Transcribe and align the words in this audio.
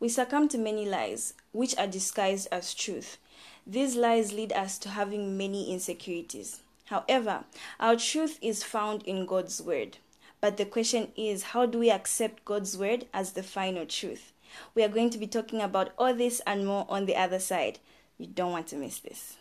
We 0.00 0.08
succumb 0.08 0.48
to 0.48 0.58
many 0.58 0.86
lies, 0.86 1.34
which 1.52 1.76
are 1.76 1.86
disguised 1.86 2.48
as 2.50 2.74
truth. 2.74 3.18
These 3.66 3.96
lies 3.96 4.32
lead 4.32 4.50
us 4.52 4.78
to 4.78 4.88
having 4.88 5.36
many 5.36 5.70
insecurities. 5.70 6.62
However, 6.86 7.44
our 7.78 7.96
truth 7.96 8.38
is 8.40 8.64
found 8.64 9.02
in 9.02 9.26
God's 9.26 9.60
Word. 9.60 9.98
But 10.40 10.56
the 10.56 10.64
question 10.64 11.12
is, 11.16 11.42
how 11.42 11.66
do 11.66 11.78
we 11.78 11.90
accept 11.90 12.46
God's 12.46 12.78
Word 12.78 13.06
as 13.12 13.32
the 13.32 13.42
final 13.42 13.84
truth? 13.84 14.32
We 14.74 14.82
are 14.82 14.88
going 14.88 15.10
to 15.10 15.18
be 15.18 15.26
talking 15.26 15.60
about 15.60 15.92
all 15.98 16.14
this 16.14 16.40
and 16.46 16.66
more 16.66 16.86
on 16.88 17.04
the 17.04 17.16
other 17.16 17.38
side. 17.38 17.78
You 18.16 18.26
don't 18.26 18.52
want 18.52 18.68
to 18.68 18.76
miss 18.76 19.00
this. 19.00 19.36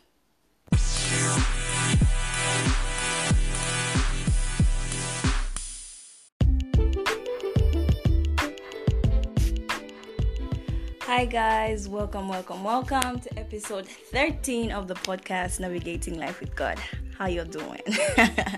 Hi, 11.10 11.26
guys, 11.26 11.90
welcome, 11.90 12.30
welcome, 12.30 12.64
welcome 12.64 13.20
to 13.20 13.40
episode 13.40 13.88
13 13.88 14.72
of 14.72 14.88
the 14.88 14.94
podcast 14.94 15.60
Navigating 15.60 16.20
Life 16.20 16.40
with 16.40 16.56
God. 16.56 16.80
How 17.18 17.26
you 17.26 17.44
doing? 17.46 17.82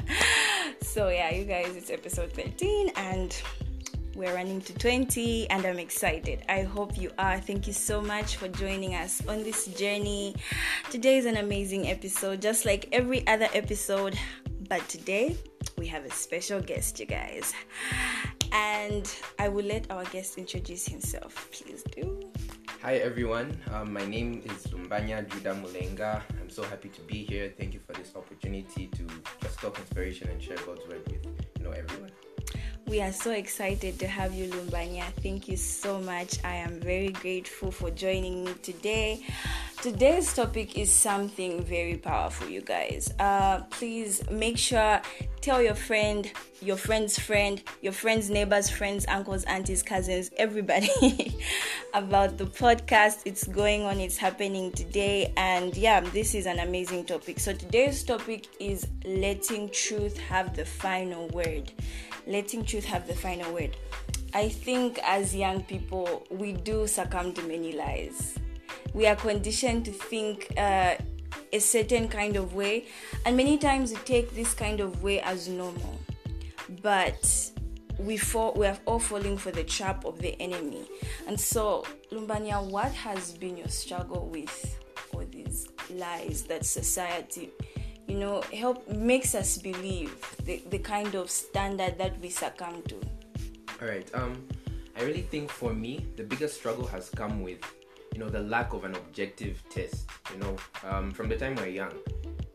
so, 0.81 1.07
yeah, 1.07 1.31
you 1.31 1.45
guys, 1.45 1.77
it's 1.77 1.89
episode 1.89 2.33
13 2.33 2.91
and 2.97 3.41
we're 4.15 4.35
running 4.35 4.59
to 4.63 4.73
20 4.73 5.49
and 5.49 5.65
I'm 5.65 5.79
excited. 5.79 6.43
I 6.49 6.63
hope 6.63 6.97
you 6.97 7.11
are. 7.17 7.39
Thank 7.39 7.67
you 7.67 7.73
so 7.73 8.01
much 8.01 8.35
for 8.35 8.49
joining 8.49 8.95
us 8.95 9.25
on 9.27 9.43
this 9.43 9.67
journey. 9.67 10.35
Today 10.89 11.19
is 11.19 11.25
an 11.25 11.37
amazing 11.37 11.87
episode, 11.87 12.41
just 12.41 12.65
like 12.65 12.89
every 12.91 13.25
other 13.27 13.47
episode, 13.53 14.19
but 14.67 14.85
today 14.89 15.37
we 15.77 15.87
have 15.87 16.03
a 16.03 16.11
special 16.11 16.59
guest, 16.59 16.99
you 16.99 17.05
guys. 17.05 17.53
And 18.51 19.09
I 19.39 19.47
will 19.47 19.65
let 19.65 19.89
our 19.89 20.03
guest 20.05 20.37
introduce 20.37 20.85
himself. 20.85 21.49
Please 21.51 21.83
do. 21.83 22.31
Hi 22.81 22.95
everyone, 22.95 23.55
um, 23.71 23.93
my 23.93 24.03
name 24.07 24.41
is 24.43 24.65
Lumbanya 24.73 25.21
Judah 25.29 25.53
Mulenga. 25.53 26.23
I'm 26.41 26.49
so 26.49 26.63
happy 26.63 26.89
to 26.89 27.01
be 27.01 27.23
here. 27.23 27.53
Thank 27.55 27.75
you 27.75 27.79
for 27.79 27.93
this 27.93 28.15
opportunity 28.15 28.87
to 28.87 29.03
just 29.39 29.59
talk 29.59 29.77
inspiration 29.77 30.29
and 30.29 30.41
share 30.41 30.57
God's 30.65 30.81
word 30.89 31.05
with 31.05 31.23
you 31.59 31.63
know 31.63 31.69
everyone. 31.77 32.09
We 32.91 32.99
are 32.99 33.13
so 33.13 33.31
excited 33.31 33.99
to 33.99 34.07
have 34.07 34.33
you, 34.33 34.49
Lumbanya. 34.49 35.05
Thank 35.23 35.47
you 35.47 35.55
so 35.55 36.01
much. 36.01 36.43
I 36.43 36.55
am 36.55 36.77
very 36.81 37.07
grateful 37.07 37.71
for 37.71 37.89
joining 37.89 38.43
me 38.43 38.53
today. 38.61 39.23
Today's 39.81 40.33
topic 40.33 40.77
is 40.77 40.91
something 40.91 41.63
very 41.63 41.95
powerful, 41.95 42.49
you 42.49 42.59
guys. 42.59 43.13
Uh, 43.17 43.61
please 43.69 44.29
make 44.29 44.57
sure 44.57 45.01
tell 45.39 45.61
your 45.61 45.73
friend, 45.73 46.31
your 46.61 46.75
friend's 46.75 47.17
friend, 47.17 47.63
your 47.81 47.93
friend's 47.93 48.29
neighbors, 48.29 48.69
friends, 48.69 49.05
uncles, 49.07 49.43
aunties, 49.45 49.81
cousins, 49.81 50.29
everybody 50.37 50.89
about 51.93 52.37
the 52.37 52.45
podcast. 52.45 53.21
It's 53.25 53.47
going 53.47 53.83
on, 53.83 53.99
it's 53.99 54.17
happening 54.17 54.71
today, 54.71 55.33
and 55.37 55.75
yeah, 55.75 56.01
this 56.01 56.35
is 56.35 56.45
an 56.45 56.59
amazing 56.59 57.05
topic. 57.05 57.39
So 57.39 57.53
today's 57.53 58.03
topic 58.03 58.47
is 58.59 58.85
letting 59.05 59.69
truth 59.69 60.17
have 60.17 60.55
the 60.55 60.65
final 60.65 61.27
word. 61.29 61.71
Letting 62.27 62.63
truth 62.63 62.80
have 62.85 63.07
the 63.07 63.15
final 63.15 63.53
word. 63.53 63.77
I 64.33 64.49
think 64.49 64.99
as 65.03 65.35
young 65.35 65.63
people, 65.63 66.25
we 66.29 66.53
do 66.53 66.87
succumb 66.87 67.33
to 67.33 67.41
many 67.43 67.73
lies 67.73 68.39
we 68.93 69.07
are 69.07 69.15
conditioned 69.15 69.85
to 69.85 69.91
think 69.91 70.53
uh, 70.57 70.95
a 71.53 71.59
certain 71.59 72.07
kind 72.07 72.35
of 72.35 72.53
way, 72.53 72.85
and 73.25 73.37
many 73.37 73.57
times 73.57 73.91
we 73.91 73.97
take 73.99 74.33
this 74.35 74.53
kind 74.53 74.79
of 74.79 75.03
way 75.03 75.21
as 75.21 75.47
normal. 75.47 75.99
But 76.81 77.51
we 77.97 78.17
fall, 78.17 78.53
we 78.53 78.67
are 78.67 78.77
all 78.85 78.99
falling 78.99 79.37
for 79.37 79.51
the 79.51 79.63
trap 79.63 80.05
of 80.05 80.19
the 80.19 80.39
enemy. 80.41 80.85
And 81.27 81.39
so, 81.39 81.85
Lumbanya, 82.11 82.63
what 82.69 82.91
has 82.93 83.33
been 83.33 83.57
your 83.57 83.67
struggle 83.67 84.27
with 84.27 84.79
all 85.13 85.25
these 85.29 85.67
lies 85.89 86.43
that 86.43 86.65
society, 86.65 87.51
you 88.07 88.17
know, 88.17 88.41
help 88.53 88.87
makes 88.89 89.35
us 89.35 89.57
believe 89.57 90.13
the, 90.43 90.61
the 90.69 90.79
kind 90.79 91.15
of 91.15 91.29
standard 91.29 91.97
that 91.97 92.19
we 92.19 92.29
succumb 92.29 92.81
to? 92.83 92.95
All 93.81 93.87
right. 93.87 94.09
Um, 94.13 94.47
I 94.97 95.03
really 95.03 95.23
think 95.23 95.49
for 95.49 95.73
me, 95.73 96.05
the 96.15 96.23
biggest 96.23 96.57
struggle 96.57 96.85
has 96.87 97.09
come 97.09 97.41
with 97.41 97.63
you 98.13 98.19
know 98.19 98.29
the 98.29 98.41
lack 98.41 98.73
of 98.73 98.83
an 98.83 98.93
objective 98.95 99.63
test 99.69 100.09
you 100.33 100.39
know 100.39 100.55
um, 100.83 101.11
from 101.11 101.29
the 101.29 101.37
time 101.37 101.55
we're 101.55 101.67
young 101.67 101.93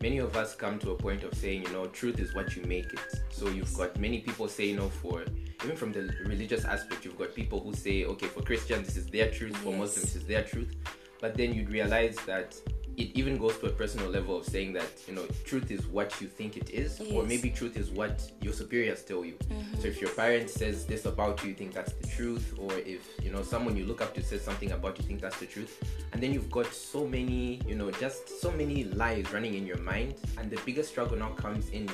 many 0.03 0.19
of 0.19 0.37
us 0.37 0.55
come 0.55 0.79
to 0.79 0.91
a 0.91 0.95
point 0.95 1.23
of 1.23 1.33
saying 1.35 1.63
you 1.63 1.73
know 1.73 1.87
truth 1.87 2.21
is 2.21 2.35
what 2.35 2.55
you 2.55 2.63
make 2.65 2.93
it 2.93 3.23
so 3.31 3.49
you've 3.49 3.73
got 3.75 3.99
many 3.99 4.21
people 4.21 4.49
say 4.49 4.67
you 4.67 4.77
know 4.77 4.89
for 4.89 5.25
even 5.65 5.77
from 5.77 5.93
the 5.93 6.15
religious 6.27 6.65
aspect 6.65 7.05
you've 7.05 7.19
got 7.19 7.35
people 7.35 7.59
who 7.61 7.73
say 7.73 8.05
okay 8.05 8.27
for 8.27 8.43
christians 8.43 8.87
this 8.87 8.97
is 8.99 9.07
their 9.07 9.31
truth 9.31 9.53
yes. 9.53 9.63
for 9.63 9.73
muslims 9.73 10.13
this 10.13 10.17
is 10.17 10.27
their 10.27 10.43
truth 10.43 10.77
but 11.21 11.35
then 11.35 11.55
you'd 11.55 11.71
realize 11.71 12.17
that 12.27 12.55
it 12.97 13.11
even 13.15 13.37
goes 13.37 13.59
to 13.59 13.67
a 13.67 13.71
personal 13.71 14.09
level 14.09 14.37
of 14.39 14.45
saying 14.45 14.73
that 14.73 14.91
you 15.07 15.15
know 15.15 15.27
truth 15.45 15.71
is 15.71 15.87
what 15.87 16.21
you 16.21 16.27
think 16.27 16.57
it 16.57 16.71
is 16.71 17.01
yes. 17.01 17.13
or 17.13 17.23
maybe 17.25 17.51
truth 17.51 17.77
is 17.77 17.91
what 17.91 18.31
your 18.41 18.53
superiors 18.53 19.03
tell 19.03 19.25
you 19.25 19.35
mm-hmm. 19.35 19.81
so 19.81 19.89
if 19.89 20.01
your 20.01 20.11
parent 20.11 20.49
says 20.51 20.87
this 20.87 21.07
about 21.07 21.43
you 21.43 21.47
you 21.47 21.55
think 21.55 21.73
that's 21.73 21.93
the 21.95 22.07
truth 22.09 22.55
or 22.59 22.73
if 22.79 23.09
you 23.23 23.31
know 23.31 23.43
someone 23.43 23.77
you 23.77 23.85
look 23.85 24.01
up 24.01 24.15
to 24.15 24.23
says 24.23 24.43
something 24.43 24.73
about 24.73 24.99
you 24.99 25.05
think 25.05 25.21
that's 25.21 25.39
the 25.39 25.47
truth 25.47 25.83
and 26.13 26.23
then 26.23 26.33
you've 26.33 26.51
got 26.51 26.67
so 26.73 27.07
many 27.07 27.61
you 27.67 27.75
know 27.75 27.91
just 27.93 28.41
so 28.41 28.51
many 28.51 28.85
lies 28.85 29.33
running 29.33 29.55
in 29.55 29.67
your 29.67 29.79
mind 29.79 30.15
and 30.39 30.51
the 30.51 30.61
biggest 30.65 30.91
struggle 30.91 31.17
now 31.17 31.31
comes 31.31 31.69
in 31.71 31.89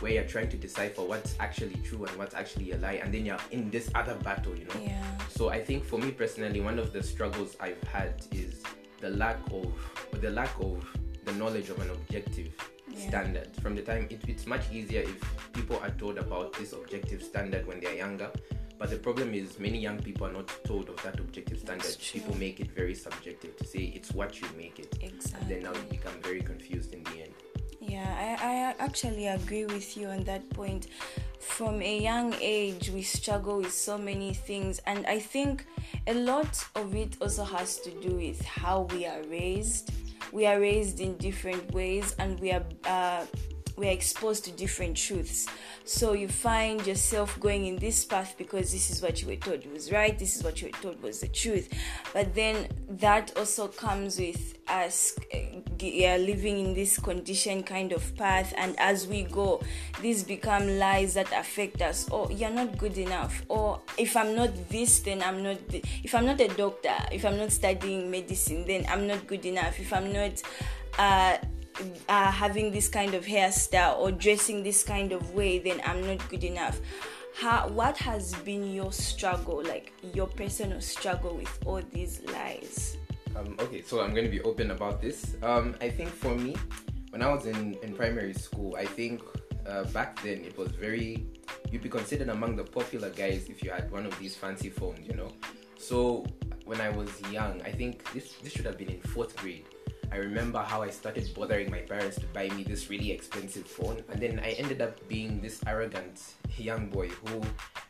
where 0.00 0.12
you're 0.12 0.24
trying 0.24 0.48
to 0.48 0.56
decipher 0.56 1.02
what's 1.02 1.36
actually 1.38 1.76
true 1.84 2.04
and 2.04 2.16
what's 2.16 2.34
actually 2.34 2.72
a 2.72 2.76
lie 2.78 3.00
and 3.02 3.12
then 3.12 3.26
you're 3.26 3.38
in 3.50 3.70
this 3.70 3.90
other 3.94 4.14
battle 4.16 4.56
you 4.56 4.64
know 4.64 4.80
yeah. 4.82 5.02
so 5.28 5.48
i 5.48 5.62
think 5.62 5.84
for 5.84 5.98
me 5.98 6.10
personally 6.10 6.60
one 6.60 6.78
of 6.78 6.92
the 6.92 7.02
struggles 7.02 7.56
i've 7.60 7.82
had 7.84 8.14
is 8.32 8.62
the 9.02 9.10
lack 9.10 9.38
of 9.50 9.66
the 10.20 10.30
lack 10.30 10.54
of 10.60 10.82
the 11.24 11.32
knowledge 11.32 11.68
of 11.70 11.78
an 11.80 11.90
objective 11.90 12.54
yeah. 12.88 13.08
standard. 13.08 13.48
From 13.60 13.74
the 13.74 13.82
time 13.82 14.06
it, 14.10 14.20
it's 14.28 14.46
much 14.46 14.62
easier 14.72 15.02
if 15.02 15.52
people 15.52 15.78
are 15.82 15.90
told 15.90 16.18
about 16.18 16.52
this 16.54 16.72
objective 16.72 17.22
standard 17.22 17.66
when 17.66 17.80
they're 17.80 17.96
younger. 17.96 18.30
But 18.78 18.90
the 18.90 18.96
problem 18.96 19.34
is 19.34 19.58
many 19.58 19.78
young 19.78 20.00
people 20.00 20.26
are 20.26 20.32
not 20.32 20.48
told 20.64 20.88
of 20.88 21.02
that 21.02 21.18
objective 21.18 21.58
standard. 21.58 21.96
people 22.00 22.36
make 22.36 22.60
it 22.60 22.70
very 22.70 22.94
subjective 22.94 23.56
to 23.56 23.66
say 23.66 23.92
it's 23.94 24.12
what 24.12 24.40
you 24.40 24.46
make 24.56 24.78
it. 24.78 24.96
Exactly. 25.00 25.40
and 25.40 25.50
then 25.50 25.72
now 25.72 25.78
you 25.78 25.86
become 25.90 26.14
very 26.22 26.40
confused 26.40 26.92
in 26.92 27.02
the 27.04 27.22
end 27.22 27.34
yeah 27.92 28.36
I, 28.40 28.46
I 28.52 28.84
actually 28.84 29.26
agree 29.26 29.66
with 29.66 29.96
you 29.96 30.08
on 30.08 30.24
that 30.24 30.48
point. 30.50 30.86
From 31.40 31.82
a 31.82 31.98
young 31.98 32.34
age 32.40 32.88
we 32.90 33.02
struggle 33.02 33.58
with 33.58 33.72
so 33.72 33.98
many 33.98 34.32
things 34.32 34.80
and 34.86 35.04
i 35.06 35.18
think 35.18 35.66
a 36.06 36.14
lot 36.14 36.64
of 36.76 36.94
it 36.94 37.16
also 37.20 37.44
has 37.44 37.78
to 37.80 37.90
do 38.00 38.16
with 38.16 38.40
how 38.42 38.88
we 38.92 39.06
are 39.06 39.22
raised. 39.24 39.90
We 40.32 40.46
are 40.46 40.58
raised 40.58 41.00
in 41.00 41.16
different 41.18 41.70
ways 41.72 42.16
and 42.18 42.40
we 42.40 42.52
are 42.52 42.64
uh, 42.84 43.26
we 43.76 43.88
are 43.88 43.92
exposed 43.92 44.44
to 44.44 44.52
different 44.52 44.96
truths. 44.96 45.46
So 45.84 46.12
you 46.12 46.28
find 46.28 46.86
yourself 46.86 47.38
going 47.40 47.66
in 47.66 47.76
this 47.76 48.04
path 48.04 48.34
because 48.38 48.72
this 48.72 48.90
is 48.90 49.02
what 49.02 49.20
you 49.20 49.28
were 49.28 49.36
told 49.36 49.66
was 49.72 49.90
right, 49.90 50.18
this 50.18 50.36
is 50.36 50.44
what 50.44 50.60
you 50.60 50.68
were 50.68 50.78
told 50.80 51.02
was 51.02 51.20
the 51.20 51.28
truth. 51.28 51.68
But 52.12 52.34
then 52.34 52.68
that 52.88 53.36
also 53.36 53.68
comes 53.68 54.18
with 54.18 54.58
us 54.68 55.16
uh, 55.32 56.16
living 56.16 56.58
in 56.58 56.74
this 56.74 56.98
condition 56.98 57.62
kind 57.62 57.92
of 57.92 58.16
path, 58.16 58.54
and 58.56 58.78
as 58.78 59.06
we 59.06 59.24
go, 59.24 59.60
these 60.00 60.22
become 60.22 60.78
lies 60.78 61.14
that 61.14 61.32
affect 61.32 61.82
us. 61.82 62.08
Oh, 62.12 62.30
you're 62.30 62.50
not 62.50 62.78
good 62.78 62.96
enough. 62.98 63.42
Or 63.48 63.80
if 63.98 64.16
I'm 64.16 64.36
not 64.36 64.68
this, 64.68 65.00
then 65.00 65.22
I'm 65.22 65.42
not. 65.42 65.68
Th- 65.68 65.84
if 66.04 66.14
I'm 66.14 66.26
not 66.26 66.40
a 66.40 66.48
doctor, 66.48 66.94
if 67.10 67.24
I'm 67.24 67.36
not 67.36 67.50
studying 67.50 68.10
medicine, 68.10 68.64
then 68.66 68.86
I'm 68.88 69.06
not 69.06 69.26
good 69.26 69.44
enough. 69.44 69.80
If 69.80 69.92
I'm 69.92 70.12
not 70.12 70.42
uh, 70.98 71.38
uh, 72.08 72.30
having 72.30 72.70
this 72.70 72.88
kind 72.88 73.14
of 73.14 73.24
hairstyle 73.24 73.98
or 73.98 74.12
dressing 74.12 74.62
this 74.62 74.82
kind 74.84 75.12
of 75.12 75.34
way, 75.34 75.58
then 75.58 75.80
I'm 75.84 76.06
not 76.06 76.28
good 76.28 76.44
enough. 76.44 76.80
How, 77.34 77.68
what 77.68 77.96
has 77.96 78.34
been 78.44 78.72
your 78.72 78.92
struggle, 78.92 79.62
like 79.64 79.92
your 80.14 80.26
personal 80.26 80.80
struggle 80.80 81.36
with 81.36 81.58
all 81.64 81.80
these 81.92 82.20
lies? 82.26 82.98
Um, 83.34 83.56
okay, 83.58 83.80
so 83.82 84.02
I'm 84.02 84.10
going 84.10 84.24
to 84.24 84.30
be 84.30 84.42
open 84.42 84.70
about 84.70 85.00
this. 85.00 85.36
Um, 85.42 85.74
I 85.80 85.88
think 85.88 86.10
for 86.10 86.34
me, 86.34 86.54
when 87.10 87.22
I 87.22 87.32
was 87.32 87.46
in, 87.46 87.74
in 87.82 87.94
primary 87.94 88.34
school, 88.34 88.76
I 88.78 88.84
think 88.84 89.22
uh, 89.66 89.84
back 89.84 90.22
then 90.22 90.44
it 90.44 90.56
was 90.58 90.68
very, 90.72 91.26
you'd 91.70 91.82
be 91.82 91.88
considered 91.88 92.28
among 92.28 92.56
the 92.56 92.64
popular 92.64 93.08
guys 93.08 93.46
if 93.48 93.62
you 93.62 93.70
had 93.70 93.90
one 93.90 94.04
of 94.04 94.18
these 94.18 94.36
fancy 94.36 94.68
phones, 94.68 95.06
you 95.06 95.14
know. 95.14 95.32
So 95.78 96.26
when 96.64 96.80
I 96.80 96.90
was 96.90 97.08
young, 97.30 97.62
I 97.62 97.72
think 97.72 98.12
this, 98.12 98.34
this 98.42 98.52
should 98.52 98.66
have 98.66 98.76
been 98.76 98.90
in 98.90 99.00
fourth 99.00 99.34
grade. 99.36 99.64
I 100.12 100.16
remember 100.16 100.58
how 100.58 100.82
I 100.82 100.90
started 100.90 101.32
bothering 101.34 101.70
my 101.70 101.78
parents 101.78 102.18
to 102.18 102.26
buy 102.26 102.50
me 102.50 102.64
this 102.64 102.90
really 102.90 103.10
expensive 103.10 103.66
phone, 103.66 104.04
and 104.10 104.20
then 104.20 104.40
I 104.40 104.50
ended 104.50 104.82
up 104.82 105.08
being 105.08 105.40
this 105.40 105.62
arrogant 105.66 106.34
young 106.58 106.90
boy 106.90 107.08
who 107.08 107.40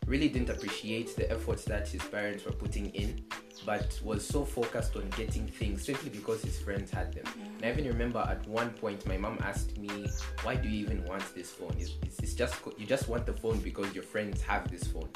really 0.07 0.29
didn't 0.29 0.51
appreciate 0.51 1.17
the 1.17 1.29
efforts 1.33 1.65
that 1.65 1.89
his 1.89 2.01
parents 2.05 2.45
were 2.45 2.53
putting 2.53 2.91
in, 2.91 3.25
but 3.67 4.01
was 4.05 4.25
so 4.25 4.45
focused 4.45 4.95
on 4.95 5.11
getting 5.17 5.49
things 5.49 5.85
simply 5.85 6.11
because 6.11 6.43
his 6.43 6.61
friends 6.61 6.93
had 6.93 7.13
them. 7.13 7.25
And 7.57 7.67
I 7.67 7.73
even 7.73 7.87
remember 7.89 8.21
at 8.21 8.47
one 8.47 8.71
point 8.71 9.05
my 9.05 9.17
mom 9.17 9.39
asked 9.41 9.77
me, 9.77 9.89
"Why 10.45 10.55
do 10.55 10.69
you 10.69 10.79
even 10.79 11.05
want 11.05 11.25
this 11.35 11.51
phone? 11.51 11.75
It's, 11.77 11.95
it's, 12.03 12.21
it's 12.21 12.35
just 12.35 12.55
you 12.79 12.87
just 12.87 13.09
want 13.09 13.27
the 13.27 13.33
phone 13.33 13.59
because 13.59 13.93
your 13.97 14.05
friends 14.05 14.41
have 14.43 14.71
this 14.71 14.85
phone." 14.85 15.09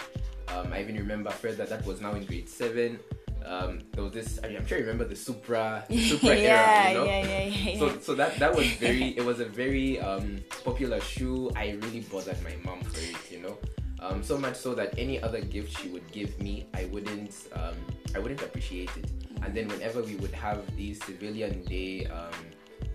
Um, 0.49 0.73
I 0.73 0.81
even 0.81 0.97
remember 0.97 1.31
further 1.31 1.67
that 1.67 1.87
was 1.87 2.01
now 2.01 2.15
in 2.15 2.25
grade 2.25 2.49
seven 2.49 2.99
um, 3.47 3.81
there 3.93 4.05
was 4.05 4.13
this. 4.13 4.39
I 4.43 4.49
am 4.49 4.67
sure 4.67 4.79
you 4.79 4.85
remember 4.85 5.05
the 5.05 5.17
Supra, 5.17 5.85
the 5.89 5.99
Supra 6.09 6.37
yeah, 6.37 6.43
era. 6.43 6.89
You 6.91 6.95
know? 6.99 7.05
yeah, 7.05 7.23
yeah, 7.25 7.45
yeah, 7.45 7.71
yeah. 7.71 7.79
So, 7.79 7.99
so 8.01 8.15
that 8.15 8.39
that 8.39 8.55
was 8.55 8.67
very. 8.85 9.17
It 9.17 9.25
was 9.25 9.41
a 9.41 9.45
very 9.47 10.01
um, 10.01 10.39
popular 10.65 11.01
shoe. 11.01 11.51
I 11.57 11.79
really 11.83 12.01
bothered 12.01 12.43
my 12.43 12.55
mom 12.65 12.83
for 12.83 12.99
it. 13.01 13.31
You 13.31 13.43
know, 13.43 13.59
um, 14.01 14.23
so 14.23 14.37
much 14.37 14.57
so 14.57 14.75
that 14.75 14.95
any 14.99 15.23
other 15.23 15.41
gift 15.41 15.81
she 15.81 15.89
would 15.89 16.11
give 16.13 16.39
me, 16.41 16.67
I 16.75 16.87
wouldn't. 16.87 17.35
Um, 17.55 17.75
I 18.15 18.19
wouldn't 18.19 18.43
appreciate 18.43 18.91
it. 18.97 19.11
And 19.43 19.55
then 19.55 19.69
whenever 19.69 20.03
we 20.03 20.17
would 20.17 20.33
have 20.33 20.65
these 20.77 21.03
civilian 21.05 21.63
day 21.65 22.07
um, 22.07 22.33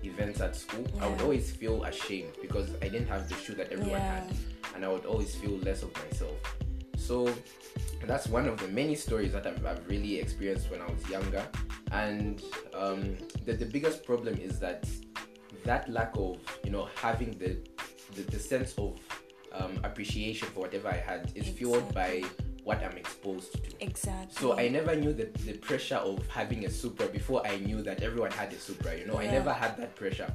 events 0.04 0.42
at 0.42 0.56
school, 0.56 0.86
I 1.00 1.07
would 1.07 1.21
always 1.21 1.51
feel 1.51 1.83
ashamed 1.83 2.33
because 2.42 2.69
I 2.81 2.89
didn't 2.89 3.07
have 3.07 3.30
the 3.30 3.36
shoe 3.36 3.54
that 3.56 3.71
everyone 3.71 4.01
Yeah. 4.01 4.21
had, 4.21 4.33
and 4.75 4.83
I 4.83 4.89
would 4.89 5.06
always 5.06 5.36
feel 5.36 5.57
less 5.59 5.83
of 5.83 5.94
myself. 6.04 6.36
So 6.97 7.33
that's 8.06 8.27
one 8.27 8.47
of 8.47 8.59
the 8.59 8.68
many 8.68 8.95
stories 8.95 9.31
that 9.33 9.47
I've, 9.47 9.65
I've 9.65 9.88
really 9.88 10.19
experienced 10.19 10.69
when 10.69 10.81
I 10.81 10.91
was 10.91 11.07
younger. 11.09 11.45
And 11.91 12.41
um, 12.73 13.18
the, 13.45 13.53
the 13.53 13.65
biggest 13.65 14.03
problem 14.03 14.38
is 14.38 14.59
that 14.59 14.85
that 15.63 15.89
lack 15.89 16.12
of, 16.18 16.38
you 16.63 16.71
know, 16.71 16.89
having 16.95 17.31
the, 17.38 17.57
the, 18.15 18.23
the 18.23 18.39
sense 18.39 18.73
of 18.77 19.00
um, 19.53 19.79
appreciation 19.83 20.47
for 20.50 20.62
whatever 20.62 20.89
I 20.89 20.97
had 20.97 21.31
is 21.35 21.47
fueled 21.47 21.94
by 21.94 22.23
what 22.63 22.83
I'm 22.83 22.97
exposed 22.97 23.53
to. 23.53 23.59
exactly. 23.79 24.35
So 24.39 24.57
I 24.57 24.68
never 24.68 24.95
knew 24.95 25.13
the, 25.13 25.29
the 25.45 25.53
pressure 25.53 25.95
of 25.95 26.25
having 26.27 26.65
a 26.65 26.69
Supra 26.69 27.07
before 27.07 27.45
I 27.45 27.57
knew 27.57 27.81
that 27.81 28.03
everyone 28.03 28.31
had 28.31 28.53
a 28.53 28.59
Supra. 28.59 28.97
You 28.97 29.06
know, 29.06 29.18
I 29.18 29.27
never 29.27 29.51
had 29.51 29.77
that 29.77 29.95
pressure. 29.95 30.31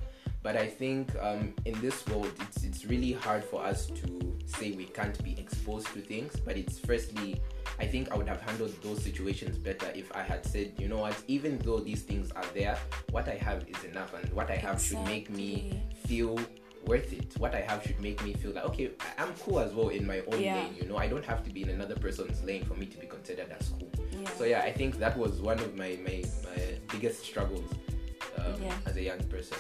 But 0.47 0.55
I 0.55 0.69
think 0.69 1.11
um, 1.21 1.53
in 1.65 1.75
this 1.81 2.07
world, 2.07 2.31
it's, 2.41 2.63
it's 2.63 2.85
really 2.85 3.11
hard 3.11 3.43
for 3.43 3.65
us 3.65 3.87
to 3.87 4.37
say 4.45 4.71
we 4.71 4.85
can't 4.85 5.21
be 5.25 5.35
exposed 5.41 5.89
to 5.95 6.01
things. 6.01 6.37
But 6.39 6.57
it's 6.57 6.79
firstly, 6.79 7.41
I 7.81 7.87
think 7.87 8.13
I 8.13 8.17
would 8.17 8.29
have 8.29 8.41
handled 8.43 8.73
those 8.81 9.03
situations 9.03 9.59
better 9.59 9.91
if 9.93 10.15
I 10.15 10.23
had 10.23 10.47
said, 10.47 10.75
you 10.79 10.87
know 10.87 10.99
what, 10.99 11.17
even 11.27 11.59
though 11.59 11.81
these 11.81 12.03
things 12.03 12.31
are 12.31 12.45
there, 12.55 12.79
what 13.11 13.27
I 13.29 13.35
have 13.35 13.65
is 13.67 13.83
enough, 13.83 14.15
and 14.15 14.33
what 14.35 14.49
I 14.49 14.55
have 14.55 14.81
should 14.81 15.01
make 15.01 15.31
me 15.31 15.83
feel 16.07 16.39
worth 16.87 17.13
it. 17.13 17.35
What 17.39 17.53
I 17.57 17.63
have 17.63 17.83
should 17.83 18.01
make 18.01 18.23
me 18.23 18.33
feel 18.35 18.53
like, 18.53 18.67
okay, 18.67 18.93
I'm 19.19 19.35
cool 19.43 19.59
as 19.59 19.75
well 19.75 19.89
in 19.89 20.07
my 20.07 20.21
own 20.33 20.41
Yeah. 20.41 20.55
lane. 20.63 20.77
You 20.81 20.87
know, 20.87 20.97
I 20.97 21.09
don't 21.09 21.25
have 21.25 21.43
to 21.43 21.51
be 21.51 21.63
in 21.63 21.71
another 21.71 21.97
person's 21.97 22.41
lane 22.45 22.65
for 22.67 22.75
me 22.75 22.87
to 22.87 22.99
be 22.99 23.09
considered 23.09 23.51
as 23.59 23.69
cool. 23.71 23.91
Yeah. 24.13 24.31
So 24.39 24.45
yeah, 24.45 24.61
I 24.61 24.71
think 24.71 25.01
that 25.01 25.19
was 25.19 25.41
one 25.41 25.59
of 25.59 25.75
my 25.77 25.99
my, 26.07 26.23
my 26.45 26.63
biggest 26.93 27.25
struggles 27.25 27.69
um, 28.39 28.63
Yeah. 28.63 28.77
as 28.87 28.97
a 28.97 29.03
young 29.03 29.19
person. 29.25 29.59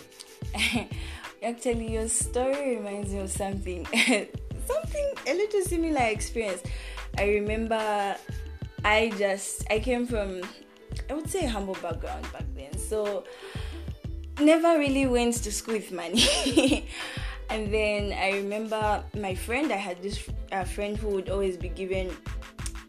Actually, 1.42 1.92
your 1.92 2.08
story 2.08 2.76
reminds 2.76 3.12
me 3.12 3.20
of 3.20 3.30
something, 3.30 3.86
something 4.66 5.12
a 5.26 5.34
little 5.34 5.62
similar 5.62 6.02
experience. 6.02 6.62
I 7.18 7.28
remember, 7.28 8.16
I 8.84 9.12
just 9.18 9.64
I 9.70 9.78
came 9.78 10.06
from, 10.06 10.42
I 11.10 11.14
would 11.14 11.28
say, 11.28 11.44
a 11.44 11.48
humble 11.48 11.74
background 11.74 12.26
back 12.32 12.44
then, 12.54 12.76
so 12.78 13.24
never 14.40 14.78
really 14.78 15.06
went 15.06 15.34
to 15.34 15.52
school 15.52 15.74
with 15.74 15.92
money. 15.92 16.88
and 17.50 17.72
then 17.72 18.12
I 18.12 18.36
remember 18.36 19.04
my 19.16 19.34
friend. 19.34 19.72
I 19.72 19.76
had 19.76 20.02
this 20.02 20.28
uh, 20.52 20.64
friend 20.64 20.96
who 20.96 21.08
would 21.08 21.28
always 21.28 21.56
be 21.56 21.68
given 21.68 22.16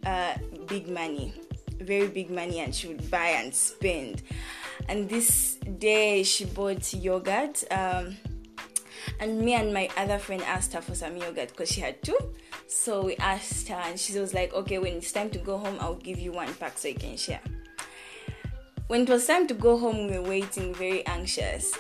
uh, 0.06 0.36
big 0.68 0.88
money, 0.88 1.34
very 1.80 2.08
big 2.08 2.30
money, 2.30 2.60
and 2.60 2.74
she 2.74 2.88
would 2.88 3.10
buy 3.12 3.28
and 3.28 3.54
spend. 3.54 4.24
And 4.88 5.10
this 5.10 5.56
day 5.56 6.24
she 6.24 6.46
bought 6.46 6.94
yogurt. 6.94 7.64
Um, 7.72 8.18
and 9.20 9.40
me 9.40 9.54
and 9.54 9.74
my 9.74 9.90
other 9.98 10.20
friend 10.20 10.42
asked 10.44 10.74
her 10.74 10.82
for 10.82 10.96
some 10.96 11.18
yogurt 11.18 11.50
because 11.50 11.70
she 11.70 11.82
had 11.82 12.02
two. 12.04 12.18
So 12.68 13.04
we 13.04 13.16
asked 13.18 13.68
her, 13.70 13.76
and 13.76 14.00
she 14.00 14.18
was 14.20 14.34
like, 14.34 14.54
"Okay, 14.54 14.78
when 14.78 14.94
it's 14.94 15.12
time 15.12 15.30
to 15.32 15.40
go 15.40 15.58
home, 15.58 15.78
I'll 15.80 15.96
give 15.96 16.20
you 16.20 16.32
one 16.32 16.54
pack 16.56 16.78
so 16.78 16.90
you 16.90 16.96
can 16.96 17.18
share." 17.18 17.42
When 18.88 19.02
it 19.02 19.10
was 19.10 19.26
time 19.26 19.48
to 19.48 19.54
go 19.54 19.78
home, 19.78 20.08
we 20.08 20.18
were 20.18 20.30
waiting, 20.30 20.74
very 20.74 21.06
anxious. 21.06 21.74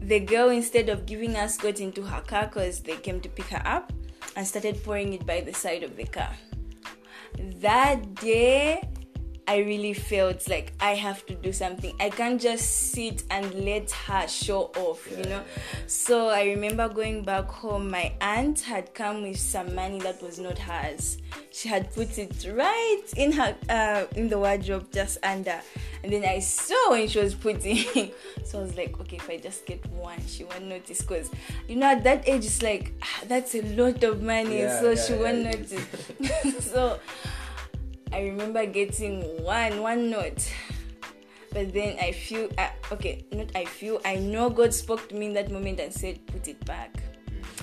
The 0.00 0.18
girl, 0.18 0.50
instead 0.50 0.88
of 0.88 1.06
giving 1.06 1.36
us, 1.36 1.56
got 1.56 1.78
into 1.78 2.02
her 2.02 2.20
car 2.22 2.46
because 2.46 2.80
they 2.80 2.96
came 2.96 3.20
to 3.20 3.28
pick 3.28 3.46
her 3.46 3.62
up 3.64 3.92
and 4.34 4.46
started 4.46 4.82
pouring 4.82 5.12
it 5.12 5.24
by 5.24 5.40
the 5.40 5.52
side 5.52 5.82
of 5.82 5.96
the 5.96 6.06
car. 6.06 6.34
That 7.38 8.14
day, 8.16 8.88
I 9.50 9.56
really 9.56 9.94
felt 9.94 10.48
like 10.48 10.72
I 10.78 10.94
have 10.94 11.26
to 11.26 11.34
do 11.34 11.52
something. 11.52 11.92
I 11.98 12.08
can't 12.10 12.40
just 12.40 12.92
sit 12.92 13.24
and 13.32 13.52
let 13.52 13.90
her 13.90 14.28
show 14.28 14.70
off, 14.76 15.04
you 15.10 15.24
know. 15.24 15.42
So 15.88 16.28
I 16.28 16.44
remember 16.44 16.88
going 16.88 17.24
back 17.24 17.48
home. 17.48 17.90
My 17.90 18.12
aunt 18.20 18.60
had 18.60 18.94
come 18.94 19.22
with 19.22 19.40
some 19.40 19.74
money 19.74 19.98
that 20.02 20.22
was 20.22 20.38
not 20.38 20.56
hers. 20.56 21.18
She 21.50 21.68
had 21.68 21.92
put 21.92 22.16
it 22.16 22.46
right 22.52 23.02
in 23.16 23.32
her 23.32 23.56
uh, 23.68 24.04
in 24.14 24.28
the 24.28 24.38
wardrobe, 24.38 24.86
just 24.92 25.18
under. 25.24 25.60
And 26.04 26.12
then 26.12 26.24
I 26.24 26.38
saw 26.38 26.90
when 26.92 27.08
she 27.08 27.18
was 27.18 27.34
putting. 27.34 28.12
so 28.44 28.60
I 28.60 28.62
was 28.62 28.76
like, 28.76 29.00
okay, 29.00 29.16
if 29.16 29.28
I 29.28 29.36
just 29.38 29.66
get 29.66 29.84
one, 29.86 30.24
she 30.28 30.44
won't 30.44 30.66
notice. 30.66 31.02
Cause 31.02 31.28
you 31.66 31.74
know 31.74 31.88
at 31.88 32.04
that 32.04 32.28
age, 32.28 32.46
it's 32.46 32.62
like 32.62 32.92
ah, 33.02 33.22
that's 33.26 33.56
a 33.56 33.62
lot 33.62 34.04
of 34.04 34.22
money, 34.22 34.60
Yeah, 34.60 34.80
so 34.80 34.90
yeah, 34.90 35.04
she 35.04 35.12
won't 35.14 35.42
notice. 35.42 36.64
so 36.70 37.00
I 38.12 38.22
remember 38.22 38.66
getting 38.66 39.22
one 39.42 39.80
one 39.82 40.10
note, 40.10 40.50
but 41.52 41.72
then 41.72 41.96
I 42.00 42.12
feel 42.12 42.48
okay. 42.90 43.24
Not 43.32 43.54
I 43.54 43.64
feel. 43.64 44.00
I 44.04 44.16
know 44.16 44.50
God 44.50 44.74
spoke 44.74 45.08
to 45.08 45.14
me 45.14 45.26
in 45.26 45.34
that 45.34 45.50
moment 45.50 45.80
and 45.80 45.92
said, 45.92 46.26
"Put 46.26 46.48
it 46.48 46.64
back." 46.64 47.02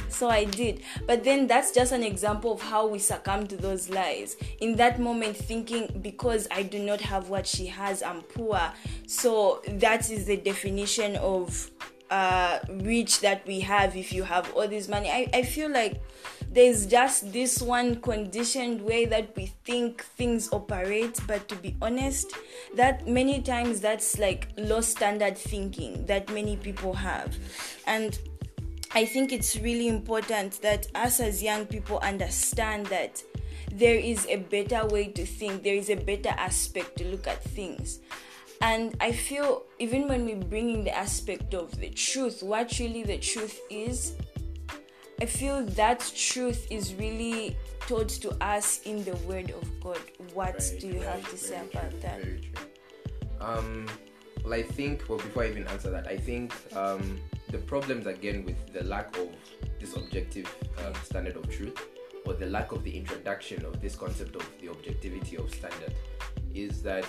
So 0.10 0.30
I 0.30 0.46
did. 0.46 0.82
But 1.06 1.24
then 1.24 1.48
that's 1.48 1.72
just 1.72 1.92
an 1.92 2.04
example 2.04 2.54
of 2.54 2.62
how 2.62 2.88
we 2.88 2.98
succumb 3.00 3.46
to 3.48 3.58
those 3.58 3.90
lies. 3.90 4.38
In 4.60 4.76
that 4.78 5.00
moment, 5.00 5.36
thinking 5.36 6.00
because 6.02 6.48
I 6.50 6.64
do 6.64 6.80
not 6.80 7.02
have 7.02 7.30
what 7.30 7.46
she 7.46 7.68
has, 7.68 8.02
I'm 8.02 8.22
poor. 8.22 8.60
So 9.06 9.62
that 9.68 10.10
is 10.10 10.26
the 10.26 10.38
definition 10.38 11.18
of 11.18 11.70
uh, 12.10 12.60
rich 12.70 13.20
that 13.22 13.46
we 13.46 13.60
have 13.62 13.96
if 13.96 14.14
you 14.14 14.24
have 14.24 14.54
all 14.54 14.68
this 14.68 14.88
money. 14.88 15.10
I, 15.10 15.30
I 15.34 15.44
feel 15.44 15.70
like 15.70 16.02
there's 16.50 16.86
just 16.86 17.34
this 17.34 17.62
one 17.62 18.02
conditioned 18.02 18.82
way 18.82 19.06
that 19.06 19.36
we 19.36 19.48
think 19.66 20.04
things 20.04 20.50
operate, 20.52 21.20
but 21.28 21.48
to 21.50 21.56
be 21.56 21.76
honest, 21.82 22.34
that 22.76 23.08
many 23.08 23.42
times 23.42 23.82
that's 23.82 24.18
like 24.18 24.50
low 24.58 24.82
standard 24.82 25.38
thinking 25.38 26.06
that 26.06 26.32
many 26.32 26.56
people 26.56 26.94
have. 26.94 27.36
And 27.86 28.18
I 28.94 29.06
think 29.06 29.34
it's 29.34 29.58
really 29.58 29.88
important 29.88 30.62
that 30.62 30.88
us 30.96 31.20
as 31.20 31.44
young 31.44 31.66
people 31.66 32.00
understand 32.00 32.86
that 32.88 33.22
there 33.72 33.96
is 33.96 34.26
a 34.28 34.38
better 34.38 34.86
way 34.88 35.08
to 35.08 35.26
think, 35.26 35.64
there 35.64 35.76
is 35.76 35.90
a 35.90 35.96
better 35.96 36.30
aspect 36.30 36.98
to 36.98 37.06
look 37.06 37.28
at 37.28 37.44
things. 37.44 38.00
And 38.62 38.96
I 39.00 39.12
feel 39.12 39.64
even 39.80 40.08
when 40.08 40.26
we 40.26 40.34
bring 40.36 40.70
in 40.72 40.84
the 40.84 40.96
aspect 40.96 41.54
of 41.54 41.78
the 41.80 41.90
truth, 41.90 42.42
what 42.42 42.78
really 42.80 43.04
the 43.04 43.18
truth 43.18 43.60
is, 43.70 44.14
I 45.22 45.26
feel 45.26 45.66
that 45.66 46.00
truth 46.16 46.68
is 46.72 46.94
really 46.96 47.58
taught 47.82 48.10
to 48.10 48.32
us 48.44 48.82
in 48.86 49.04
the 49.04 49.16
Word 49.18 49.52
of 49.52 49.80
God. 49.82 50.00
What 50.34 50.56
Right, 50.56 50.78
do 50.80 50.88
you 50.88 51.00
have 51.02 51.30
to 51.30 51.38
say 51.38 51.56
very 51.56 51.68
about 51.70 52.02
that? 52.02 52.22
Very 52.22 52.42
true. 52.42 52.66
Um, 53.40 53.88
well, 54.44 54.54
I 54.54 54.64
think. 54.64 55.04
Well, 55.08 55.18
before 55.18 55.44
I 55.44 55.50
even 55.50 55.68
answer 55.68 55.90
that, 55.92 56.08
I 56.08 56.18
think 56.18 56.54
um, 56.76 57.20
the 57.50 57.58
problems 57.58 58.08
again 58.08 58.46
with 58.46 58.74
the 58.74 58.84
lack 58.84 59.16
of 59.18 59.30
this 59.80 59.96
objective 59.96 60.54
um, 60.86 60.94
standard 61.04 61.36
of 61.36 61.50
truth, 61.50 61.80
or 62.26 62.34
the 62.34 62.48
lack 62.48 62.72
of 62.72 62.84
the 62.84 62.96
introduction 62.96 63.66
of 63.66 63.82
this 63.82 63.96
concept 63.96 64.36
of 64.36 64.48
the 64.62 64.70
objectivity 64.70 65.38
of 65.38 65.54
standard, 65.54 65.94
is 66.54 66.82
that 66.84 67.08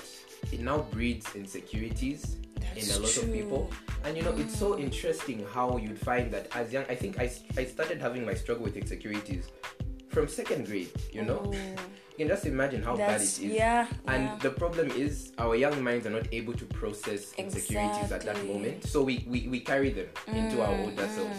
it 0.53 0.61
now 0.61 0.79
breeds 0.91 1.27
insecurities 1.35 2.37
That's 2.61 2.89
in 2.89 2.97
a 2.97 3.05
lot 3.07 3.17
of 3.17 3.33
people. 3.33 3.71
And 4.05 4.17
you 4.17 4.23
know, 4.23 4.33
it's 4.37 4.57
so 4.59 4.79
interesting 4.79 5.45
how 5.53 5.77
you'd 5.77 5.99
find 5.99 6.31
that 6.33 6.49
as 6.57 6.73
young. 6.73 6.85
I 6.89 6.95
think 6.95 7.19
I, 7.21 7.31
I 7.57 7.65
started 7.65 8.01
having 8.01 8.25
my 8.25 8.35
struggle 8.35 8.65
with 8.65 8.77
insecurities 8.77 9.49
from 10.09 10.29
second 10.29 10.67
grade. 10.67 10.91
You 11.13 11.23
know, 11.23 11.43
Oh, 11.45 11.53
you 12.19 12.27
can 12.27 12.29
just 12.29 12.47
imagine 12.47 12.83
how 12.83 12.97
bad 12.97 13.21
it 13.21 13.25
is. 13.25 13.41
yeah. 13.41 13.87
And 14.07 14.25
yeah. 14.25 14.37
the 14.41 14.51
problem 14.51 14.91
is 14.93 15.33
our 15.39 15.55
young 15.57 15.83
minds 15.83 16.07
are 16.07 16.11
not 16.11 16.27
able 16.33 16.55
to 16.55 16.65
process 16.67 17.33
insecurities 17.35 18.11
at 18.13 18.23
that 18.23 18.45
moment. 18.47 18.85
So 18.85 19.03
we, 19.03 19.25
we, 19.29 19.47
we 19.49 19.61
carry 19.61 19.91
them 19.91 20.07
into 20.29 20.63
our 20.63 20.75
older 20.75 21.03
Mm, 21.07 21.15
selves. 21.15 21.39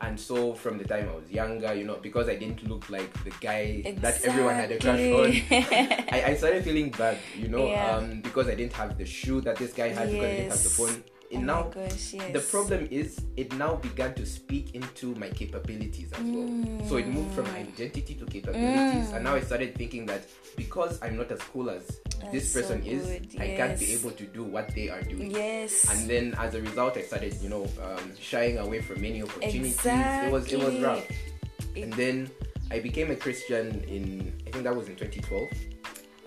And 0.00 0.18
so 0.20 0.54
from 0.54 0.76
the 0.78 0.84
time 0.84 1.08
I 1.08 1.14
was 1.14 1.30
younger, 1.30 1.72
you 1.74 1.84
know, 1.84 1.96
because 2.02 2.28
I 2.28 2.36
didn't 2.36 2.68
look 2.68 2.90
like 2.90 3.12
the 3.24 3.30
guy 3.40 3.82
that 4.00 4.22
everyone 4.24 4.54
had 4.54 4.70
a 4.72 4.78
crush 4.78 5.00
on, 5.00 5.26
Exactly. 5.30 5.56
I, 6.12 6.24
I 6.30 6.34
started 6.34 6.64
feeling 6.64 6.90
bad, 6.90 7.18
you 7.36 7.48
know, 7.48 7.66
Yeah. 7.68 7.96
um, 7.96 8.20
because 8.20 8.48
I 8.48 8.54
didn't 8.54 8.72
have 8.74 8.98
the 8.98 9.06
shoe 9.06 9.40
that 9.42 9.56
this 9.56 9.72
guy 9.72 9.88
had, 9.88 10.10
because 10.10 10.26
I 10.26 10.34
didn't 10.36 10.50
have 10.50 10.62
the 10.62 10.68
Yes. 10.68 11.00
Phone. 11.30 11.32
Oh 11.32 11.36
And 11.38 11.46
now 11.46 11.62
gosh, 11.64 12.14
yes. 12.14 12.32
the 12.32 12.40
problem 12.40 12.88
is 12.90 13.20
it 13.36 13.52
now 13.54 13.76
began 13.76 14.14
to 14.14 14.26
speak 14.26 14.74
into 14.74 15.14
my 15.16 15.28
capabilities 15.30 16.12
as 16.12 16.20
well. 16.22 16.88
So 16.88 16.96
it 16.96 17.06
moved 17.06 17.34
from 17.34 17.46
identity 17.46 18.14
to 18.14 18.24
capabilities, 18.26 19.10
and 19.12 19.24
now 19.24 19.34
I 19.34 19.40
started 19.40 19.74
thinking 19.76 20.06
that 20.06 20.22
because 20.56 20.98
I'm 21.02 21.16
not 21.16 21.30
as 21.32 21.40
cool 21.52 21.70
as 21.70 21.86
this 22.32 22.52
That's 22.52 22.52
so 22.52 22.60
person 22.62 22.82
is, 22.86 23.06
good, 23.06 23.40
I 23.40 23.56
can't 23.56 23.78
be 23.78 23.92
able 23.92 24.10
to 24.12 24.24
do 24.24 24.44
what 24.44 24.74
they 24.74 24.88
are 24.88 25.02
doing. 25.02 25.30
Yes. 25.30 25.90
And 25.90 26.08
then 26.08 26.34
as 26.38 26.54
a 26.54 26.60
result, 26.62 26.96
I 26.96 27.02
started, 27.02 27.34
you 27.42 27.48
know, 27.48 27.64
um, 27.82 28.12
shying 28.18 28.58
away 28.58 28.80
from 28.80 29.00
many 29.02 29.22
opportunities. 29.22 29.78
It 29.84 30.32
was 30.32 30.52
it 30.52 30.58
was 30.58 30.74
Exactly. 30.74 30.82
rough. 30.82 31.06
And 31.76 31.92
then 31.94 32.30
I 32.70 32.78
became 32.80 33.10
a 33.10 33.16
Christian 33.16 33.82
in 33.88 34.32
I 34.46 34.50
think 34.50 34.64
that 34.64 34.74
was 34.76 34.88
in 34.88 34.96
2012. 34.96 35.50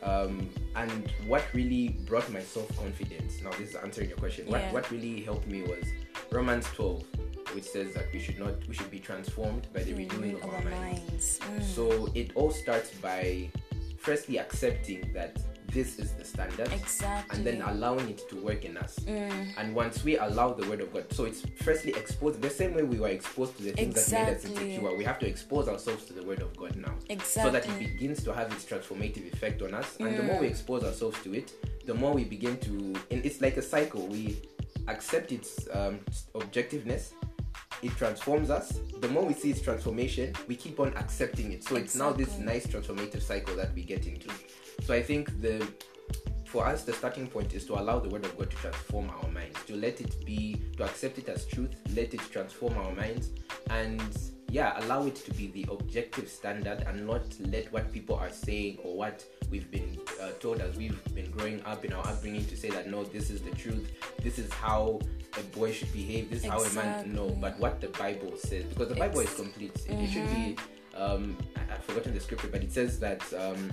Um, 0.07 0.49
and 0.75 1.11
what 1.25 1.43
really 1.53 1.89
brought 2.05 2.31
my 2.31 2.41
self 2.41 2.67
confidence, 2.77 3.41
now 3.43 3.51
this 3.51 3.69
is 3.71 3.75
answering 3.75 4.09
your 4.09 4.17
question, 4.17 4.47
what, 4.47 4.61
Yeah. 4.61 4.71
what 4.71 4.89
really 4.89 5.21
helped 5.21 5.47
me 5.47 5.63
was 5.63 5.83
Romans 6.31 6.65
12, 6.75 7.03
which 7.53 7.65
says 7.65 7.93
that 7.93 8.05
we 8.13 8.19
should 8.19 8.39
not, 8.39 8.53
we 8.67 8.73
should 8.73 8.89
be 8.91 8.99
transformed 8.99 9.67
by 9.73 9.83
the 9.83 9.93
renewing 9.93 10.35
of 10.35 10.45
our 10.45 10.61
minds. 10.61 11.39
minds. 11.39 11.39
Mm. 11.39 11.63
So 11.75 12.09
it 12.15 12.31
all 12.35 12.51
starts 12.51 12.91
by 12.91 13.49
firstly 13.97 14.39
accepting 14.39 15.11
that 15.13 15.37
this 15.67 16.00
is 16.00 16.13
the 16.13 16.24
standard 16.24 16.71
exactly. 16.71 17.38
and 17.38 17.45
then 17.45 17.62
allowing 17.62 18.09
it 18.09 18.27
to 18.29 18.36
work 18.38 18.63
in 18.65 18.77
us. 18.77 18.97
Mm. 19.00 19.53
And 19.57 19.75
once 19.75 20.03
we 20.03 20.17
allow 20.17 20.53
the 20.53 20.67
word 20.69 20.81
of 20.81 20.93
God, 20.93 21.05
so 21.12 21.25
it's 21.25 21.43
firstly 21.63 21.91
exposed 21.93 22.41
the 22.41 22.50
same 22.50 22.74
way 22.74 22.83
we 22.83 23.00
were 23.00 23.09
exposed 23.09 23.57
to 23.57 23.63
the 23.63 23.71
things 23.71 24.05
that 24.05 24.12
made 24.25 24.36
us 24.36 24.43
Exactly. 24.45 24.71
insecure. 24.71 24.95
We 24.95 25.03
have 25.03 25.19
to 25.19 25.27
expose 25.27 25.67
ourselves 25.67 26.05
to 26.05 26.13
the 26.13 26.24
word 26.24 26.41
of 26.41 26.55
God 26.55 26.75
now, 26.75 26.93
exactly. 27.09 27.43
so 27.43 27.50
that 27.51 27.67
it 27.67 27.79
begins 27.79 28.24
to 28.24 28.33
have 28.33 28.51
its 28.51 28.65
transformative 28.65 29.31
effect 29.33 29.62
on 29.62 29.74
us. 29.74 29.97
And 30.00 30.17
the 30.17 30.24
more 30.24 30.38
Mm. 30.38 30.41
we 30.41 30.47
expose 30.47 30.83
ourselves 30.83 31.21
to 31.24 31.33
it, 31.33 31.53
the 31.86 31.93
more 31.93 32.13
we 32.13 32.24
begin 32.24 32.57
to. 32.59 32.95
And 33.12 33.25
it's 33.25 33.41
like 33.41 33.57
a 33.57 33.62
cycle. 33.62 34.05
We 34.07 34.41
accept 34.88 35.31
its 35.31 35.67
um, 35.74 36.00
objectiveness. 36.36 37.12
It 37.83 37.91
transforms 37.95 38.50
us. 38.50 38.79
The 39.01 39.07
more 39.09 39.24
we 39.24 39.33
see 39.33 39.51
its 39.51 39.62
transformation, 39.62 40.33
we 40.47 40.55
keep 40.55 40.79
on 40.79 40.93
accepting 40.97 41.51
it. 41.51 41.63
So 41.63 41.75
it's 41.75 41.95
now 41.95 42.12
this 42.12 42.38
nice 42.39 42.65
transformative 42.65 43.21
cycle 43.21 43.55
that 43.55 43.74
we 43.75 43.83
get 43.83 44.07
into. 44.07 44.29
So 44.84 44.93
I 44.93 45.01
think 45.01 45.41
the 45.41 45.67
for 46.48 46.65
us 46.65 46.84
the 46.84 46.93
starting 46.93 47.27
point 47.27 47.53
is 47.53 47.65
to 47.65 47.74
allow 47.74 48.00
the 48.00 48.10
word 48.10 48.24
of 48.24 48.38
god 48.38 48.50
to 48.50 48.55
transform 48.57 49.10
our 49.10 49.29
minds 49.31 49.60
to 49.65 49.75
let 49.75 50.00
it 50.00 50.25
be 50.25 50.62
to 50.77 50.84
accept 50.84 51.17
it 51.17 51.27
as 51.27 51.46
truth 51.46 51.75
let 51.93 52.13
it 52.13 52.22
transform 52.31 52.75
our 52.77 52.93
minds 52.93 53.31
and 53.69 54.01
yeah 54.50 54.79
allow 54.86 55.05
it 55.05 55.15
to 55.15 55.34
be 55.34 55.48
the 55.48 55.65
objective 55.69 56.29
standard 56.29 56.84
and 56.88 57.05
not 57.05 57.22
let 57.41 57.72
what 57.74 57.91
people 57.91 58.15
are 58.15 58.29
saying 58.29 58.77
or 58.81 58.96
what 58.96 59.25
we've 59.51 59.69
been 59.69 60.00
uh, 60.22 60.29
told 60.39 60.62
as 60.62 60.77
we've 60.77 61.03
been 61.13 61.29
growing 61.31 61.62
up 61.65 61.84
in 61.84 61.91
our 61.91 62.07
upbringing 62.07 62.46
to 62.46 62.55
say 62.55 62.69
that 62.69 62.89
no 62.89 63.03
this 63.03 63.29
is 63.29 63.41
the 63.41 63.51
truth 63.51 63.91
this 64.24 64.39
is 64.39 64.51
how 64.53 65.00
a 65.38 65.41
boy 65.57 65.69
should 65.69 65.91
behave 65.91 66.29
this 66.29 66.46
is 66.46 66.50
how 66.50 66.63
a 66.63 66.74
man 66.74 67.13
no 67.13 67.29
but 67.41 67.60
what 67.60 67.81
the 67.81 67.89
bible 67.89 68.34
says 68.38 68.63
because 68.63 68.88
the 68.88 68.96
bible 68.96 69.19
is 69.19 69.27
Ex- 69.27 69.36
complete 69.36 69.75
it, 69.86 70.00
it 70.00 70.10
should 70.10 70.27
be 70.34 70.55
um 70.96 71.38
I, 71.57 71.74
i've 71.74 71.84
forgotten 71.84 72.13
the 72.13 72.22
scripture 72.22 72.48
but 72.48 72.63
it 72.63 72.72
says 72.72 73.00
that 73.01 73.22
um 73.34 73.69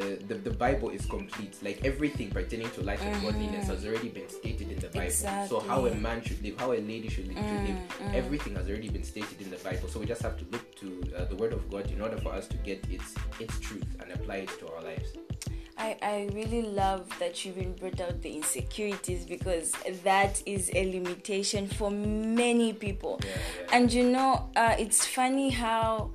uh, 0.00 0.16
the, 0.28 0.34
the 0.34 0.50
Bible 0.50 0.90
is 0.90 1.06
complete. 1.06 1.56
Like 1.62 1.84
everything 1.84 2.30
pertaining 2.30 2.70
to 2.70 2.82
life 2.82 3.02
and 3.02 3.22
godliness 3.22 3.68
has 3.68 3.86
already 3.86 4.08
been 4.08 4.28
stated 4.28 4.70
in 4.70 4.78
the 4.78 4.88
Bible. 4.88 5.10
So 5.48 5.60
how 5.60 5.86
a 5.86 5.94
man 5.94 6.22
should 6.22 6.42
live, 6.42 6.58
how 6.58 6.72
a 6.72 6.80
lady 6.80 7.08
should 7.08 7.28
live, 7.28 7.36
should 7.36 7.68
live, 7.68 8.14
everything 8.14 8.54
has 8.56 8.68
already 8.68 8.88
been 8.88 9.04
stated 9.04 9.40
in 9.40 9.50
the 9.50 9.56
Bible. 9.58 9.88
So 9.88 10.00
we 10.00 10.06
just 10.06 10.22
have 10.22 10.36
to 10.38 10.44
look 10.52 10.74
to 10.76 11.02
uh, 11.16 11.24
the 11.24 11.36
Word 11.36 11.52
of 11.52 11.70
God 11.70 11.90
in 11.90 12.00
order 12.00 12.18
for 12.18 12.32
us 12.32 12.46
to 12.48 12.56
get 12.58 12.84
its 12.90 13.14
its 13.40 13.58
truth 13.60 13.86
and 14.00 14.12
apply 14.12 14.36
it 14.36 14.50
to 14.60 14.70
our 14.72 14.82
lives. 14.82 15.12
I, 15.78 15.96
I 16.00 16.30
really 16.32 16.62
love 16.62 17.06
that 17.18 17.44
you 17.44 17.52
even 17.52 17.74
brought 17.74 18.00
out 18.00 18.22
the 18.22 18.34
insecurities 18.34 19.26
because 19.26 19.72
that 20.04 20.42
is 20.46 20.70
a 20.74 20.90
limitation 20.90 21.68
for 21.68 21.90
many 21.90 22.72
people. 22.72 23.20
Yeah, 23.22 23.30
yeah. 23.30 23.76
And 23.76 23.92
you 23.92 24.04
know, 24.04 24.48
uh, 24.56 24.74
it's 24.78 25.06
funny 25.06 25.50
how 25.50 26.12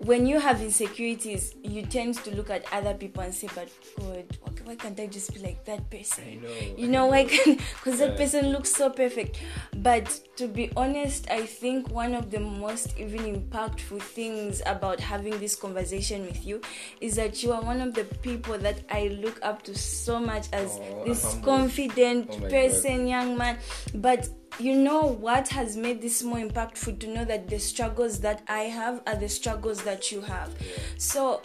when 0.00 0.26
you 0.26 0.38
have 0.38 0.62
insecurities, 0.62 1.54
you 1.62 1.82
tend 1.82 2.14
to 2.24 2.34
look 2.34 2.50
at 2.50 2.64
other 2.72 2.94
people 2.94 3.22
and 3.22 3.34
say, 3.34 3.48
"But 3.54 3.68
God, 3.98 4.24
why, 4.42 4.52
why 4.64 4.74
can't 4.76 4.98
I 5.00 5.06
just 5.06 5.34
be 5.34 5.40
like 5.40 5.64
that 5.64 5.90
person?" 5.90 6.24
I 6.26 6.34
know. 6.36 6.74
You 6.76 6.88
know 6.88 7.06
why? 7.06 7.24
Can 7.24 7.56
because 7.56 7.98
that 7.98 8.16
person 8.16 8.52
looks 8.52 8.70
so 8.72 8.90
perfect. 8.90 9.38
But 9.76 10.20
to 10.36 10.46
be 10.46 10.70
honest, 10.76 11.28
I 11.30 11.44
think 11.46 11.90
one 11.90 12.14
of 12.14 12.30
the 12.30 12.38
most 12.40 12.96
even 12.98 13.22
impactful 13.40 14.00
things 14.02 14.62
about 14.66 15.00
having 15.00 15.38
this 15.40 15.56
conversation 15.56 16.22
with 16.26 16.46
you 16.46 16.60
is 17.00 17.16
that 17.16 17.42
you 17.42 17.52
are 17.52 17.62
one 17.62 17.80
of 17.80 17.94
the 17.94 18.04
people 18.04 18.56
that 18.58 18.80
I 18.90 19.08
look 19.20 19.38
up 19.42 19.62
to 19.64 19.76
so 19.76 20.20
much 20.20 20.46
as 20.52 20.78
Oh, 20.80 21.04
this 21.04 21.24
humble. 21.24 21.44
confident 21.44 22.30
Oh 22.30 22.40
person, 22.48 23.08
young 23.08 23.36
man. 23.36 23.58
But 23.94 24.28
you 24.58 24.74
know 24.74 25.02
what 25.02 25.48
has 25.48 25.76
made 25.76 26.02
this 26.02 26.22
more 26.22 26.38
impactful 26.38 26.98
to 27.00 27.06
know 27.06 27.24
that 27.24 27.48
the 27.48 27.58
struggles 27.58 28.20
that 28.20 28.42
I 28.48 28.62
have 28.62 29.02
are 29.06 29.16
the 29.16 29.28
struggles 29.28 29.82
that 29.82 30.10
you 30.10 30.20
have. 30.22 30.54
So 30.96 31.42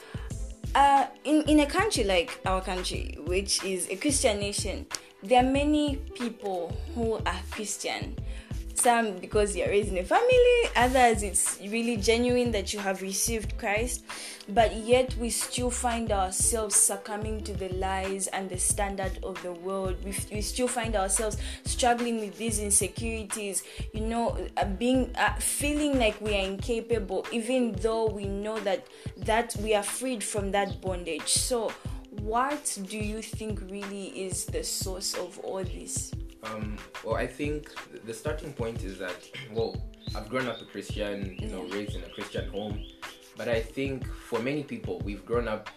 uh, 0.75 1.07
in, 1.23 1.43
in 1.43 1.59
a 1.59 1.65
country 1.65 2.03
like 2.03 2.39
our 2.45 2.61
country, 2.61 3.17
which 3.25 3.63
is 3.63 3.87
a 3.89 3.95
Christian 3.95 4.39
nation, 4.39 4.87
there 5.21 5.43
are 5.43 5.49
many 5.49 5.97
people 6.15 6.75
who 6.95 7.15
are 7.15 7.39
Christian. 7.51 8.15
Some 8.83 9.19
because 9.19 9.55
you're 9.55 9.69
raised 9.69 9.93
in 9.93 9.97
a 9.97 10.03
family, 10.03 10.59
others 10.75 11.23
it's 11.23 11.57
really 11.61 11.95
genuine 11.95 12.51
that 12.51 12.73
you 12.73 12.79
have 12.79 13.01
received 13.01 13.57
Christ, 13.57 14.03
but 14.49 14.75
yet 14.75 15.15
we 15.15 15.29
still 15.29 15.69
find 15.69 16.11
ourselves 16.11 16.75
succumbing 16.75 17.45
to 17.45 17.53
the 17.53 17.69
lies 17.69 18.27
and 18.27 18.49
the 18.49 18.57
standard 18.59 19.23
of 19.23 19.41
the 19.41 19.53
world. 19.53 19.95
We, 20.03 20.13
we 20.33 20.41
still 20.41 20.67
find 20.67 20.97
ourselves 20.97 21.37
struggling 21.63 22.19
with 22.19 22.37
these 22.37 22.59
insecurities, 22.59 23.63
you 23.93 24.01
know, 24.01 24.37
uh, 24.57 24.65
being 24.65 25.15
uh, 25.15 25.35
feeling 25.35 25.97
like 25.97 26.19
we 26.19 26.35
are 26.35 26.45
incapable, 26.45 27.25
even 27.31 27.71
though 27.79 28.07
we 28.07 28.25
know 28.25 28.59
that 28.59 28.85
that 29.15 29.55
we 29.61 29.73
are 29.75 29.83
freed 29.83 30.21
from 30.21 30.51
that 30.51 30.81
bondage. 30.81 31.29
So, 31.29 31.71
what 32.19 32.77
do 32.89 32.97
you 32.97 33.21
think 33.21 33.61
really 33.71 34.07
is 34.07 34.43
the 34.43 34.65
source 34.65 35.13
of 35.13 35.39
all 35.39 35.63
this? 35.63 36.11
Um, 36.43 36.77
well, 37.03 37.15
I 37.15 37.25
think 37.27 37.71
the 38.05 38.13
starting 38.13 38.53
point 38.53 38.83
is 38.83 38.97
that, 38.99 39.29
well, 39.51 39.75
I've 40.15 40.29
grown 40.29 40.47
up 40.47 40.61
a 40.61 40.65
Christian, 40.65 41.37
you 41.39 41.47
know, 41.47 41.63
raised 41.63 41.95
in 41.95 42.03
a 42.03 42.09
Christian 42.09 42.49
home, 42.49 42.83
but 43.37 43.47
I 43.47 43.61
think 43.61 44.05
for 44.07 44.39
many 44.39 44.63
people, 44.63 45.01
we've 45.05 45.25
grown 45.25 45.47
up 45.47 45.69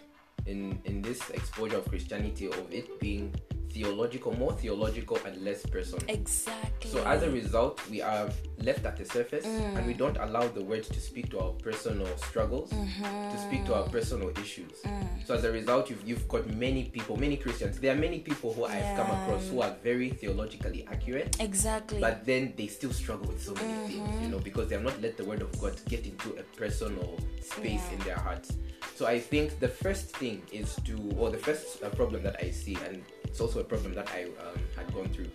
in 0.47 0.79
in 0.85 1.03
this 1.03 1.31
exposure 1.31 1.79
of 1.79 1.89
Christianity 1.89 2.47
of 2.47 2.73
it 2.73 3.01
being 3.01 3.35
theological, 3.77 4.33
more 4.39 4.53
theological 4.55 5.19
and 5.27 5.37
less 5.45 5.61
personal. 5.67 6.03
Exactly. 6.09 6.91
So 6.91 7.05
as 7.05 7.23
a 7.23 7.31
result, 7.31 7.81
we 7.91 8.01
are 8.01 8.29
left 8.69 8.87
at 8.87 8.97
the 8.97 9.05
surface 9.05 9.45
and 9.45 9.87
we 9.87 9.93
Mm. 9.95 9.99
don't 9.99 10.17
allow 10.27 10.47
the 10.49 10.63
word 10.71 10.85
to 10.85 11.01
speak 11.01 11.27
to 11.33 11.39
our 11.45 11.53
personal 11.69 12.09
struggles, 12.29 12.71
to 12.71 13.39
speak 13.47 13.63
to 13.67 13.75
our 13.75 13.87
personal 13.97 14.31
issues. 14.45 14.77
Mm. 14.85 15.27
So 15.27 15.35
as 15.35 15.45
a 15.45 15.53
result, 15.53 15.91
you've, 15.91 16.05
you've 16.09 16.27
got 16.29 16.45
many 16.67 16.85
people, 16.97 17.15
many 17.27 17.37
Christians. 17.37 17.79
There 17.79 17.93
are 17.95 18.01
many 18.09 18.21
people 18.21 18.49
who 18.55 18.65
I've 18.65 18.97
come 18.97 19.11
across 19.19 19.43
who 19.51 19.61
are 19.61 19.75
very 19.85 20.09
theologically 20.11 20.87
accurate, 20.91 21.37
exactly. 21.41 22.01
but 22.01 22.25
then 22.25 22.55
they 22.57 22.69
still 22.69 22.93
struggle 22.93 23.27
with 23.29 23.43
so 23.43 23.53
many 23.55 23.75
things, 23.89 24.09
you 24.23 24.29
know, 24.29 24.39
because 24.49 24.69
they 24.69 24.75
have 24.77 24.85
not 24.85 24.99
let 25.03 25.17
the 25.21 25.25
word 25.25 25.43
of 25.43 25.51
God 25.61 25.75
get 25.93 26.07
into 26.07 26.29
a 26.43 26.45
personal 26.57 27.19
space 27.43 27.85
Yeah. 27.89 27.95
in 27.95 27.99
their 28.09 28.17
hearts. 28.27 28.49
So 28.95 29.05
I 29.07 29.19
think 29.21 29.59
the 29.61 29.69
first 29.69 30.17
thing 30.17 30.41
is 30.53 30.69
to, 30.87 30.95
or 31.19 31.29
the 31.31 31.37
first 31.49 31.83
uh, 31.83 31.91
problem 31.91 32.23
that 32.23 32.37
I 32.43 32.51
see, 32.51 32.77
and 32.89 33.03
it's 33.27 33.41
also 33.41 33.61
a 33.61 33.65
problem 33.65 33.95
that 33.95 34.09
I 34.15 34.25
um, 34.25 34.59
had 34.77 34.93
gone 34.95 35.09
through, 35.09 35.31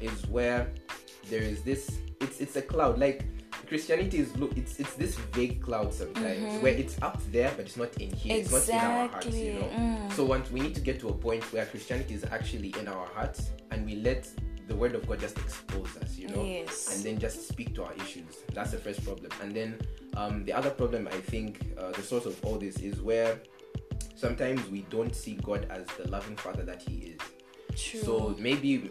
is 0.00 0.26
where 0.28 0.68
there 1.30 1.42
is 1.42 1.62
this. 1.62 1.98
It's 2.20 2.40
it's 2.40 2.56
a 2.56 2.62
cloud 2.62 2.98
like. 2.98 3.24
Christianity 3.68 4.18
is 4.18 4.36
look 4.36 4.56
it's 4.56 4.78
it's 4.78 4.94
this 4.94 5.16
vague 5.34 5.60
cloud 5.60 5.92
sometimes 5.92 6.62
where 6.62 6.72
it's 6.72 7.02
up 7.02 7.20
there 7.32 7.50
but 7.56 7.64
it's 7.66 7.76
not 7.76 7.92
in 8.00 8.12
here 8.12 8.36
it's 8.36 8.52
not 8.52 8.68
in 8.68 8.76
our 8.76 9.08
hearts 9.08 9.26
you 9.26 9.54
Mm-hmm. 9.54 9.60
Know 9.60 10.08
Mm. 10.08 10.12
so 10.12 10.24
once 10.24 10.52
we 10.52 10.60
need 10.60 10.74
to 10.76 10.80
get 10.80 11.00
to 11.00 11.08
a 11.08 11.12
point 11.12 11.42
where 11.52 11.66
Christianity 11.66 12.14
is 12.14 12.22
actually 12.30 12.72
in 12.78 12.86
our 12.86 13.06
hearts 13.08 13.50
and 13.72 13.84
we 13.84 13.96
let 13.96 14.28
the 14.68 14.76
word 14.76 14.94
of 14.94 15.08
God 15.08 15.18
just 15.18 15.36
expose 15.38 15.96
us, 16.00 16.16
you 16.16 16.28
know, 16.28 16.44
Yes. 16.44 16.94
and 16.94 17.04
then 17.04 17.18
just 17.18 17.48
speak 17.48 17.74
to 17.74 17.82
our 17.84 17.94
issues. 17.94 18.36
That's 18.54 18.70
the 18.70 18.78
first 18.78 19.02
problem. 19.04 19.32
And 19.42 19.52
then 19.52 19.80
um, 20.16 20.44
the 20.44 20.52
other 20.52 20.70
problem, 20.70 21.08
I 21.10 21.20
think, 21.32 21.66
uh, 21.76 21.90
the 21.90 22.02
source 22.02 22.26
of 22.26 22.38
all 22.44 22.58
this 22.58 22.76
is 22.76 23.00
where 23.00 23.40
sometimes 24.14 24.64
we 24.68 24.82
don't 24.90 25.14
see 25.16 25.34
God 25.42 25.66
as 25.70 25.86
the 25.98 26.08
loving 26.08 26.36
Father 26.36 26.62
that 26.64 26.82
He 26.82 27.14
is. 27.14 27.18
True. 27.76 28.00
So 28.00 28.36
maybe. 28.38 28.90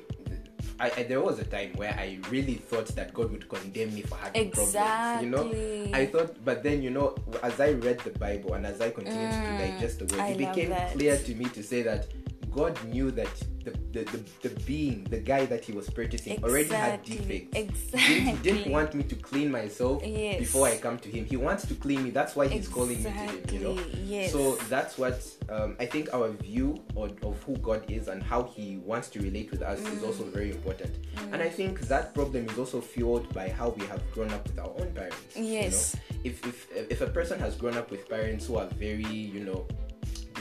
I, 0.77 0.91
I, 0.97 1.03
there 1.03 1.21
was 1.21 1.39
a 1.39 1.45
time 1.45 1.71
where 1.75 1.93
I 1.93 2.19
really 2.29 2.55
thought 2.55 2.87
that 2.97 3.13
God 3.13 3.31
would 3.31 3.47
condemn 3.47 3.95
me 3.95 4.01
for 4.01 4.15
having 4.15 4.51
problems. 4.51 5.23
You 5.23 5.29
know, 5.29 5.89
I 5.93 6.05
thought, 6.05 6.43
but 6.43 6.63
then 6.63 6.81
you 6.81 6.89
know, 6.89 7.15
as 7.43 7.61
I 7.61 7.71
read 7.71 7.99
the 7.99 8.09
Bible 8.09 8.55
and 8.55 8.65
as 8.65 8.81
I 8.81 8.89
continued 8.89 9.31
to 9.31 9.37
mm, 9.37 9.57
digest 9.57 9.99
the 9.99 10.05
word, 10.13 10.19
I 10.19 10.29
it 10.29 10.37
became 10.37 10.69
that. 10.71 10.91
clear 10.91 11.17
to 11.17 11.35
me 11.35 11.45
to 11.45 11.63
say 11.63 11.81
that 11.83 12.07
God 12.51 12.77
knew 12.85 13.09
that 13.11 13.29
the 13.65 13.71
the, 13.95 14.03
the, 14.11 14.49
the 14.49 14.59
being, 14.61 15.03
the 15.05 15.17
guy 15.19 15.45
that 15.45 15.63
he 15.65 15.71
was 15.73 15.89
purchasing, 15.89 16.43
already 16.43 16.69
had 16.69 17.03
defects. 17.03 17.57
Exactly. 17.57 17.99
He 17.99 18.13
didn't, 18.15 18.37
he 18.37 18.43
didn't 18.43 18.71
want 18.71 18.93
me 18.93 19.03
to 19.03 19.15
clean 19.15 19.51
myself 19.51 20.01
Yes. 20.05 20.39
before 20.39 20.67
I 20.67 20.77
come 20.77 20.97
to 20.99 21.09
him. 21.09 21.25
He 21.25 21.37
wants 21.37 21.65
to 21.67 21.75
clean 21.75 22.03
me. 22.03 22.09
That's 22.11 22.35
why 22.35 22.47
he's 22.47 22.67
calling 22.67 22.97
me 23.03 23.03
to 23.03 23.09
him. 23.09 23.43
You 23.51 23.59
know. 23.59 23.77
Yes. 24.03 24.31
So 24.31 24.55
that's 24.73 24.97
what 24.97 25.17
um, 25.49 25.75
I 25.79 25.85
think 25.85 26.13
our 26.13 26.29
view 26.29 26.81
of, 26.95 27.11
of 27.23 27.41
who 27.43 27.55
God 27.57 27.83
is 27.89 28.07
and 28.07 28.21
how 28.23 28.43
He 28.43 28.77
wants 28.77 29.09
to 29.09 29.19
relate 29.21 29.51
with 29.51 29.61
us 29.61 29.79
is 29.95 30.03
also 30.03 30.23
very 30.25 30.51
important. 30.51 30.93
And 31.31 31.41
I 31.41 31.49
think 31.49 31.81
that 31.93 32.13
problem 32.13 32.47
is 32.49 32.57
also 32.57 32.81
fueled 32.81 33.33
by 33.33 33.49
how 33.49 33.69
we 33.69 33.85
have 33.87 34.01
grown 34.11 34.31
up 34.31 34.43
with 34.47 34.59
our 34.59 34.71
own 34.79 34.91
parents. 34.93 35.17
you 35.35 35.43
know. 35.43 35.49
Yes. 35.49 35.95
If 36.23 36.45
if 36.45 36.57
if 36.95 37.01
a 37.01 37.07
person 37.07 37.39
has 37.39 37.55
grown 37.55 37.77
up 37.77 37.91
with 37.91 38.07
parents 38.09 38.45
who 38.47 38.57
are 38.57 38.67
very, 38.85 39.03
you 39.35 39.41
know, 39.41 39.67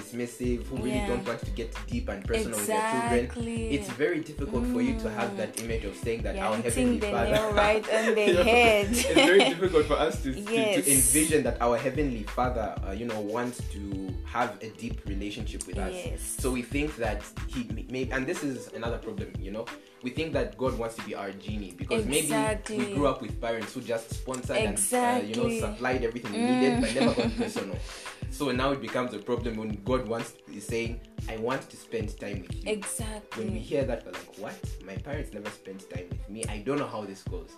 dismissive, 0.04 0.66
who 0.66 0.76
really 0.76 0.90
Yeah. 0.96 1.08
don't 1.08 1.26
want 1.26 1.40
to 1.40 1.50
get 1.50 1.74
deep 1.86 2.08
and 2.08 2.24
personal 2.24 2.58
with 2.58 2.66
their 2.66 3.28
children, 3.28 3.48
it's 3.72 3.88
very 3.90 4.20
difficult 4.20 4.66
for 4.66 4.80
you 4.82 4.98
to 5.00 5.10
have 5.10 5.36
that 5.36 5.60
image 5.62 5.84
of 5.84 5.96
saying 5.96 6.22
that 6.22 6.36
Yeah, 6.36 6.48
our 6.48 6.56
heavenly 6.56 6.98
the 6.98 7.10
Father 7.10 7.30
nail 7.30 7.52
right 7.64 7.84
on 7.94 8.14
the 8.14 8.20
You 8.28 8.34
know, 8.34 8.42
head. 8.44 8.86
it's 8.90 9.06
very 9.14 9.38
difficult 9.38 9.86
for 9.86 9.94
us 9.94 10.22
to, 10.22 10.32
to- 10.34 10.40
Yes. 10.54 10.84
to, 10.84 10.90
envision 10.92 11.42
that 11.44 11.60
our 11.60 11.76
heavenly 11.76 12.22
Father, 12.24 12.74
uh, 12.86 12.92
you 12.92 13.06
know, 13.06 13.20
wants 13.20 13.60
to 13.72 14.14
have 14.26 14.58
a 14.62 14.68
deep 14.70 15.00
relationship 15.06 15.66
with 15.66 15.78
us. 15.78 15.92
Yes. 15.94 16.36
So 16.38 16.50
we 16.50 16.62
think 16.62 16.96
that 16.96 17.22
he 17.48 17.64
may, 17.90 18.08
and 18.10 18.26
this 18.26 18.42
is 18.42 18.72
another 18.74 18.98
problem, 18.98 19.30
you 19.40 19.50
know. 19.50 19.64
We 20.02 20.10
think 20.10 20.34
that 20.34 20.58
God 20.58 20.76
wants 20.78 20.96
to 20.96 21.02
be 21.02 21.14
our 21.14 21.30
genie 21.32 21.72
because 21.78 22.04
Exactly. 22.04 22.76
maybe 22.76 22.90
we 22.90 22.94
grew 22.96 23.06
up 23.06 23.22
with 23.22 23.40
parents 23.40 23.72
who 23.72 23.80
just 23.80 24.10
sponsored 24.10 24.56
and 24.58 24.76
uh, 24.76 24.80
Mm. 24.80 25.28
you 25.28 25.34
know 25.36 25.48
supplied 25.60 26.04
everything 26.04 26.32
we 26.32 26.38
needed, 26.44 26.80
but 26.82 26.94
never 26.94 27.14
got 27.14 27.36
personal. 27.40 27.76
So 28.34 28.50
now 28.50 28.72
it 28.72 28.80
becomes 28.80 29.14
a 29.14 29.18
problem 29.18 29.56
when 29.58 29.80
God 29.84 30.08
wants 30.08 30.34
is 30.52 30.66
saying, 30.66 31.00
"I 31.28 31.36
want 31.36 31.62
to 31.70 31.76
spend 31.76 32.18
time 32.18 32.38
with 32.42 32.54
you." 32.64 32.72
Exactly. 32.72 33.44
when 33.44 33.52
we 33.54 33.60
hear 33.60 33.84
that 33.84 34.04
we're 34.04 34.10
like 34.12 34.38
what 34.38 34.58
my 34.84 34.96
parents 34.96 35.32
never 35.32 35.50
spent 35.50 35.88
time 35.94 36.06
with 36.10 36.28
me 36.34 36.44
i 36.48 36.58
don't 36.66 36.78
know 36.78 36.86
how 36.96 37.02
this 37.10 37.22
goes 37.34 37.50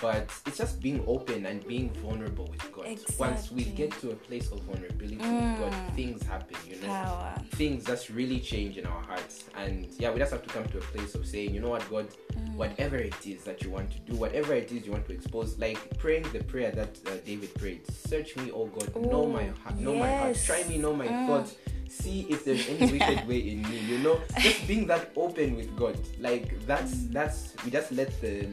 but 0.00 0.30
it's 0.46 0.56
just 0.58 0.80
being 0.80 1.04
open 1.06 1.44
and 1.46 1.66
being 1.66 1.90
vulnerable 1.94 2.46
with 2.50 2.72
god. 2.72 2.98
Once 3.18 3.52
we 3.52 3.64
get 3.64 3.90
to 4.00 4.10
a 4.10 4.14
place 4.14 4.50
of 4.50 4.60
vulnerability 4.62 5.16
with 5.16 5.26
Mm. 5.26 5.58
god 5.58 5.94
things 5.94 6.22
happen 6.22 6.56
you 6.68 6.76
know? 6.80 6.88
Power. 6.88 7.34
things 7.52 7.84
just 7.84 8.08
really 8.08 8.40
change 8.40 8.78
in 8.78 8.86
our 8.86 9.02
hearts. 9.02 9.44
And 9.56 9.86
yeah 9.98 10.10
we 10.10 10.18
just 10.18 10.32
have 10.32 10.42
to 10.42 10.48
come 10.48 10.64
to 10.68 10.78
a 10.78 10.80
place 10.80 11.14
of 11.14 11.26
saying 11.26 11.54
you 11.54 11.60
know 11.60 11.68
what 11.70 11.88
god? 11.90 12.08
Mm. 12.32 12.54
whatever 12.56 12.96
it 12.96 13.26
is 13.26 13.44
that 13.44 13.62
you 13.62 13.70
want 13.70 13.90
to 13.92 13.98
do 14.10 14.16
whatever 14.16 14.54
it 14.54 14.72
is 14.72 14.86
you 14.86 14.92
want 14.92 15.06
to 15.06 15.12
expose 15.12 15.58
like 15.58 15.78
praying 15.98 16.24
the 16.32 16.42
prayer 16.44 16.70
that 16.70 16.98
uh, 17.06 17.10
david 17.26 17.54
prayed 17.54 17.82
search 17.90 18.34
me 18.36 18.50
oh 18.52 18.66
god. 18.66 18.88
Know 18.96 19.26
my 19.26 19.44
heart 19.62 19.76
know 19.78 19.94
my 19.94 20.10
heart. 20.16 20.36
Try 20.44 20.64
me 20.68 20.78
know 20.78 20.94
my 20.94 21.06
Mm. 21.06 21.26
thoughts. 21.26 21.54
See 21.88 22.26
if 22.30 22.44
there's 22.46 22.66
any 22.68 22.90
wicked 22.90 23.28
way 23.28 23.38
in 23.50 23.62
me 23.62 23.78
you 23.80 23.98
know? 23.98 24.18
Just 24.40 24.66
being 24.66 24.86
that 24.86 25.12
open 25.16 25.54
with 25.56 25.76
god. 25.76 25.98
Like 26.18 26.46
that's 26.66 26.94
Mm. 26.94 27.12
that's 27.12 27.38
we 27.64 27.70
just 27.70 27.92
let 27.92 28.10
the 28.22 28.48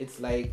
it's 0.00 0.18
like 0.18 0.52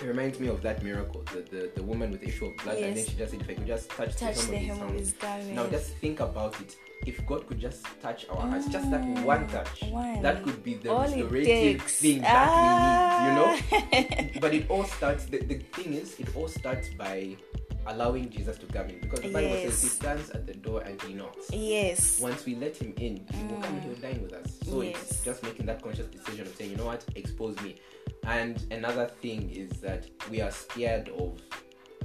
it 0.00 0.06
reminds 0.06 0.38
me 0.40 0.48
of 0.48 0.62
that 0.62 0.82
miracle 0.82 1.22
the 1.32 1.40
the, 1.54 1.70
the 1.74 1.82
woman 1.82 2.10
with 2.12 2.20
the 2.20 2.28
issue 2.28 2.46
of 2.46 2.56
blood 2.58 2.76
and 2.78 2.96
then 2.96 3.04
she 3.04 3.16
just 3.16 3.32
said 3.32 3.40
if 3.40 3.48
i 3.50 3.54
could 3.54 3.66
just 3.66 3.90
touch, 3.90 4.16
Touch 4.16 4.36
the 4.46 4.56
hem 4.56 4.80
of 4.82 4.92
his 4.94 5.12
garment. 5.12 5.54
now 5.54 5.66
just 5.66 5.90
think 5.96 6.20
about 6.20 6.54
it 6.60 6.76
if 7.06 7.24
god 7.26 7.46
could 7.46 7.60
just 7.60 7.84
touch 8.02 8.26
our 8.30 8.40
hearts 8.50 8.66
just 8.68 8.90
that 8.90 9.04
one 9.24 9.46
touch 9.48 9.80
Mm. 9.80 9.90
One. 9.92 10.22
that 10.22 10.42
could 10.44 10.62
be 10.62 10.74
the 10.74 10.90
All 10.90 11.02
restorative 11.02 11.82
thing 11.82 12.20
that 12.22 12.48
we 12.58 12.68
need 12.84 13.26
you 13.26 13.32
know 13.38 13.50
Ah. 14.34 14.38
but 14.44 14.54
it 14.54 14.64
all 14.70 14.84
starts 14.84 15.24
the, 15.26 15.38
the 15.38 15.56
thing 15.76 15.94
is 15.94 16.18
it 16.18 16.28
all 16.36 16.48
starts 16.48 16.88
by 16.90 17.36
allowing 17.88 18.28
jesus 18.30 18.56
to 18.58 18.66
come 18.66 18.86
in 18.88 19.00
because 19.00 19.20
the 19.20 19.32
bible 19.32 19.54
says 19.56 19.82
he 19.82 19.88
stands 19.88 20.30
at 20.30 20.46
the 20.46 20.54
door 20.54 20.82
and 20.82 21.00
he 21.02 21.14
knocks 21.14 21.50
yes. 21.52 22.20
once 22.20 22.44
we 22.46 22.54
let 22.54 22.76
him 22.76 22.92
in, 22.98 23.24
he 23.32 23.44
will 23.44 23.60
come 23.60 23.74
and 23.74 23.82
he 23.82 23.88
will 23.88 23.96
dine 23.96 24.22
with 24.22 24.32
us. 24.32 24.58
So 24.64 24.82
Yes. 24.82 24.96
it's 25.10 25.24
just 25.24 25.42
making 25.42 25.66
that 25.66 25.82
conscious 25.82 26.06
decision 26.06 26.46
of 26.46 26.54
saying, 26.56 26.70
you 26.72 26.76
know 26.76 26.86
what, 26.86 27.04
expose 27.16 27.58
me. 27.60 27.76
And 28.24 28.62
another 28.70 29.06
thing 29.06 29.50
is 29.50 29.70
that 29.80 30.06
we 30.30 30.40
are 30.40 30.50
scared 30.50 31.08
of 31.10 31.40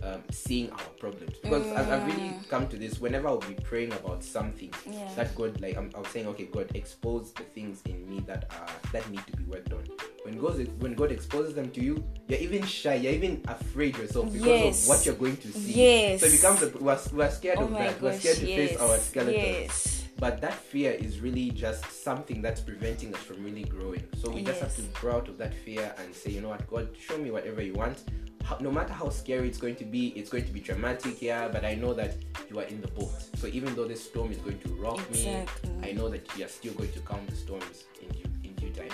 um, 0.04 0.22
seeing 0.32 0.70
our 0.72 0.90
problems 1.00 1.38
because 1.42 1.66
I've, 1.74 1.90
I've 1.90 2.06
really 2.06 2.34
come 2.50 2.68
to 2.68 2.78
this. 2.78 3.00
Whenever 3.00 3.28
I'll 3.28 3.38
be 3.40 3.54
praying 3.56 3.94
about 3.94 4.24
something 4.24 4.72
Yeah. 4.90 5.10
that 5.16 5.36
God, 5.36 5.60
like 5.62 5.78
I'm, 5.78 5.90
I'm 5.96 6.06
saying, 6.06 6.28
okay, 6.28 6.46
God, 6.46 6.72
expose 6.75 7.32
the 7.34 7.44
things 7.44 7.82
in 7.86 8.10
me 8.10 8.20
that 8.28 8.52
are 8.52 8.68
that 8.92 9.10
need 9.10 9.25
to 9.28 9.38
be 9.38 9.44
worked 9.46 9.72
on. 9.74 9.84
When 10.24 10.38
God 10.38 10.68
when 10.80 10.94
God 10.94 11.12
exposes 11.12 11.53
them 11.53 11.70
to 11.72 11.82
you, 11.82 12.03
you're 12.27 12.39
even 12.39 12.63
shy. 12.65 12.96
You're 12.96 13.13
even 13.13 13.42
afraid 13.48 13.98
yourself 13.98 14.32
because 14.32 14.48
Yes. 14.48 14.84
of 14.84 14.89
what 14.89 15.06
you're 15.06 15.15
going 15.15 15.38
to 15.38 15.51
see. 15.51 15.74
Yes. 15.74 16.22
So 16.22 16.25
it 16.27 16.32
becomes 16.32 16.62
a, 16.63 16.70
we're, 16.77 17.00
we're 17.13 17.30
scared 17.32 17.58
Oh 17.60 17.65
of 17.65 17.72
that. 17.72 18.01
we're 18.01 18.18
scared 18.18 18.38
to 18.38 18.48
yes. 18.48 18.70
face 18.72 18.80
our 18.80 18.98
skeletons. 18.98 19.36
Yes. 19.44 20.00
But 20.20 20.39
that 20.42 20.53
fear 20.53 20.92
is 20.92 21.20
really 21.20 21.50
just 21.51 21.84
something 22.03 22.42
that's 22.42 22.62
preventing 22.62 23.13
us 23.13 23.20
from 23.22 23.44
really 23.44 23.65
growing. 23.65 24.03
So 24.22 24.30
we 24.30 24.44
just 24.44 24.62
have 24.62 24.74
to 24.77 24.82
grow 24.94 25.18
out 25.18 25.27
of 25.27 25.38
that 25.39 25.53
fear 25.53 25.94
and 25.98 26.15
say, 26.15 26.32
you 26.32 26.39
know 26.39 26.50
what, 26.50 26.65
God, 26.70 26.88
show 26.98 27.18
me 27.18 27.30
whatever 27.30 27.62
you 27.62 27.74
want. 27.74 28.03
How, 28.46 28.58
no 28.60 28.72
matter 28.72 28.94
how 28.94 29.10
scary 29.10 29.48
it's 29.50 29.58
going 29.58 29.75
to 29.77 29.86
be, 29.86 30.10
it's 30.10 30.30
going 30.30 30.46
to 30.46 30.51
be 30.53 30.60
dramatic, 30.62 31.22
yeah, 31.22 31.48
but 31.50 31.65
I 31.65 31.75
know 31.75 31.94
that 31.94 32.15
you 32.50 32.60
are 32.60 32.63
in 32.65 32.80
the 32.82 32.88
boat. 32.89 33.12
So 33.36 33.48
even 33.48 33.74
though 33.75 33.88
this 33.88 34.03
storm 34.03 34.32
is 34.32 34.38
going 34.38 34.60
to 34.60 34.70
rock 34.75 35.00
Exactly. 35.10 35.70
me, 35.72 35.89
I 35.89 35.92
know 35.94 36.08
that 36.10 36.25
you 36.38 36.46
are 36.46 36.50
still 36.50 36.74
going 36.74 36.92
to 36.94 37.00
calm 37.01 37.25
the 37.30 37.36
storms 37.36 37.84
in 38.01 38.08
due, 38.10 38.30
in 38.44 38.53
due 38.56 38.70
time. 38.70 38.89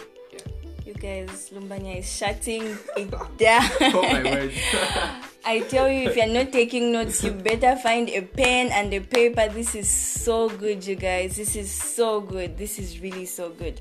You 0.90 0.96
guys, 0.96 1.52
Lumbanya 1.54 2.00
is 2.00 2.12
shutting 2.12 2.76
it 2.98 3.12
down. 3.38 3.70
oh 3.94 4.02
my 4.02 4.24
word. 4.24 4.52
I 5.46 5.60
tell 5.70 5.88
you, 5.88 6.10
if 6.10 6.18
you're 6.18 6.26
not 6.26 6.52
taking 6.52 6.92
notes, 6.92 7.24
you 7.24 7.30
better 7.30 7.76
find 7.76 8.10
a 8.10 8.22
pen 8.22 8.70
and 8.72 8.92
a 8.92 9.00
paper. 9.00 9.48
This 9.50 9.76
is 9.76 9.88
so 9.88 10.50
good, 10.50 10.84
you 10.88 10.96
guys. 10.96 11.38
This 11.38 11.56
is 11.56 11.70
so 11.70 12.22
good. 12.22 12.58
This 12.58 12.80
is 12.80 13.02
really 13.02 13.28
so 13.28 13.52
good. 13.52 13.80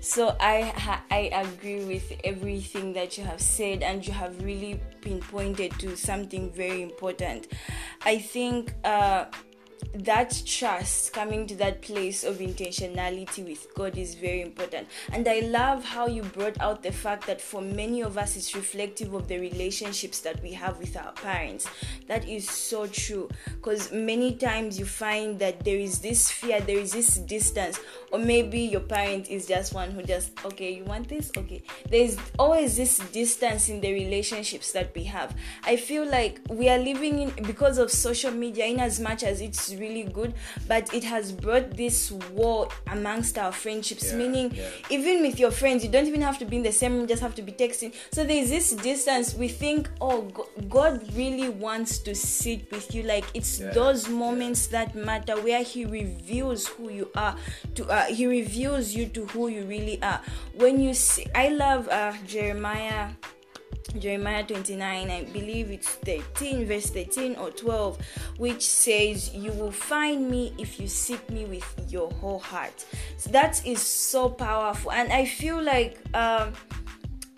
So 0.00 0.36
I 0.40 0.74
I 1.12 1.30
agree 1.46 1.84
with 1.84 2.10
everything 2.24 2.92
that 2.94 3.16
you 3.16 3.22
have 3.22 3.40
said, 3.40 3.84
and 3.84 4.04
you 4.04 4.12
have 4.12 4.42
really 4.42 4.80
pinpointed 5.00 5.78
to 5.78 5.96
something 5.96 6.50
very 6.50 6.82
important. 6.82 7.46
I 8.02 8.18
think. 8.18 8.74
Uh, 8.82 9.26
that 9.94 10.42
trust 10.46 11.12
coming 11.12 11.46
to 11.46 11.54
that 11.56 11.82
place 11.82 12.24
of 12.24 12.38
intentionality 12.38 13.46
with 13.46 13.66
God 13.74 13.96
is 13.96 14.14
very 14.14 14.42
important. 14.42 14.88
And 15.12 15.26
I 15.26 15.40
love 15.40 15.84
how 15.84 16.06
you 16.06 16.22
brought 16.22 16.60
out 16.60 16.82
the 16.82 16.92
fact 16.92 17.26
that 17.26 17.40
for 17.40 17.60
many 17.60 18.02
of 18.02 18.18
us, 18.18 18.36
it's 18.36 18.54
reflective 18.54 19.14
of 19.14 19.28
the 19.28 19.38
relationships 19.38 20.20
that 20.20 20.42
we 20.42 20.52
have 20.52 20.78
with 20.78 20.96
our 20.96 21.12
parents. 21.12 21.66
That 22.06 22.28
is 22.28 22.48
so 22.48 22.86
true. 22.86 23.28
Because 23.46 23.92
many 23.92 24.34
times 24.34 24.78
you 24.78 24.84
find 24.84 25.38
that 25.38 25.64
there 25.64 25.78
is 25.78 26.00
this 26.00 26.30
fear, 26.30 26.60
there 26.60 26.78
is 26.78 26.92
this 26.92 27.16
distance, 27.18 27.78
or 28.12 28.18
maybe 28.18 28.60
your 28.60 28.80
parent 28.80 29.28
is 29.28 29.46
just 29.46 29.74
one 29.74 29.90
who 29.90 30.02
just, 30.02 30.32
okay, 30.44 30.74
you 30.74 30.84
want 30.84 31.08
this? 31.08 31.30
Okay. 31.36 31.62
There's 31.88 32.16
always 32.38 32.76
this 32.76 32.98
distance 33.10 33.68
in 33.68 33.80
the 33.80 33.92
relationships 33.92 34.72
that 34.72 34.94
we 34.94 35.04
have. 35.04 35.36
I 35.64 35.76
feel 35.76 36.06
like 36.06 36.40
we 36.48 36.68
are 36.68 36.78
living 36.78 37.20
in, 37.20 37.30
because 37.44 37.78
of 37.78 37.90
social 37.90 38.32
media, 38.32 38.66
in 38.66 38.80
as 38.80 39.00
much 39.00 39.22
as 39.22 39.40
it's 39.40 39.67
really 39.76 40.04
good, 40.04 40.34
but 40.66 40.92
it 40.94 41.04
has 41.04 41.32
brought 41.32 41.76
this 41.76 42.10
war 42.32 42.68
amongst 42.86 43.38
our 43.38 43.52
friendships, 43.52 44.10
Yeah, 44.10 44.18
meaning 44.18 44.52
yeah. 44.54 44.68
even 44.90 45.22
with 45.22 45.38
your 45.38 45.50
friends, 45.50 45.84
you 45.84 45.90
don't 45.90 46.06
even 46.06 46.22
have 46.22 46.38
to 46.38 46.44
be 46.44 46.56
in 46.56 46.62
the 46.62 46.72
same 46.72 46.96
room, 46.96 47.06
just 47.06 47.22
have 47.22 47.34
to 47.36 47.42
be 47.42 47.52
texting. 47.52 47.92
So 48.12 48.24
there's 48.24 48.48
this 48.50 48.72
distance. 48.72 49.34
We 49.34 49.48
think, 49.48 49.88
oh, 50.00 50.22
God 50.68 51.02
really 51.14 51.48
wants 51.48 51.98
to 52.00 52.14
sit 52.14 52.70
with 52.70 52.94
you. 52.94 53.02
Like 53.02 53.24
it's 53.34 53.60
Yeah, 53.60 53.70
those 53.70 54.08
moments 54.08 54.66
that 54.68 54.94
matter 54.94 55.40
where 55.40 55.62
He 55.62 55.84
reveals 55.84 56.66
who 56.66 56.90
you 56.90 57.10
are 57.16 57.36
to. 57.74 57.86
Uh, 57.88 58.04
he 58.04 58.26
reveals 58.26 58.94
you 58.94 59.06
to 59.06 59.26
who 59.26 59.48
you 59.48 59.64
really 59.64 60.00
are. 60.02 60.20
When 60.54 60.80
you 60.80 60.94
see, 60.94 61.26
I 61.34 61.48
love 61.48 61.88
uh, 61.88 62.12
Jeremiah. 62.26 63.10
Jeremiah 64.00 64.44
29, 64.44 65.10
I 65.10 65.24
believe 65.24 65.70
it's 65.70 65.88
13, 65.88 66.66
verse 66.66 66.90
13 66.90 67.36
or 67.36 67.50
12, 67.50 67.98
which 68.38 68.62
says, 68.62 69.34
You 69.34 69.52
will 69.52 69.72
find 69.72 70.30
me 70.30 70.54
if 70.58 70.80
you 70.80 70.88
seek 70.88 71.28
me 71.30 71.44
with 71.44 71.92
your 71.92 72.10
whole 72.12 72.38
heart. 72.38 72.84
So 73.16 73.30
that 73.30 73.64
is 73.66 73.80
so 73.80 74.28
powerful. 74.28 74.92
And 74.92 75.12
I 75.12 75.24
feel 75.24 75.62
like 75.62 75.98
um, 76.14 76.52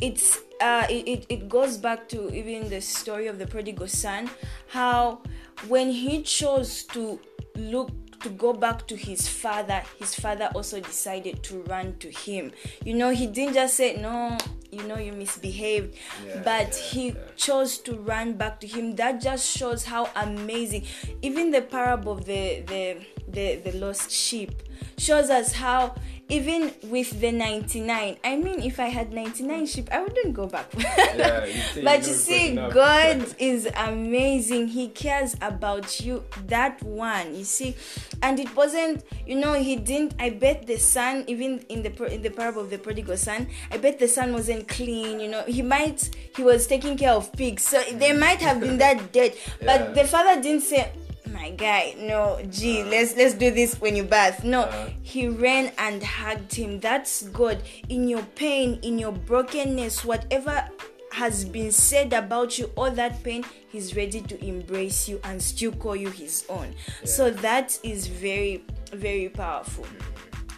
it's 0.01 0.39
uh, 0.61 0.87
it, 0.91 1.09
it, 1.09 1.27
it 1.29 1.49
goes 1.49 1.79
back 1.79 2.09
to 2.11 2.35
even 2.35 2.69
the 2.69 2.81
story 2.81 3.27
of 3.27 3.39
the 3.39 3.47
prodigal 3.47 3.89
son, 3.89 4.31
how 4.69 5.23
when 5.69 5.91
he 5.91 6.23
chose 6.23 6.85
to 6.85 7.19
look 7.57 7.91
to 8.21 8.29
go 8.31 8.53
back 8.53 8.87
to 8.89 8.97
his 8.97 9.29
father, 9.29 9.83
his 9.99 10.15
father 10.15 10.51
also 10.55 10.81
decided 10.81 11.43
to 11.45 11.63
run 11.63 11.97
to 11.99 12.11
him. 12.11 12.53
You 12.85 12.95
know, 12.95 13.11
he 13.11 13.27
didn't 13.27 13.55
just 13.55 13.75
say, 13.75 13.97
No, 14.01 14.37
you 14.71 14.83
know, 14.85 14.99
you 14.99 15.13
misbehaved, 15.13 15.97
Yeah, 16.27 16.43
but 16.45 16.69
yeah, 16.77 16.83
he 16.91 17.07
yeah. 17.09 17.15
chose 17.37 17.79
to 17.79 17.95
run 17.95 18.35
back 18.35 18.61
to 18.61 18.67
him. 18.67 18.95
That 18.97 19.21
just 19.21 19.47
shows 19.57 19.85
how 19.85 20.09
amazing. 20.17 20.85
Even 21.23 21.51
the 21.51 21.63
parable 21.63 22.13
of 22.13 22.25
the 22.25 22.61
the 22.67 22.99
the, 23.33 23.57
the 23.57 23.73
lost 23.73 24.11
sheep 24.11 24.63
shows 24.97 25.31
us 25.31 25.53
how 25.53 25.95
even 26.31 26.73
with 26.85 27.21
the 27.21 27.33
99 27.33 28.17
i 28.23 28.37
mean 28.37 28.63
if 28.63 28.79
i 28.79 28.87
had 28.87 29.13
99 29.13 29.67
sheep 29.67 29.89
i 29.91 30.01
wouldn't 30.01 30.33
go 30.33 30.47
back. 30.47 30.67
Yeah, 30.79 31.45
you'd 31.75 31.85
but 31.85 32.03
you 32.03 32.09
you 32.09 32.15
see 32.15 32.55
god 32.55 33.35
is 33.39 33.69
amazing. 33.77 34.69
He 34.69 34.89
cares 34.89 35.35
about 35.41 36.01
you 36.01 36.25
that 36.47 36.83
one 36.83 37.35
you 37.35 37.45
see. 37.45 37.77
And 38.23 38.39
it 38.39 38.55
wasn't 38.55 39.05
you 39.27 39.37
know 39.37 39.55
he 39.55 39.77
didn't 39.77 40.15
i 40.19 40.31
bet 40.31 40.67
the 40.67 40.79
son 40.79 41.25
even 41.27 41.59
in 41.69 41.83
the 41.83 42.05
in 42.07 42.23
the 42.23 42.31
parable 42.31 42.63
of 42.63 42.71
the 42.71 42.79
prodigal 42.79 43.17
son 43.17 43.49
i 43.71 43.77
bet 43.77 43.99
the 43.99 44.09
son 44.09 44.33
wasn't 44.33 44.69
clean 44.69 45.19
you 45.21 45.29
know. 45.29 45.43
He 45.45 45.63
might 45.63 46.11
he 46.37 46.43
was 46.43 46.67
taking 46.67 46.97
care 46.97 47.13
of 47.13 47.33
pigs 47.33 47.65
so 47.65 47.83
they 47.95 48.13
might 48.13 48.41
have 48.41 48.61
been 48.61 48.79
that 48.79 49.13
dead. 49.19 49.35
Yeah. 49.61 49.67
but 49.67 49.95
the 49.95 50.05
father 50.05 50.41
didn't 50.41 50.63
say 50.63 50.93
my 51.41 51.51
guy. 51.51 51.95
No 51.99 52.39
gee 52.51 52.83
let's 52.85 53.17
let's 53.17 53.35
do 53.35 53.51
this 53.51 53.81
when 53.81 53.97
you 53.97 54.05
bath. 54.05 54.45
No 54.45 54.63
Uh. 54.63 54.91
he 55.03 55.29
ran 55.29 55.73
and 55.79 56.03
hugged 56.03 56.55
him. 56.55 56.81
That's 56.81 57.23
god 57.29 57.63
in 57.89 58.09
your 58.09 58.23
pain 58.35 58.79
in 58.83 58.99
your 58.99 59.13
brokenness 59.13 60.05
whatever 60.05 60.69
has 61.13 61.45
been 61.45 61.73
said 61.73 62.13
about 62.13 62.59
you 62.59 62.71
all 62.77 62.91
that 62.91 63.21
pain 63.25 63.45
he's 63.69 63.97
ready 63.97 64.21
to 64.21 64.45
embrace 64.45 65.09
you 65.09 65.19
and 65.25 65.43
still 65.43 65.73
call 65.73 65.97
you 65.97 66.11
his 66.11 66.45
own. 66.49 66.75
So 67.05 67.31
that 67.31 67.79
is 67.83 68.07
very 68.07 68.65
very 68.93 69.29
powerful. 69.29 69.87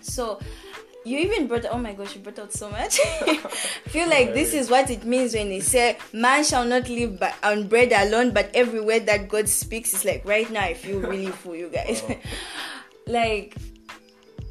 So 0.00 0.40
you 1.04 1.18
even 1.18 1.46
brought 1.46 1.66
oh 1.70 1.78
my 1.78 1.92
gosh 1.92 2.14
you 2.14 2.20
brought 2.20 2.38
out 2.38 2.52
so 2.52 2.70
much. 2.70 2.98
I 3.22 3.36
feel 3.86 4.08
like 4.08 4.34
this 4.34 4.54
is 4.54 4.70
what 4.70 4.90
it 4.90 5.04
means 5.04 5.34
when 5.34 5.48
they 5.48 5.60
say 5.60 5.98
man 6.12 6.44
shall 6.44 6.64
not 6.64 6.88
live 6.88 7.18
by, 7.18 7.34
on 7.42 7.68
bread 7.68 7.92
alone 7.92 8.32
but 8.32 8.50
every 8.54 8.80
word 8.80 9.06
that 9.06 9.28
god 9.28 9.48
speaks 9.48 9.94
is 9.94 10.04
like 10.04 10.24
right 10.24 10.50
now 10.50 10.62
i 10.62 10.74
feel 10.74 11.00
really 11.00 11.26
full 11.30 11.56
you 11.56 11.68
guys. 11.68 12.02
Like 13.06 13.56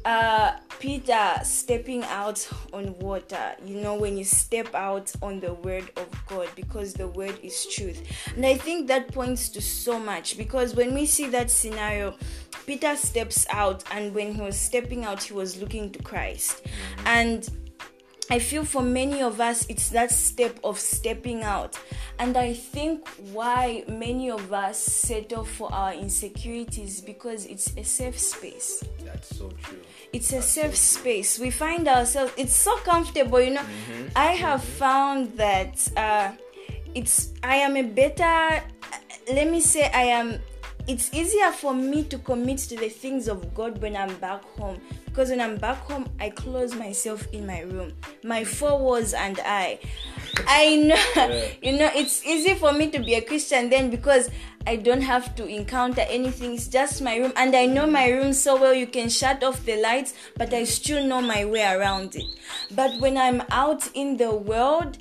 uh 0.04 0.52
peter 0.78 1.32
stepping 1.44 2.02
out 2.04 2.48
on 2.72 2.98
water. 2.98 3.54
You 3.64 3.76
know 3.76 3.94
when 3.94 4.16
you 4.16 4.24
step 4.24 4.74
out 4.74 5.12
on 5.22 5.40
the 5.40 5.54
word 5.54 5.90
of 5.96 6.08
god 6.26 6.48
because 6.56 6.92
the 6.94 7.08
word 7.08 7.38
is 7.42 7.66
truth. 7.66 8.02
And 8.34 8.44
i 8.44 8.54
think 8.54 8.88
that 8.88 9.12
points 9.12 9.48
to 9.50 9.62
so 9.62 9.98
much 9.98 10.36
because 10.36 10.74
when 10.74 10.94
we 10.94 11.06
see 11.06 11.28
that 11.28 11.50
scenario 11.50 12.16
peter 12.66 12.96
steps 12.96 13.46
out 13.50 13.84
and 13.92 14.14
when 14.14 14.34
he 14.34 14.40
was 14.40 14.58
stepping 14.58 15.04
out 15.04 15.22
he 15.22 15.34
was 15.34 15.60
looking 15.60 15.90
to 15.92 16.02
christ. 16.02 16.62
And 17.06 17.48
I 18.32 18.38
feel 18.38 18.64
for 18.64 18.80
many 18.80 19.20
of 19.20 19.42
us, 19.42 19.66
it's 19.68 19.90
that 19.90 20.10
step 20.10 20.58
of 20.64 20.78
stepping 20.78 21.42
out. 21.42 21.78
And 22.18 22.34
I 22.38 22.54
think 22.54 23.06
why 23.30 23.84
many 23.86 24.30
of 24.30 24.54
us 24.54 24.78
settle 24.78 25.44
for 25.44 25.70
our 25.70 25.92
insecurities 25.92 27.02
because 27.02 27.44
it's 27.44 27.76
a 27.76 27.84
safe 27.84 28.18
space. 28.18 28.84
That's 29.04 29.36
so 29.36 29.50
true. 29.62 29.82
It's 30.14 30.32
a 30.32 30.40
safe 30.40 30.74
space. 30.74 31.38
We 31.38 31.50
find 31.50 31.86
ourselves, 31.86 32.32
it's 32.38 32.54
so 32.54 32.74
comfortable, 32.78 33.38
you 33.38 33.50
know. 33.50 33.60
Mm-hmm. 33.60 34.08
I 34.16 34.28
have 34.28 34.62
mm-hmm. 34.62 34.78
found 34.78 35.36
that 35.36 35.86
uh, 35.94 36.32
it's, 36.94 37.34
I 37.42 37.56
am 37.56 37.76
a 37.76 37.82
better, 37.82 38.22
uh, 38.22 38.62
let 39.30 39.50
me 39.50 39.60
say, 39.60 39.90
I 39.92 40.04
am 40.04 40.40
it's 40.88 41.14
easier 41.14 41.52
for 41.52 41.74
me 41.74 42.02
to 42.04 42.18
commit 42.18 42.58
to 42.58 42.76
the 42.76 42.88
things 42.88 43.28
of 43.28 43.54
God 43.54 43.80
when 43.80 43.94
I'm 43.94 44.16
back 44.16 44.42
home 44.56 44.80
because 45.12 45.28
when 45.28 45.42
I'm 45.42 45.56
back 45.58 45.76
home, 45.76 46.08
I 46.18 46.30
close 46.30 46.74
myself 46.74 47.28
in 47.32 47.46
my 47.46 47.60
room, 47.60 47.92
my 48.24 48.44
four 48.44 48.78
walls, 48.78 49.12
and 49.12 49.38
I. 49.44 49.78
I 50.46 50.76
know, 50.76 50.94
Yeah. 51.14 51.48
you 51.62 51.78
know, 51.78 51.90
it's 51.94 52.24
easy 52.24 52.54
for 52.54 52.72
me 52.72 52.90
to 52.90 52.98
be 52.98 53.12
a 53.14 53.20
Christian 53.20 53.68
then 53.68 53.90
because 53.90 54.30
I 54.66 54.76
don't 54.76 55.02
have 55.02 55.34
to 55.34 55.46
encounter 55.46 56.00
anything. 56.08 56.54
It's 56.54 56.66
just 56.66 57.02
my 57.02 57.16
room, 57.18 57.34
and 57.36 57.54
I 57.54 57.66
know 57.66 57.86
my 57.86 58.08
room 58.08 58.32
so 58.32 58.58
well. 58.58 58.72
You 58.72 58.86
can 58.86 59.10
shut 59.10 59.44
off 59.44 59.66
the 59.66 59.76
lights, 59.82 60.14
but 60.38 60.54
I 60.54 60.64
still 60.64 61.04
know 61.06 61.20
my 61.20 61.44
way 61.44 61.62
around 61.62 62.16
it. 62.16 62.24
But 62.70 62.98
when 62.98 63.18
I'm 63.18 63.42
out 63.50 63.90
in 63.92 64.16
the 64.16 64.34
world, 64.34 64.96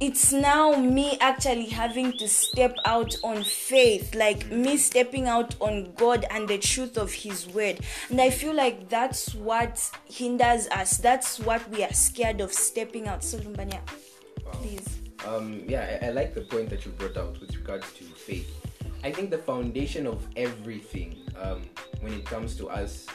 it's 0.00 0.32
now 0.32 0.72
me 0.76 1.18
actually 1.20 1.66
having 1.66 2.16
to 2.16 2.26
step 2.26 2.74
out 2.86 3.14
on 3.22 3.44
faith, 3.44 4.14
like 4.14 4.50
me 4.50 4.78
stepping 4.78 5.28
out 5.28 5.54
on 5.60 5.92
God 5.94 6.24
and 6.30 6.48
the 6.48 6.56
truth 6.56 6.96
of 6.96 7.12
His 7.12 7.46
word. 7.48 7.80
And 8.08 8.18
I 8.18 8.30
feel 8.30 8.54
like 8.54 8.88
that's 8.88 9.34
what 9.34 9.90
hinders 10.06 10.68
us. 10.68 10.96
That's 10.96 11.38
what 11.38 11.68
we 11.68 11.84
are 11.84 11.92
scared 11.92 12.40
of 12.40 12.50
stepping 12.50 13.08
out. 13.08 13.22
So, 13.22 13.38
Lumbanya, 13.38 13.80
please. 14.52 14.88
Um, 15.26 15.64
yeah, 15.68 15.98
I, 16.02 16.06
I 16.06 16.10
like 16.12 16.34
the 16.34 16.40
point 16.40 16.70
that 16.70 16.86
you 16.86 16.92
brought 16.92 17.18
out 17.18 17.38
with 17.38 17.54
regards 17.54 17.92
to 17.92 18.04
faith. 18.04 18.50
I 19.04 19.12
think 19.12 19.30
the 19.30 19.38
foundation 19.38 20.06
of 20.06 20.26
everything 20.34 21.16
um, 21.38 21.62
when 22.00 22.14
it 22.14 22.24
comes 22.24 22.56
to 22.56 22.70
us 22.70 23.06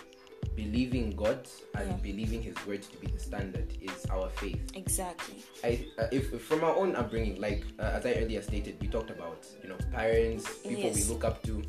believing 0.55 1.11
God 1.11 1.47
and 1.77 1.87
Yeah. 1.89 1.97
believing 1.97 2.41
His 2.41 2.55
word 2.65 2.81
to 2.83 2.97
be 2.97 3.07
the 3.07 3.19
standard 3.19 3.67
is 3.81 4.05
our 4.11 4.29
faith. 4.29 4.61
Exactly. 4.75 5.35
I, 5.63 5.85
uh, 5.99 6.07
if, 6.11 6.33
if 6.33 6.41
from 6.43 6.63
our 6.63 6.75
own 6.75 6.95
upbringing, 6.95 7.39
like 7.39 7.63
uh, 7.79 7.83
as 7.99 8.05
I 8.05 8.13
earlier 8.13 8.41
stated, 8.41 8.77
we 8.81 8.87
talked 8.87 9.09
about 9.09 9.45
you 9.63 9.69
know 9.69 9.77
parents, 9.91 10.47
people 10.63 10.83
Yes. 10.91 10.95
we 11.07 11.13
look 11.13 11.23
up 11.23 11.41
to. 11.43 11.61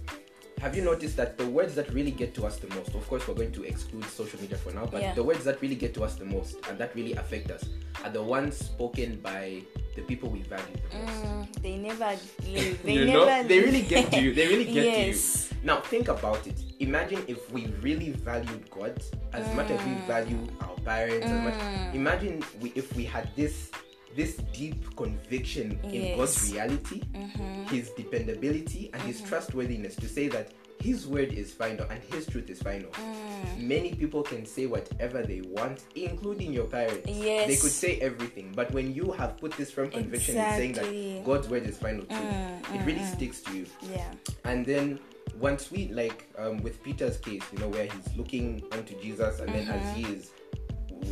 Have 0.60 0.74
you 0.74 0.82
noticed 0.82 1.16
that 1.18 1.36
the 1.36 1.46
words 1.46 1.74
that 1.74 1.92
really 1.92 2.10
get 2.10 2.34
to 2.36 2.46
us 2.46 2.56
the 2.56 2.66
most? 2.74 2.94
Of 2.94 3.06
course, 3.08 3.28
we're 3.28 3.34
going 3.34 3.52
to 3.52 3.64
exclude 3.64 4.04
social 4.06 4.40
media 4.40 4.56
for 4.56 4.72
now, 4.72 4.86
but 4.86 5.02
Yeah. 5.02 5.12
the 5.14 5.22
words 5.22 5.44
that 5.44 5.60
really 5.60 5.74
get 5.74 5.92
to 5.94 6.02
us 6.04 6.14
the 6.14 6.24
most 6.24 6.56
and 6.68 6.78
that 6.78 6.94
really 6.96 7.12
affect 7.12 7.50
us 7.50 7.62
are 8.02 8.10
the 8.10 8.22
ones 8.22 8.56
spoken 8.56 9.20
by 9.22 9.60
the 9.94 10.02
people 10.02 10.30
we 10.30 10.40
value 10.42 10.64
the 10.90 10.98
most. 10.98 11.24
Mm, 11.24 11.62
they 11.62 11.76
never 11.76 12.16
leave. 12.46 12.82
They 12.82 12.92
you 12.94 13.04
never 13.04 13.26
know, 13.26 13.42
they 13.44 13.60
really 13.60 13.82
get 13.82 14.10
to 14.12 14.20
you. 14.20 14.32
They 14.32 14.48
really 14.48 14.64
get 14.64 14.84
Yes. 14.84 15.48
to 15.48 15.54
you. 15.54 15.60
Now 15.66 15.80
think 15.80 16.08
about 16.08 16.46
it. 16.46 16.58
Imagine 16.80 17.22
if 17.26 17.50
we 17.52 17.66
really 17.82 18.10
valued 18.12 18.70
God 18.70 19.02
as 19.32 19.44
much 19.54 19.70
as 19.70 19.80
we 19.84 19.92
Mm. 19.92 20.06
value 20.06 20.38
our 20.60 20.76
parents. 20.84 21.26
As 21.26 21.40
much, 21.42 21.54
imagine 21.94 22.42
we, 22.60 22.72
if 22.74 22.94
we 22.96 23.04
had 23.04 23.28
this 23.36 23.70
this 24.16 24.36
deep 24.52 24.96
conviction 24.96 25.78
in 25.84 26.16
God's 26.16 26.50
reality, 26.50 27.02
Mm-hmm. 27.14 27.64
His 27.74 27.90
dependability, 27.90 28.90
and 28.92 29.02
His 29.02 29.20
trustworthiness 29.20 29.96
to 29.96 30.08
say 30.08 30.28
that 30.28 30.52
His 30.80 31.06
word 31.06 31.32
is 31.32 31.52
final 31.52 31.86
and 31.90 32.02
His 32.02 32.26
truth 32.26 32.48
is 32.50 32.62
final. 32.62 32.90
Mm. 32.90 33.60
Many 33.60 33.94
people 33.94 34.22
can 34.22 34.46
say 34.46 34.66
whatever 34.66 35.22
they 35.22 35.40
want, 35.42 35.84
including 35.94 36.52
your 36.52 36.64
parents. 36.66 37.08
Yes. 37.08 37.48
They 37.48 37.56
could 37.56 37.72
say 37.72 37.98
everything, 38.00 38.52
but 38.54 38.70
when 38.72 38.94
you 38.94 39.12
have 39.12 39.36
put 39.38 39.52
this 39.52 39.70
firm 39.70 39.90
conviction 39.90 40.36
in 40.36 40.50
saying 40.56 40.72
that 40.74 41.24
God's 41.24 41.48
word 41.48 41.64
is 41.66 41.76
final 41.78 42.04
truth, 42.04 42.20
Mm, 42.20 42.74
it 42.74 42.86
really 42.86 43.04
sticks 43.04 43.40
to 43.42 43.56
you. 43.56 43.66
Yeah. 43.92 44.10
And 44.44 44.64
then 44.64 44.98
once 45.38 45.70
we 45.70 45.88
like 45.88 46.28
um, 46.38 46.58
with 46.62 46.82
Peter's 46.82 47.18
case, 47.18 47.42
you 47.52 47.58
know, 47.58 47.68
where 47.68 47.84
he's 47.84 48.16
looking 48.16 48.62
unto 48.72 48.98
Jesus, 49.00 49.40
and 49.40 49.48
then 49.54 49.68
as 49.68 49.96
he 49.96 50.04
is 50.04 50.30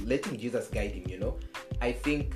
letting 0.04 0.38
Jesus 0.38 0.68
guide 0.68 0.92
him, 0.92 1.04
you 1.08 1.18
know, 1.18 1.36
I 1.80 1.92
think 1.92 2.34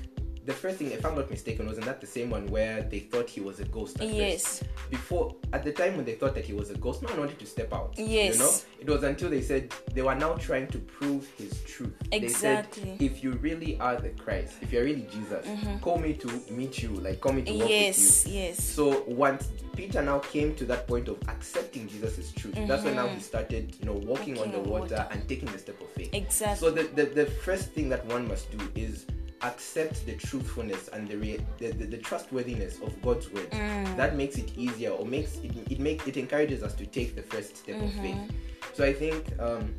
the 0.49 0.55
first 0.55 0.79
thing, 0.79 0.91
if 0.93 1.05
I'm 1.05 1.15
not 1.15 1.31
mistaken, 1.31 1.67
wasn't 1.67 1.85
that 1.85 2.01
the 2.01 2.07
same 2.07 2.31
one 2.31 2.47
where 2.47 2.81
they 2.83 3.01
thought 3.01 3.29
he 3.29 3.41
was 3.43 3.61
a 3.61 3.67
ghost? 3.67 4.01
At 4.01 4.09
Yes. 4.09 4.61
First? 4.61 4.91
Before, 4.91 5.35
at 5.53 5.63
the 5.63 5.73
time 5.73 5.95
when 5.97 6.07
they 6.07 6.15
thought 6.15 6.35
that 6.37 6.45
he 6.47 6.55
was 6.55 6.71
a 6.71 6.75
ghost, 6.79 7.03
no 7.03 7.11
one 7.11 7.19
wanted 7.21 7.39
to 7.39 7.45
step 7.47 7.71
out. 7.75 7.93
Yes. 7.99 8.33
You 8.33 8.39
know, 8.41 8.53
it 8.81 8.89
was 8.95 9.03
until 9.03 9.29
they 9.29 9.43
said 9.43 9.75
they 9.93 10.01
were 10.01 10.15
now 10.15 10.33
trying 10.37 10.67
to 10.69 10.79
prove 10.79 11.29
his 11.37 11.53
truth. 11.65 11.93
Exactly. 12.13 12.83
They 12.83 12.89
said, 12.97 13.03
if 13.03 13.23
you 13.23 13.33
really 13.49 13.79
are 13.79 13.97
the 13.97 14.09
Christ, 14.09 14.55
if 14.63 14.73
you're 14.73 14.85
really 14.85 15.07
Jesus, 15.13 15.47
call 15.83 15.99
me 15.99 16.15
to 16.15 16.29
meet 16.51 16.83
you, 16.83 16.91
like 16.95 17.21
call 17.21 17.35
me 17.35 17.43
to 17.43 17.53
walk 17.53 17.61
with 17.61 17.71
you. 17.71 17.77
Yes. 17.77 18.27
Yes. 18.27 18.65
So 18.65 19.05
once 19.07 19.51
Peter 19.77 20.01
now 20.01 20.21
came 20.21 20.55
to 20.57 20.65
that 20.65 20.89
point 20.89 21.09
of 21.09 21.19
accepting 21.29 21.87
Jesus' 21.89 22.33
truth, 22.33 22.55
that's 22.67 22.85
when 22.85 22.97
now 22.97 23.07
he 23.09 23.21
started, 23.21 23.77
you 23.81 23.85
know, 23.85 23.93
walking, 23.93 24.39
on 24.39 24.49
Mm-hmm. 24.49 24.63
The 24.63 24.71
water, 24.71 24.95
water. 24.95 25.09
and 25.11 25.29
taking 25.29 25.53
the 25.53 25.59
step 25.59 25.79
of 25.83 25.89
faith. 25.91 26.09
Exactly. 26.15 26.57
So 26.59 26.75
the, 26.75 26.85
the, 26.85 27.05
the 27.05 27.27
first 27.27 27.73
thing 27.73 27.91
that 27.91 28.03
one 28.07 28.27
must 28.27 28.51
do 28.57 28.67
is 28.75 29.05
accept 29.43 30.05
the 30.07 30.15
truthfulness 30.15 30.89
and 30.89 31.07
the, 31.09 31.17
rea- 31.17 31.45
the, 31.59 31.69
the, 31.73 31.87
the 31.87 31.99
trustworthiness 31.99 32.81
of 32.81 33.01
God's 33.03 33.31
word. 33.31 33.51
Mm. 33.51 33.97
That 33.97 34.17
makes 34.17 34.37
it 34.37 34.57
easier 34.57 34.91
or 34.91 35.05
makes 35.07 35.37
it 35.39 35.53
it 35.71 35.79
makes 35.81 36.07
it 36.07 36.17
encourages 36.17 36.63
us 36.63 36.75
to 36.75 36.87
take 36.87 37.15
the 37.15 37.23
first 37.23 37.57
step 37.57 37.77
of 37.77 37.83
Mm-hmm. 37.91 38.03
faith. 38.03 38.33
So 38.75 38.85
I 38.85 38.93
think 38.93 39.27
um, 39.41 39.75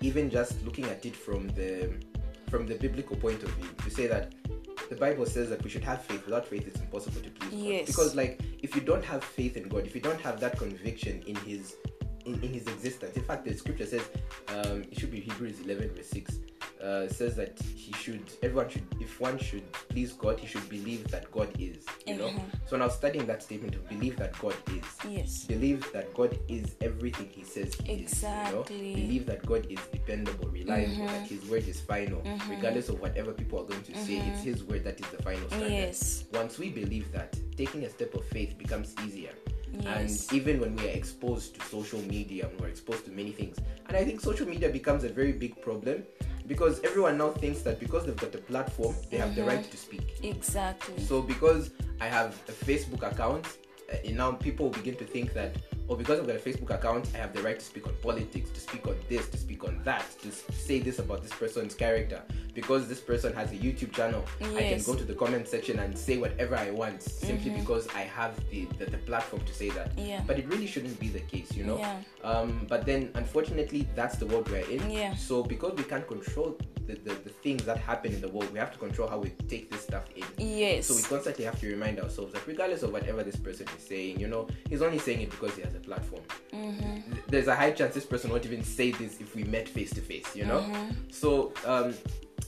even 0.00 0.30
just 0.30 0.62
looking 0.64 0.84
at 0.86 1.04
it 1.06 1.14
from 1.16 1.48
the 1.48 1.92
from 2.50 2.66
the 2.66 2.74
biblical 2.76 3.16
point 3.16 3.42
of 3.42 3.50
view, 3.50 3.68
to 3.84 3.90
say 3.90 4.06
that 4.06 4.32
the 4.88 4.94
Bible 4.96 5.26
says 5.26 5.48
that 5.50 5.62
we 5.64 5.68
should 5.70 5.82
have 5.84 6.02
faith. 6.02 6.24
Without 6.24 6.46
faith, 6.46 6.66
it's 6.66 6.80
impossible 6.80 7.20
to 7.22 7.30
please 7.30 7.78
God. 7.80 7.86
Because 7.86 8.14
like 8.14 8.40
if 8.62 8.74
you 8.74 8.80
don't 8.80 9.04
have 9.04 9.22
faith 9.24 9.56
in 9.56 9.68
God, 9.68 9.84
if 9.84 9.94
you 9.94 10.00
don't 10.00 10.20
have 10.20 10.38
that 10.40 10.56
conviction 10.58 11.22
in 11.26 11.36
His 11.36 11.74
in, 12.24 12.34
in 12.42 12.52
His 12.52 12.66
existence, 12.66 13.16
in 13.16 13.24
fact, 13.24 13.44
the 13.44 13.52
Scripture 13.54 13.86
says 13.86 14.02
um, 14.48 14.82
it 14.90 14.98
should 14.98 15.10
be 15.10 15.20
Hebrews 15.20 15.60
eleven 15.60 15.90
verse 15.94 16.08
six. 16.08 16.38
Uh, 16.82 17.08
says 17.08 17.34
that 17.34 17.58
he 17.74 17.90
should 17.94 18.20
everyone 18.42 18.68
should 18.68 18.82
if 19.00 19.18
one 19.18 19.38
should 19.38 19.64
please 19.88 20.12
God, 20.12 20.38
he 20.38 20.46
should 20.46 20.68
believe 20.68 21.08
that 21.08 21.30
God 21.32 21.48
is. 21.58 21.78
You 22.06 22.16
know. 22.16 22.28
Mhm. 22.28 22.42
So 22.68 22.76
now 22.76 22.88
studying 22.88 23.26
that 23.26 23.42
statement 23.42 23.72
to 23.72 23.78
believe 23.78 24.16
that 24.18 24.38
God 24.38 24.54
is 24.68 24.84
Yes. 25.10 25.44
believe 25.44 25.90
that 25.92 26.12
God 26.12 26.38
is 26.48 26.76
everything 26.82 27.28
He 27.30 27.44
says 27.44 27.74
He 27.74 27.92
is. 27.94 28.00
Exactly. 28.12 28.76
You 28.90 28.94
know? 28.96 29.02
Believe 29.02 29.26
that 29.26 29.46
God 29.46 29.66
is 29.70 29.78
dependable, 29.90 30.48
reliable, 30.50 31.06
that 31.06 31.26
His 31.26 31.42
word 31.46 31.66
is 31.66 31.80
final, 31.80 32.22
regardless 32.48 32.90
of 32.90 33.00
whatever 33.00 33.32
people 33.32 33.58
are 33.60 33.64
going 33.64 33.82
to 33.82 33.94
say. 34.04 34.18
It's 34.28 34.42
His 34.42 34.62
word 34.62 34.84
that 34.84 35.00
is 35.00 35.06
the 35.10 35.22
final 35.22 35.48
standard. 35.48 35.70
Yes. 35.72 36.24
Once 36.34 36.58
we 36.58 36.68
believe 36.68 37.10
that, 37.12 37.38
taking 37.56 37.84
a 37.84 37.90
step 37.90 38.14
of 38.14 38.24
faith 38.26 38.58
becomes 38.58 38.94
easier. 39.06 39.32
Yes. 39.80 40.28
And 40.30 40.36
even 40.40 40.60
when 40.60 40.76
we 40.76 40.86
are 40.88 40.92
exposed 40.92 41.54
to 41.58 41.66
social 41.66 42.00
media, 42.02 42.48
when 42.48 42.58
we're 42.58 42.68
exposed 42.68 43.04
to 43.06 43.10
many 43.10 43.32
things, 43.32 43.56
and 43.88 43.96
I 43.96 44.04
think 44.04 44.20
social 44.20 44.46
media 44.46 44.68
becomes 44.68 45.04
a 45.04 45.08
very 45.08 45.32
big 45.32 45.60
problem 45.60 46.04
because 46.46 46.80
everyone 46.84 47.18
now 47.18 47.30
thinks 47.30 47.62
that 47.62 47.78
because 47.80 48.06
they've 48.06 48.16
got 48.16 48.34
a 48.34 48.38
platform, 48.38 48.94
they 49.10 49.16
have 49.18 49.34
the 49.34 49.42
Mm-hmm. 49.42 49.50
right 49.50 49.70
to 49.70 49.76
speak. 49.76 50.06
Exactly. 50.22 51.02
So 51.02 51.22
because 51.22 51.70
I 52.00 52.06
have 52.06 52.30
a 52.48 52.52
Facebook 52.52 53.02
account, 53.10 53.46
uh, 53.92 53.96
now 54.12 54.32
people 54.32 54.70
begin 54.70 54.96
to 54.96 55.04
think 55.04 55.32
that, 55.34 55.56
oh, 55.88 55.94
because 55.94 56.20
I've 56.20 56.26
got 56.26 56.36
a 56.36 56.38
Facebook 56.38 56.70
account, 56.70 57.08
I 57.14 57.18
have 57.18 57.32
the 57.32 57.42
right 57.42 57.58
to 57.58 57.64
speak 57.64 57.86
on 57.86 57.94
politics, 58.02 58.50
to 58.50 58.60
speak 58.60 58.86
on 58.86 58.96
this, 59.08 59.28
to 59.28 59.36
speak 59.36 59.64
on 59.64 59.80
that, 59.84 60.04
to 60.22 60.30
say 60.52 60.80
this 60.80 60.98
about 60.98 61.22
this 61.22 61.32
person's 61.32 61.74
character. 61.74 62.22
Because 62.54 62.88
this 62.88 63.00
person 63.00 63.34
has 63.34 63.52
a 63.52 63.56
YouTube 63.56 63.92
channel, 63.92 64.24
I 64.40 64.60
can 64.60 64.82
go 64.82 64.94
to 64.94 65.04
the 65.04 65.14
comment 65.14 65.46
section 65.46 65.78
and 65.78 65.96
say 65.96 66.16
whatever 66.16 66.56
I 66.56 66.70
want 66.70 67.02
simply 67.02 67.50
because 67.50 67.86
I 67.94 68.00
have 68.00 68.34
the, 68.50 68.66
the, 68.78 68.86
the 68.86 68.98
platform 68.98 69.42
to 69.44 69.54
say 69.54 69.70
that. 69.70 69.90
Yeah. 69.98 70.22
But 70.26 70.38
it 70.38 70.46
really 70.48 70.66
shouldn't 70.66 70.98
be 70.98 71.08
the 71.08 71.20
case, 71.20 71.52
you 71.52 71.64
know? 71.64 71.78
Yeah. 71.78 71.98
Um, 72.24 72.66
but 72.68 72.86
then, 72.86 73.10
unfortunately, 73.14 73.86
that's 73.94 74.16
the 74.16 74.26
world 74.26 74.50
we're 74.50 74.68
in. 74.70 74.90
Yeah. 74.90 75.14
So 75.14 75.42
because 75.42 75.74
we 75.76 75.84
can't 75.84 76.06
control 76.06 76.58
the, 76.86 76.94
the, 76.94 77.14
the 77.14 77.30
things 77.30 77.64
that 77.64 77.78
happen 77.78 78.12
in 78.12 78.20
the 78.20 78.28
world. 78.28 78.52
We 78.52 78.58
have 78.58 78.72
to 78.72 78.78
control 78.78 79.08
how 79.08 79.18
we 79.18 79.30
take 79.48 79.70
this 79.70 79.82
stuff 79.82 80.04
in. 80.14 80.24
Yes. 80.38 80.86
So 80.86 80.94
we 80.94 81.02
constantly 81.02 81.44
have 81.44 81.58
to 81.60 81.68
remind 81.68 82.00
ourselves 82.00 82.32
that 82.32 82.46
regardless 82.46 82.82
of 82.82 82.92
whatever 82.92 83.22
this 83.22 83.36
person 83.36 83.66
is 83.76 83.82
saying, 83.86 84.20
you 84.20 84.28
know, 84.28 84.46
he's 84.68 84.82
only 84.82 84.98
saying 84.98 85.20
it 85.22 85.30
because 85.30 85.54
he 85.56 85.62
has 85.62 85.74
a 85.74 85.80
platform. 85.80 86.22
Mm-hmm. 86.52 87.12
There's 87.28 87.48
a 87.48 87.54
high 87.54 87.72
chance 87.72 87.94
this 87.94 88.06
person 88.06 88.30
won't 88.30 88.44
even 88.46 88.62
say 88.62 88.92
this 88.92 89.20
if 89.20 89.34
we 89.34 89.44
met 89.44 89.68
face 89.68 89.90
to 89.94 90.00
face, 90.00 90.34
you 90.34 90.44
know? 90.44 90.60
Mm-hmm. 90.60 90.90
So 91.10 91.52
um 91.64 91.94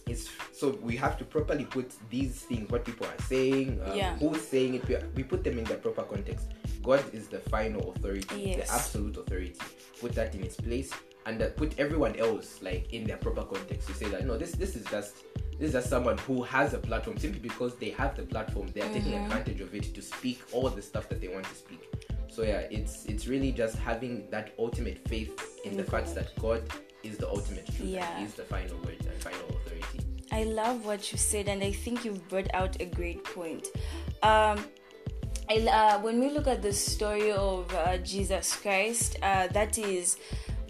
it's 0.06 0.28
so 0.52 0.78
we 0.82 0.96
have 0.96 1.18
to 1.18 1.24
properly 1.24 1.64
put 1.64 1.92
these 2.10 2.40
things, 2.42 2.70
what 2.70 2.84
people 2.84 3.06
are 3.06 3.22
saying, 3.24 3.80
um, 3.84 3.96
Yeah. 3.96 4.16
who's 4.16 4.40
saying 4.40 4.74
it, 4.74 4.88
we, 4.88 4.96
we 5.16 5.22
put 5.22 5.44
them 5.44 5.58
in 5.58 5.64
their 5.64 5.76
proper 5.76 6.02
context. 6.02 6.46
God 6.82 7.02
is 7.12 7.28
the 7.28 7.38
final 7.38 7.92
authority, 7.92 8.40
Yes. 8.40 8.68
the 8.68 8.74
absolute 8.74 9.16
authority. 9.18 9.54
Put 10.00 10.14
that 10.14 10.34
in 10.34 10.42
its 10.42 10.56
place 10.56 10.92
and 11.28 11.42
uh, 11.42 11.48
put 11.60 11.78
everyone 11.78 12.16
else 12.16 12.60
like 12.62 12.92
in 12.92 13.04
their 13.04 13.18
proper 13.18 13.42
context 13.44 13.86
to 13.88 13.94
say 13.94 14.08
that 14.08 14.26
no, 14.26 14.36
this 14.36 14.52
this 14.52 14.74
is 14.76 14.84
just 14.86 15.24
this 15.58 15.68
is 15.68 15.72
just 15.72 15.90
someone 15.90 16.16
who 16.18 16.42
has 16.42 16.72
a 16.74 16.78
platform 16.78 17.18
simply 17.18 17.40
because 17.40 17.74
they 17.76 17.90
have 17.90 18.16
the 18.16 18.22
platform. 18.22 18.66
They 18.74 18.80
are 18.80 18.92
taking 18.92 19.12
Mm-hmm. 19.12 19.24
advantage 19.32 19.60
of 19.60 19.74
it 19.74 19.94
to 19.94 20.02
speak 20.02 20.40
all 20.52 20.68
the 20.70 20.82
stuff 20.90 21.08
that 21.10 21.20
they 21.20 21.28
want 21.28 21.46
to 21.52 21.54
speak. 21.54 21.82
So 22.28 22.42
yeah, 22.42 22.60
it's 22.78 23.04
it's 23.06 23.26
really 23.26 23.52
just 23.52 23.76
having 23.90 24.28
that 24.30 24.46
ultimate 24.58 24.98
faith 25.08 25.32
in 25.64 25.76
the 25.76 25.84
fact 25.84 26.14
that 26.14 26.28
God 26.40 26.62
is 27.02 27.16
the 27.18 27.28
ultimate 27.28 27.66
truth. 27.66 27.88
Yeah. 27.98 28.18
He 28.18 28.24
is 28.24 28.34
the 28.34 28.44
final 28.44 28.76
word 28.84 29.00
and 29.10 29.16
final 29.28 29.46
authority. 29.56 30.00
I 30.30 30.44
love 30.44 30.84
what 30.84 31.10
you 31.10 31.18
said, 31.18 31.48
and 31.48 31.62
I 31.62 31.72
think 31.72 32.04
you've 32.04 32.26
brought 32.28 32.52
out 32.54 32.72
a 32.80 32.84
great 32.86 33.24
point. 33.24 33.66
Um, 34.22 34.56
I, 35.50 35.56
uh, 35.66 35.98
when 36.00 36.20
we 36.20 36.28
look 36.30 36.46
at 36.46 36.60
the 36.62 36.72
story 36.72 37.32
of 37.32 37.74
uh, 37.74 37.96
Jesus 37.98 38.54
Christ, 38.54 39.16
uh, 39.22 39.46
that 39.48 39.78
is 39.78 40.18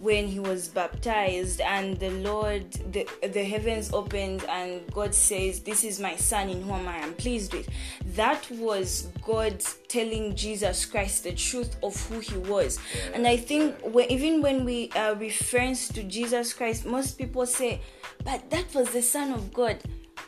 when 0.00 0.26
he 0.26 0.38
was 0.38 0.68
baptized, 0.68 1.60
and 1.60 1.98
the 1.98 2.10
Lord, 2.10 2.70
the, 2.92 3.06
the 3.32 3.44
heavens 3.44 3.92
opened, 3.92 4.44
and 4.48 4.80
God 4.92 5.14
says, 5.14 5.60
This 5.60 5.84
is 5.84 6.00
my 6.00 6.16
son 6.16 6.48
in 6.48 6.62
whom 6.62 6.86
I 6.86 6.98
am 6.98 7.14
pleased 7.14 7.52
with. 7.52 7.68
That 8.14 8.48
was 8.52 9.08
God 9.22 9.62
telling 9.88 10.34
Jesus 10.34 10.84
Christ 10.84 11.24
the 11.24 11.32
truth 11.32 11.76
of 11.82 12.00
who 12.08 12.20
he 12.20 12.36
was. 12.36 12.78
And 13.14 13.26
I 13.26 13.36
think 13.36 13.76
when, 13.82 14.10
even 14.10 14.42
when 14.42 14.64
we 14.64 14.90
uh, 14.90 15.14
reference 15.14 15.88
to 15.88 16.02
Jesus 16.02 16.52
Christ, 16.52 16.86
most 16.86 17.18
people 17.18 17.46
say, 17.46 17.80
But 18.24 18.50
that 18.50 18.72
was 18.74 18.90
the 18.90 19.02
Son 19.02 19.32
of 19.32 19.52
God. 19.52 19.78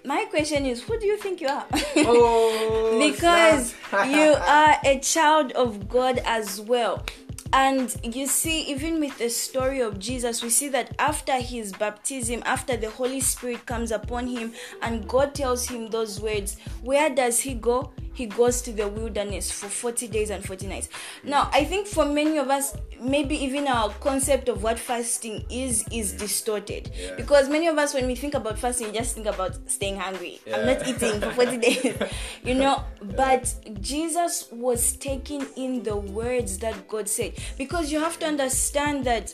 My 0.04 0.24
question 0.26 0.64
is, 0.64 0.82
who 0.82 0.98
do 0.98 1.06
you 1.06 1.18
think 1.18 1.40
you 1.40 1.48
are? 1.48 1.66
Oh, 1.96 2.98
because 3.12 3.74
you 4.06 4.34
are 4.34 4.76
a 4.84 4.98
child 5.00 5.52
of 5.52 5.88
God 5.88 6.22
as 6.24 6.60
well. 6.60 7.04
And 7.52 7.94
you 8.02 8.26
see, 8.26 8.62
even 8.70 9.00
with 9.00 9.18
the 9.18 9.28
story 9.28 9.80
of 9.80 9.98
Jesus, 9.98 10.42
we 10.42 10.50
see 10.50 10.68
that 10.68 10.94
after 10.98 11.34
his 11.34 11.72
baptism, 11.72 12.42
after 12.46 12.76
the 12.76 12.90
Holy 12.90 13.20
Spirit 13.20 13.66
comes 13.66 13.90
upon 13.90 14.28
him 14.28 14.52
and 14.82 15.08
God 15.08 15.34
tells 15.34 15.68
him 15.68 15.90
those 15.90 16.20
words, 16.20 16.56
where 16.82 17.10
does 17.10 17.40
he 17.40 17.54
go? 17.54 17.92
He 18.12 18.26
goes 18.26 18.60
to 18.62 18.72
the 18.72 18.86
wilderness 18.86 19.50
for 19.50 19.68
40 19.68 20.08
days 20.08 20.30
and 20.30 20.44
40 20.44 20.66
nights. 20.66 20.88
Now, 21.24 21.48
I 21.52 21.64
think 21.64 21.86
for 21.86 22.04
many 22.04 22.38
of 22.38 22.50
us, 22.50 22.76
maybe 23.00 23.36
even 23.42 23.66
our 23.66 23.88
concept 23.94 24.48
of 24.48 24.62
what 24.62 24.78
fasting 24.78 25.44
is 25.48 25.86
is 25.90 26.12
distorted. 26.12 26.90
Yeah. 26.94 27.14
Because 27.16 27.48
many 27.48 27.66
of 27.66 27.78
us, 27.78 27.94
when 27.94 28.06
we 28.06 28.14
think 28.14 28.34
about 28.34 28.58
fasting, 28.58 28.88
we 28.88 28.98
just 28.98 29.14
think 29.14 29.26
about 29.26 29.56
staying 29.70 29.96
hungry. 29.96 30.40
I'm 30.52 30.66
not 30.66 30.86
eating 30.86 31.20
for 31.20 31.30
40 31.30 31.56
days, 31.66 31.96
you 32.44 32.54
know. 32.54 32.84
But 33.00 33.54
Jesus 33.80 34.48
was 34.52 34.92
taking 34.96 35.46
in 35.56 35.82
the 35.82 35.96
words 35.96 36.58
that 36.58 36.88
God 36.88 37.08
said 37.08 37.38
because 37.58 37.92
you 37.92 38.00
have 38.00 38.18
to 38.20 38.26
understand 38.26 39.04
that 39.04 39.32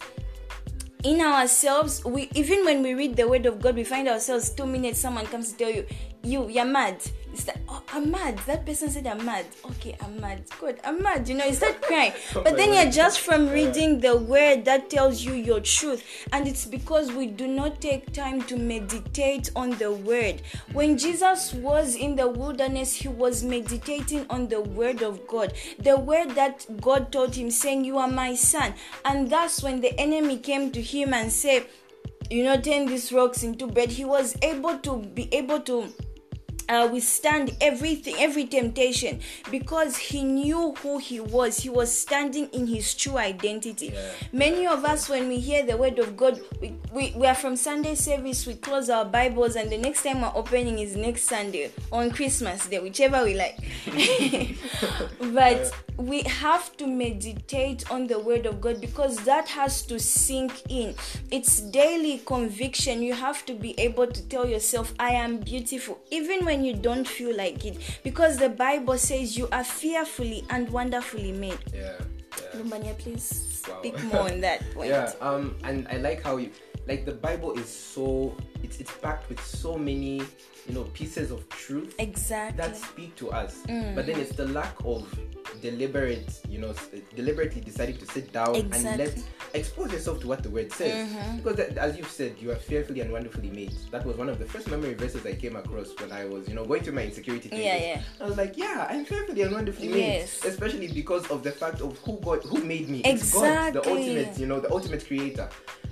in 1.04 1.20
ourselves, 1.20 2.04
we 2.04 2.30
even 2.34 2.64
when 2.64 2.82
we 2.82 2.94
read 2.94 3.16
the 3.16 3.28
word 3.28 3.46
of 3.46 3.60
God, 3.60 3.76
we 3.76 3.84
find 3.84 4.08
ourselves 4.08 4.50
two 4.50 4.66
minutes. 4.66 4.98
Someone 4.98 5.26
comes 5.26 5.52
to 5.52 5.58
tell 5.58 5.70
you, 5.70 5.86
"You, 6.22 6.48
you're 6.48 6.64
mad." 6.64 7.02
It's 7.36 7.46
like, 7.46 7.58
"Oh, 7.68 7.82
I'm 7.92 8.10
mad." 8.10 8.38
That 8.46 8.64
person 8.64 8.88
said, 8.90 9.06
"I'm 9.06 9.22
mad." 9.22 9.44
Okay, 9.72 9.94
I'm 10.00 10.18
mad. 10.18 10.44
Good, 10.58 10.80
I'm 10.82 11.02
mad. 11.02 11.28
You 11.28 11.34
know, 11.34 11.44
you 11.44 11.52
start 11.52 11.82
crying. 11.82 12.12
But 12.32 12.56
then 12.56 12.72
you're 12.72 12.90
just 12.90 13.20
from 13.20 13.50
reading 13.50 14.00
the 14.00 14.16
word 14.16 14.64
that 14.64 14.88
tells 14.88 15.22
you 15.22 15.34
your 15.34 15.60
truth, 15.60 16.02
and 16.32 16.48
it's 16.48 16.64
because 16.64 17.12
we 17.12 17.26
do 17.26 17.46
not 17.46 17.82
take 17.82 18.10
time 18.14 18.40
to 18.44 18.56
meditate 18.56 19.50
on 19.54 19.72
the 19.72 19.92
word. 19.92 20.40
When 20.72 20.96
Jesus 20.96 21.52
was 21.52 21.94
in 21.94 22.16
the 22.16 22.26
wilderness, 22.26 22.94
he 22.94 23.08
was 23.08 23.44
meditating 23.44 24.24
on 24.30 24.48
the 24.48 24.62
word 24.62 25.02
of 25.02 25.26
God, 25.26 25.52
the 25.78 25.98
word 26.00 26.30
that 26.36 26.64
God 26.80 27.12
told 27.12 27.34
him, 27.34 27.50
saying, 27.50 27.84
"You 27.84 27.98
are 27.98 28.08
my 28.08 28.34
son." 28.34 28.72
And 29.04 29.28
that's 29.28 29.62
when 29.62 29.82
the 29.82 29.92
enemy 30.00 30.38
came 30.38 30.72
to 30.72 30.80
him 30.80 31.12
and 31.12 31.30
said, 31.30 31.66
"You 32.30 32.44
know, 32.44 32.58
turn 32.58 32.86
these 32.86 33.12
rocks 33.12 33.42
into 33.42 33.66
bread." 33.66 33.90
He 33.90 34.06
was 34.06 34.36
able 34.40 34.78
to 34.78 34.96
be 34.96 35.28
able 35.32 35.60
to 35.60 35.92
uh, 36.68 36.88
withstand 36.90 37.56
everything, 37.60 38.14
every 38.18 38.46
temptation, 38.46 39.20
because 39.50 39.96
he 39.96 40.24
knew 40.24 40.74
who 40.82 40.98
he 40.98 41.20
was. 41.20 41.58
He 41.58 41.68
was 41.68 41.96
standing 41.96 42.48
in 42.48 42.66
his 42.66 42.94
true 42.94 43.18
identity. 43.18 43.92
Yeah. 43.92 44.10
Many 44.32 44.66
of 44.66 44.84
us, 44.84 45.08
when 45.08 45.28
we 45.28 45.38
hear 45.38 45.64
the 45.64 45.76
word 45.76 45.98
of 45.98 46.16
God, 46.16 46.40
we, 46.60 46.74
we, 46.92 47.12
we 47.16 47.26
are 47.26 47.34
from 47.34 47.56
Sunday 47.56 47.94
service, 47.94 48.46
we 48.46 48.54
close 48.54 48.90
our 48.90 49.04
Bibles, 49.04 49.56
and 49.56 49.70
the 49.70 49.78
next 49.78 50.02
time 50.02 50.22
we're 50.22 50.32
opening 50.34 50.78
is 50.78 50.96
next 50.96 51.24
Sunday 51.24 51.70
on 51.92 52.10
Christmas 52.10 52.66
Day, 52.66 52.78
whichever 52.78 53.24
we 53.24 53.34
like. 53.34 53.58
but 55.32 55.72
we 55.96 56.22
have 56.22 56.76
to 56.76 56.86
meditate 56.86 57.90
on 57.90 58.06
the 58.06 58.18
word 58.18 58.46
of 58.46 58.60
God 58.60 58.80
because 58.80 59.16
that 59.24 59.48
has 59.48 59.82
to 59.82 59.98
sink 59.98 60.62
in. 60.68 60.94
It's 61.30 61.60
daily 61.60 62.18
conviction. 62.26 63.02
You 63.02 63.14
have 63.14 63.46
to 63.46 63.54
be 63.54 63.78
able 63.80 64.06
to 64.06 64.28
tell 64.28 64.46
yourself, 64.46 64.92
I 64.98 65.10
am 65.10 65.38
beautiful, 65.38 65.98
even 66.10 66.44
when 66.44 66.55
you 66.64 66.74
don't 66.74 67.06
feel 67.06 67.36
like 67.36 67.64
it. 67.64 67.78
Because 68.02 68.36
the 68.38 68.48
Bible 68.48 68.98
says 68.98 69.36
you 69.36 69.48
are 69.52 69.64
fearfully 69.64 70.44
and 70.50 70.68
wonderfully 70.70 71.32
made. 71.32 71.58
Yeah. 71.74 71.92
yeah. 72.00 72.60
Lumbanya, 72.60 72.96
please 72.98 73.42
Wow. 73.68 73.78
speak 73.80 74.02
more 74.04 74.30
on 74.30 74.40
that 74.42 74.62
point. 74.74 74.90
Yeah, 74.90 75.10
um, 75.20 75.56
and 75.64 75.88
I 75.88 75.96
like 75.98 76.22
how 76.22 76.36
you 76.36 76.50
like 76.86 77.04
the 77.04 77.12
Bible 77.18 77.58
is 77.58 77.68
so 77.68 78.36
it's 78.62 78.78
it's 78.78 78.92
packed 79.02 79.28
with 79.28 79.42
so 79.44 79.76
many 79.76 80.22
you 80.68 80.74
know 80.74 80.84
pieces 80.94 81.30
of 81.30 81.48
truth 81.48 81.94
Exactly. 81.98 82.56
that 82.56 82.76
speak 82.76 83.14
to 83.16 83.30
us. 83.30 83.62
Mm. 83.68 83.94
But 83.94 84.06
then 84.06 84.18
it's 84.18 84.34
the 84.36 84.46
lack 84.46 84.74
of 84.84 85.06
deliberate, 85.60 86.40
you 86.48 86.58
know, 86.58 86.74
deliberately 87.14 87.60
deciding 87.60 87.96
to 87.98 88.06
sit 88.06 88.32
down 88.32 88.54
and 88.54 88.70
let 88.70 89.00
Exactly. 89.00 89.22
expose 89.54 89.92
yourself 89.92 90.20
to 90.20 90.28
what 90.28 90.42
the 90.42 90.50
word 90.50 90.72
says. 90.72 91.08
Mm-hmm. 91.08 91.36
Because 91.38 91.56
that, 91.56 91.78
as 91.78 91.96
you've 91.96 92.10
said, 92.10 92.36
you 92.40 92.50
are 92.50 92.56
fearfully 92.56 93.00
and 93.00 93.12
wonderfully 93.12 93.50
made. 93.50 93.74
That 93.90 94.04
was 94.04 94.16
one 94.16 94.28
of 94.28 94.38
the 94.38 94.44
first 94.44 94.68
memory 94.68 94.94
verses 94.94 95.24
I 95.24 95.34
came 95.34 95.56
across 95.56 95.88
when 95.98 96.12
I 96.12 96.24
was, 96.24 96.48
you 96.48 96.54
know, 96.54 96.64
going 96.64 96.82
through 96.82 96.94
my 96.94 97.04
insecurity. 97.04 97.48
Yeah, 97.52 97.76
yeah. 97.76 98.02
I 98.20 98.24
was 98.24 98.36
like, 98.36 98.56
yeah, 98.56 98.86
I'm 98.88 99.04
fearfully 99.04 99.42
and 99.42 99.52
wonderfully 99.52 99.88
made. 99.88 100.22
Especially 100.22 100.88
because 100.88 101.26
of 101.30 101.42
the 101.42 101.52
fact 101.52 101.80
of 101.80 101.96
who 101.98 102.18
God, 102.20 102.42
who 102.44 102.62
made 102.64 102.88
me. 102.88 103.02
It's 103.04 103.32
God, 103.32 103.74
the 103.74 103.88
ultimate, 103.88 104.38
you 104.38 104.46
know, 104.46 104.60
the 104.60 104.72
ultimate 104.72 105.06
creator. 105.06 105.48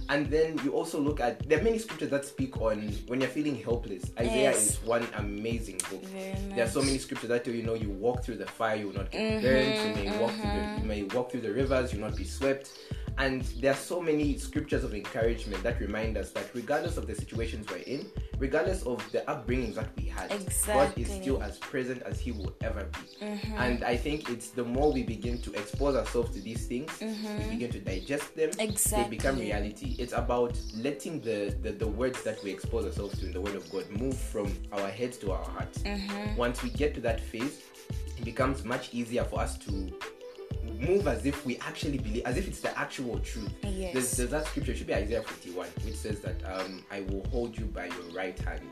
And 0.09 0.27
then 0.27 0.61
you 0.63 0.73
also 0.73 1.01
look 1.01 1.21
at 1.21 1.49
there 1.49 1.61
are 1.61 1.63
many 1.63 1.79
scriptures 1.79 2.11
that 2.11 2.27
speak 2.27 2.61
on 2.61 2.89
when 3.07 3.21
you're 3.21 3.31
feeling 3.31 3.57
helpless. 3.57 4.05
Isaiah 4.19 4.51
Yes. 4.53 4.64
Is 4.67 4.77
one 4.85 5.07
amazing 5.17 5.79
book. 5.91 6.05
Very 6.05 6.35
There 6.55 6.65
are 6.65 6.69
so 6.69 6.83
many 6.83 6.99
scriptures 6.99 7.29
that 7.29 7.45
tell 7.45 7.55
you, 7.55 7.63
know 7.63 7.75
you 7.75 7.91
walk 7.91 8.25
through 8.25 8.37
the 8.37 8.47
fire, 8.47 8.77
you 8.77 8.87
will 8.89 8.95
not 8.95 9.11
get 9.11 9.43
burnt. 9.43 9.99
You 9.99 10.05
may 10.05 10.19
walk 10.19 10.31
through 10.33 10.43
the 10.43 10.49
mm-hmm, 10.49 10.83
you 10.83 10.89
may 10.89 11.03
walk 11.05 11.31
through 11.31 11.41
the 11.43 11.53
rivers, 11.53 11.93
you 11.93 12.01
will 12.01 12.09
not 12.09 12.17
be 12.17 12.25
swept. 12.25 12.71
And 13.19 13.43
there 13.61 13.73
are 13.73 13.77
so 13.77 14.01
many 14.01 14.37
scriptures 14.39 14.85
of 14.85 14.95
encouragement 14.95 15.63
that 15.63 15.81
remind 15.81 16.17
us 16.17 16.31
that 16.33 16.47
regardless 16.55 16.97
of 16.97 17.07
the 17.07 17.15
situations 17.15 17.67
we're 17.71 17.77
in, 17.79 18.07
regardless 18.39 18.83
of 18.83 19.05
the 19.13 19.21
upbringings 19.21 19.75
that 19.75 19.89
we 19.97 20.05
had, 20.07 20.31
God 20.67 20.93
is 20.97 21.09
still 21.09 21.43
as 21.43 21.59
present 21.59 22.03
as 22.03 22.19
He 22.19 22.33
will 22.33 22.55
ever 22.63 22.85
be. 22.85 23.27
And 23.57 23.85
I 23.85 23.97
think 23.97 24.31
it's 24.31 24.49
the 24.49 24.65
more 24.65 24.93
we 24.93 25.03
begin 25.03 25.39
to 25.43 25.53
expose 25.53 25.95
ourselves 25.97 26.35
to 26.35 26.41
these 26.41 26.67
things, 26.67 26.91
we 27.01 27.51
begin 27.51 27.71
to 27.73 27.81
digest 27.81 28.35
them, 28.37 28.51
they 28.59 29.09
become 29.09 29.39
reality. 29.39 29.97
It's 29.99 30.13
about 30.13 30.59
letting 30.77 31.21
the, 31.21 31.57
the, 31.63 31.73
the 31.73 31.87
words 31.87 32.23
that 32.25 32.43
we 32.43 32.51
expose 32.51 32.85
ourselves 32.87 33.19
to 33.21 33.27
in 33.27 33.33
the 33.33 33.41
Word 33.41 33.55
of 33.55 33.71
God 33.71 33.89
move 33.91 34.17
from 34.17 34.53
our 34.73 34.89
heads 34.89 35.19
to 35.19 35.33
our 35.33 35.45
hearts. 35.45 35.79
Mm-hmm. 35.79 36.37
Once 36.37 36.63
we 36.63 36.71
get 36.71 36.95
to 36.95 37.01
that 37.03 37.21
phase, 37.21 37.63
it 38.17 38.25
becomes 38.25 38.65
much 38.65 38.93
easier 38.93 39.25
for 39.25 39.41
us 39.41 39.57
to 39.59 39.93
move 40.81 41.07
as 41.09 41.27
if 41.27 41.45
we 41.47 41.57
actually 41.59 41.99
believe, 41.99 42.25
as 42.25 42.37
if 42.37 42.47
it's 42.49 42.61
the 42.61 42.77
actual 42.79 43.19
truth. 43.21 43.53
Yes. 43.63 43.93
There's, 43.93 44.11
there's 44.17 44.31
that 44.31 44.47
scripture, 44.47 44.73
it 44.73 44.79
should 44.79 44.87
be 44.87 44.95
Isaiah 44.95 45.23
51, 45.23 45.67
which 45.85 45.97
says 45.97 46.21
that 46.21 46.37
um, 46.45 46.85
I 46.91 47.01
will 47.03 47.25
hold 47.31 47.57
you 47.59 47.67
by 47.67 47.87
your 47.87 48.05
right 48.15 48.39
hand. 48.41 48.63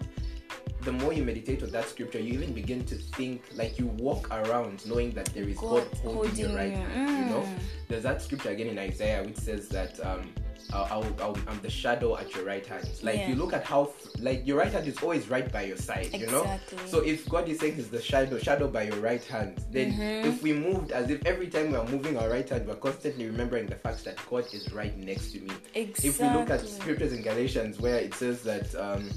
The 0.82 0.92
more 0.92 1.12
you 1.12 1.22
meditate 1.24 1.62
on 1.62 1.70
that 1.70 1.88
scripture, 1.88 2.18
you 2.18 2.32
even 2.32 2.52
begin 2.52 2.84
to 2.86 2.96
think 2.96 3.42
like 3.54 3.78
you 3.78 3.86
walk 3.86 4.28
around 4.32 4.84
knowing 4.84 5.12
that 5.12 5.26
there 5.26 5.44
is 5.44 5.56
God, 5.56 5.88
God 5.90 5.98
holding, 6.02 6.34
your 6.36 6.56
right 6.56 6.72
hand. 6.72 7.08
You 7.18 7.24
know, 7.34 7.42
Mm. 7.42 7.58
there's 7.88 8.02
that 8.02 8.20
scripture 8.20 8.50
again 8.50 8.66
in 8.66 8.78
Isaiah 8.78 9.22
which 9.22 9.36
says 9.36 9.68
that 9.68 10.04
um, 10.04 10.28
I'll, 10.72 11.04
I'll, 11.20 11.36
I'm 11.46 11.60
the 11.60 11.70
shadow 11.70 12.16
at 12.16 12.34
your 12.34 12.44
right 12.44 12.64
hand. 12.64 12.88
Like 13.02 13.16
Yeah. 13.18 13.28
you 13.30 13.34
look 13.34 13.52
at 13.52 13.64
how 13.64 13.92
like 14.18 14.46
your 14.46 14.58
right 14.58 14.72
hand 14.72 14.86
is 14.86 14.96
always 15.02 15.28
right 15.28 15.50
by 15.52 15.62
your 15.64 15.76
side. 15.76 16.10
You 16.12 16.26
know, 16.28 16.44
so 16.86 16.98
if 17.00 17.28
God 17.28 17.48
is 17.48 17.60
saying 17.60 17.74
He's 17.76 17.88
the 17.90 18.00
shadow, 18.00 18.38
shadow 18.38 18.68
by 18.68 18.84
your 18.84 18.96
right 18.96 19.24
hand, 19.24 19.62
then 19.70 19.92
Mm-hmm. 19.92 20.28
if 20.28 20.42
we 20.42 20.52
moved 20.52 20.92
as 20.92 21.10
if 21.10 21.24
every 21.26 21.48
time 21.48 21.70
we 21.72 21.76
are 21.76 21.86
moving 21.86 22.16
our 22.16 22.28
right 22.30 22.48
hand, 22.48 22.66
we're 22.66 22.76
constantly 22.76 23.26
remembering 23.26 23.66
the 23.66 23.76
fact 23.76 24.04
that 24.04 24.18
God 24.30 24.44
is 24.52 24.72
right 24.72 24.96
next 24.96 25.32
to 25.32 25.40
me. 25.40 25.50
If 25.74 26.18
we 26.20 26.26
look 26.28 26.50
at 26.50 26.66
scriptures 26.66 27.12
in 27.12 27.22
Galatians 27.22 27.78
where 27.80 27.96
it 27.96 28.14
says 28.14 28.42
that 28.42 28.74
um, 28.76 29.10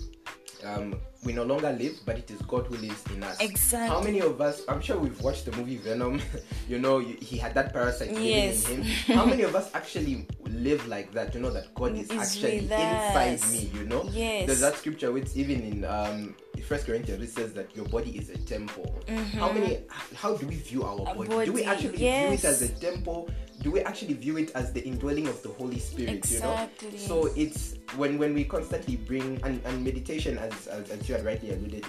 um, 0.64 0.96
we 1.26 1.34
no 1.34 1.44
longer 1.44 1.72
live, 1.72 2.00
but 2.06 2.18
it 2.18 2.30
is 2.32 2.40
God 2.44 2.68
who 2.68 2.76
lives 2.78 3.04
in 3.14 3.24
us. 3.24 3.40
Exactly. 3.40 3.90
How 3.90 4.02
many 4.02 4.20
of 4.22 4.40
us? 4.40 4.62
I'm 4.70 4.80
sure 4.82 4.98
we've 4.98 5.20
watched 5.22 5.46
the 5.46 5.52
movie 5.58 5.78
Venom. 5.78 6.22
you 6.70 6.80
know, 6.80 7.00
you, 7.00 7.18
he 7.20 7.38
had 7.38 7.54
that 7.56 7.74
parasite 7.74 8.12
Yes. 8.18 8.64
living 8.70 8.80
in 8.86 8.92
him. 8.92 9.18
How 9.18 9.26
many 9.26 9.44
of 9.44 9.56
us 9.56 9.70
actually 9.74 10.28
live 10.46 10.88
like 10.88 11.12
that? 11.14 11.34
You 11.34 11.42
know 11.42 11.50
that 11.52 11.74
God 11.76 11.96
is, 11.98 12.10
Is 12.12 12.20
actually 12.20 12.58
inside 12.60 13.42
me. 13.52 13.72
You 13.74 13.86
know. 13.86 14.08
Yes. 14.12 14.46
There's 14.48 14.62
that 14.62 14.76
scripture 14.76 15.12
which 15.12 15.36
even 15.36 15.62
in 15.62 15.86
um 15.86 16.36
First 16.68 16.86
Corinthians 16.88 17.22
it 17.22 17.30
says 17.32 17.54
that 17.54 17.76
your 17.76 17.86
body 17.86 18.18
is 18.18 18.30
a 18.30 18.38
temple. 18.38 19.04
How 19.34 19.52
many? 19.52 19.80
How 20.16 20.36
do 20.36 20.48
we 20.48 20.56
view 20.56 20.84
our 20.84 20.96
Mm-hmm. 20.98 21.30
Body? 21.30 21.46
Do 21.46 21.54
we 21.54 21.64
actually 21.64 21.98
yes. 21.98 22.42
view 22.42 22.50
it 22.50 22.54
as 22.54 22.62
a 22.62 22.70
temple? 22.70 23.30
Do 23.66 23.72
we 23.72 23.82
actually 23.82 24.14
view 24.14 24.38
it 24.38 24.52
as 24.54 24.72
the 24.74 24.84
indwelling 24.86 25.28
of 25.28 25.42
the 25.42 25.50
Holy 25.50 25.80
Spirit? 25.80 26.14
Exactly. 26.14 26.90
You 26.90 26.94
know. 26.94 27.08
So 27.08 27.34
it's 27.36 27.74
when 27.96 28.20
when 28.20 28.36
we 28.36 28.44
constantly 28.44 28.96
bring 28.96 29.42
and, 29.44 29.60
and 29.66 29.84
meditation 29.84 30.38
as, 30.38 30.68
as 30.68 30.92
as 30.92 31.10
you 31.10 31.16
had 31.16 31.26
rightly 31.26 31.50
alluded 31.50 31.84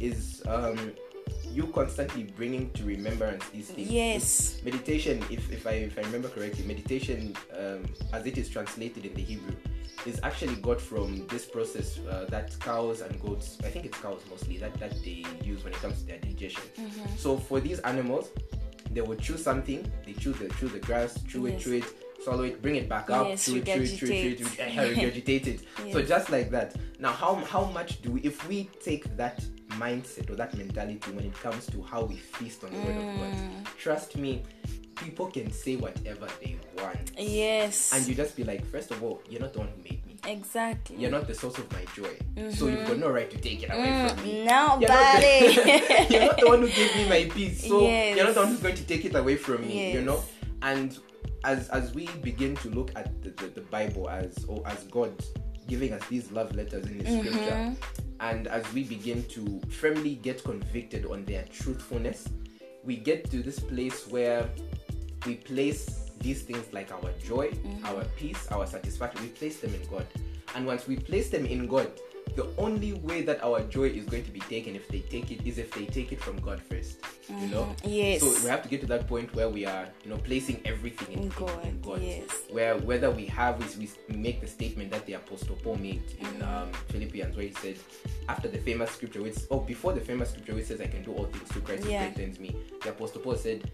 is 0.00 0.42
um 0.48 0.92
you 1.52 1.68
constantly 1.68 2.24
bringing 2.24 2.72
to 2.72 2.82
remembrance 2.82 3.48
these 3.50 3.70
things. 3.70 3.88
Yes. 3.88 4.60
Meditation, 4.64 5.22
if, 5.30 5.52
if 5.52 5.68
I 5.68 5.86
if 5.86 5.96
I 5.96 6.02
remember 6.02 6.28
correctly, 6.28 6.64
meditation 6.64 7.36
um, 7.56 7.86
as 8.12 8.26
it 8.26 8.36
is 8.36 8.48
translated 8.48 9.06
in 9.06 9.14
the 9.14 9.22
Hebrew 9.22 9.54
is 10.06 10.18
actually 10.24 10.56
got 10.56 10.80
from 10.80 11.28
this 11.28 11.44
process 11.44 12.00
uh, 12.10 12.26
that 12.30 12.58
cows 12.58 13.02
and 13.02 13.20
goats, 13.20 13.58
I 13.62 13.68
think 13.68 13.84
it's 13.84 13.98
cows 13.98 14.22
mostly, 14.30 14.56
that, 14.58 14.74
that 14.80 14.92
they 15.04 15.24
use 15.44 15.62
when 15.62 15.74
it 15.74 15.78
comes 15.78 16.00
to 16.00 16.06
their 16.06 16.18
digestion. 16.18 16.64
Mm-hmm. 16.78 17.16
So 17.16 17.36
for 17.36 17.60
these 17.60 17.80
animals, 17.80 18.30
they 18.90 19.00
will 19.00 19.16
chew 19.16 19.36
something, 19.36 19.90
they 20.04 20.12
chew 20.14 20.32
the 20.32 20.48
chew 20.54 20.68
the 20.68 20.78
grass, 20.80 21.22
chew 21.28 21.46
Yes. 21.46 21.60
it, 21.60 21.64
chew 21.64 21.72
it, 21.74 21.84
swallow 22.24 22.42
it, 22.44 22.60
bring 22.60 22.76
it 22.76 22.88
back 22.88 23.08
up, 23.10 23.28
Yes, 23.28 23.44
chew 23.46 23.56
it, 23.56 23.64
chew 23.66 23.72
it, 23.82 23.86
chew 23.98 24.06
it, 24.06 24.08
chew 24.08 24.12
it, 24.12 24.38
chew 24.38 24.44
it, 24.44 24.96
regurgitate. 24.96 25.46
it. 25.46 25.60
So 25.92 26.02
just 26.02 26.30
like 26.30 26.50
that. 26.50 26.76
Now, 26.98 27.12
how 27.12 27.34
how 27.36 27.64
much 27.66 28.02
do 28.02 28.12
we, 28.12 28.20
if 28.22 28.46
we 28.48 28.64
take 28.84 29.16
that 29.16 29.42
mindset 29.78 30.28
or 30.30 30.34
that 30.36 30.56
mentality 30.56 31.10
when 31.12 31.24
it 31.24 31.34
comes 31.34 31.66
to 31.66 31.82
how 31.82 32.02
we 32.04 32.16
feast 32.16 32.64
on 32.64 32.70
the 32.72 32.78
word 32.78 32.96
of 32.96 33.02
Mm. 33.04 33.18
God? 33.64 33.66
Trust 33.78 34.16
me, 34.16 34.42
people 34.96 35.26
can 35.26 35.50
say 35.52 35.76
whatever 35.76 36.26
they 36.42 36.56
want, 36.76 37.12
Yes. 37.16 37.92
and 37.94 38.06
you 38.06 38.14
just 38.14 38.36
be 38.36 38.44
like, 38.44 38.64
first 38.66 38.90
of 38.90 39.02
all, 39.02 39.22
you're 39.30 39.40
not 39.40 39.52
the 39.54 39.60
one 39.60 39.68
who 39.68 39.82
made 39.82 39.92
me. 39.92 39.99
Exactly. 40.30 40.96
You're 40.96 41.10
not 41.10 41.26
the 41.26 41.34
source 41.34 41.58
of 41.58 41.70
my 41.72 41.84
joy, 41.96 42.14
so 42.52 42.68
you've 42.68 42.86
got 42.86 42.98
no 42.98 43.10
right 43.10 43.30
to 43.30 43.38
take 43.38 43.62
it 43.62 43.70
away 43.72 44.08
from 44.08 44.24
me. 44.24 44.32
Mm, 44.32 44.44
now, 44.46 44.78
You're 44.80 44.88
not, 44.88 45.14
buddy. 45.14 45.54
the, 45.54 46.06
you're 46.10 46.26
not 46.26 46.38
the 46.40 46.46
one 46.48 46.60
who 46.62 46.68
gave 46.80 46.96
me 46.96 47.08
my 47.08 47.24
peace, 47.32 47.66
so 47.68 47.82
Yes. 47.82 48.16
you're 48.16 48.24
not 48.26 48.34
the 48.34 48.40
one 48.40 48.48
who's 48.50 48.60
going 48.60 48.74
to 48.76 48.84
take 48.84 49.04
it 49.04 49.14
away 49.14 49.36
from 49.36 49.60
me. 49.66 49.92
You 49.92 50.02
know, 50.02 50.22
and 50.62 50.98
as 51.44 51.68
as 51.70 51.94
we 51.94 52.06
begin 52.22 52.54
to 52.56 52.68
look 52.70 52.90
at 52.96 53.22
the, 53.22 53.30
the, 53.30 53.46
the 53.48 53.60
Bible 53.62 54.08
as 54.10 54.44
or 54.46 54.62
as 54.66 54.84
God 54.84 55.12
giving 55.66 55.92
us 55.92 56.02
these 56.08 56.30
love 56.32 56.54
letters 56.54 56.86
in 56.86 57.00
His 57.00 57.08
Mm-hmm. 57.08 57.28
Scripture, 57.28 57.74
and 58.20 58.46
as 58.48 58.64
we 58.72 58.84
begin 58.84 59.22
to 59.24 59.60
firmly 59.70 60.16
get 60.16 60.42
convicted 60.44 61.06
on 61.06 61.24
their 61.24 61.44
truthfulness, 61.44 62.28
we 62.84 62.96
get 62.96 63.30
to 63.30 63.42
this 63.42 63.58
place 63.60 64.06
where 64.08 64.48
we 65.26 65.36
place 65.36 66.09
these 66.20 66.42
things 66.42 66.72
like 66.72 66.92
our 66.92 67.10
joy, 67.24 67.48
Mm-hmm. 67.50 67.86
our 67.86 68.04
peace, 68.16 68.46
our 68.50 68.66
satisfaction. 68.66 69.22
We 69.22 69.28
place 69.28 69.60
them 69.60 69.74
in 69.74 69.82
God, 69.88 70.06
and 70.54 70.66
once 70.66 70.86
we 70.86 70.96
place 70.96 71.30
them 71.30 71.46
in 71.46 71.66
God, 71.66 71.90
the 72.36 72.46
only 72.58 72.92
way 72.92 73.22
that 73.22 73.42
our 73.42 73.60
joy 73.62 73.88
is 73.88 74.04
going 74.04 74.24
to 74.24 74.30
be 74.30 74.38
taken 74.40 74.76
if 74.76 74.86
they 74.88 75.00
take 75.00 75.30
it 75.32 75.44
is 75.46 75.58
if 75.58 75.72
they 75.72 75.86
take 75.86 76.12
it 76.12 76.20
from 76.20 76.36
God 76.40 76.60
first. 76.62 76.98
You 77.28 77.46
know. 77.48 77.62
Mm-hmm. 77.64 77.88
Yes. 77.88 78.20
So 78.22 78.42
we 78.42 78.48
have 78.48 78.62
to 78.62 78.68
get 78.68 78.80
to 78.82 78.86
that 78.88 79.06
point 79.08 79.32
where 79.34 79.48
we 79.48 79.64
are, 79.64 79.86
you 80.04 80.10
know, 80.10 80.16
placing 80.18 80.60
everything 80.64 81.12
in, 81.16 81.22
In 81.24 81.28
God, 81.30 81.64
in 81.64 81.80
God. 81.80 82.02
yes. 82.02 82.28
Where 82.50 82.76
whether 82.78 83.10
we 83.10 83.26
have 83.26 83.60
is 83.64 83.76
we 83.76 83.88
make 84.16 84.40
the 84.40 84.46
statement 84.48 84.90
that 84.90 85.06
the 85.06 85.14
apostle 85.14 85.56
Paul 85.62 85.76
made 85.76 86.02
in 86.18 86.26
Mm-hmm. 86.26 86.42
um, 86.42 86.72
Philippians, 86.88 87.36
where 87.36 87.46
he 87.46 87.52
said, 87.54 87.76
after 88.28 88.48
the 88.48 88.58
famous 88.58 88.90
scripture, 88.90 89.22
which 89.22 89.38
oh 89.50 89.60
before 89.60 89.92
the 89.92 90.00
famous 90.00 90.30
scripture 90.30 90.54
which 90.54 90.66
says, 90.66 90.80
"I 90.80 90.86
can 90.86 91.02
do 91.02 91.12
all 91.12 91.26
things 91.26 91.48
through 91.50 91.62
Christ 91.62 91.84
who 91.84 91.90
Yeah. 91.90 92.00
strengthens 92.10 92.38
me." 92.40 92.54
The 92.82 92.90
apostle 92.90 93.20
Paul 93.22 93.36
said, 93.36 93.70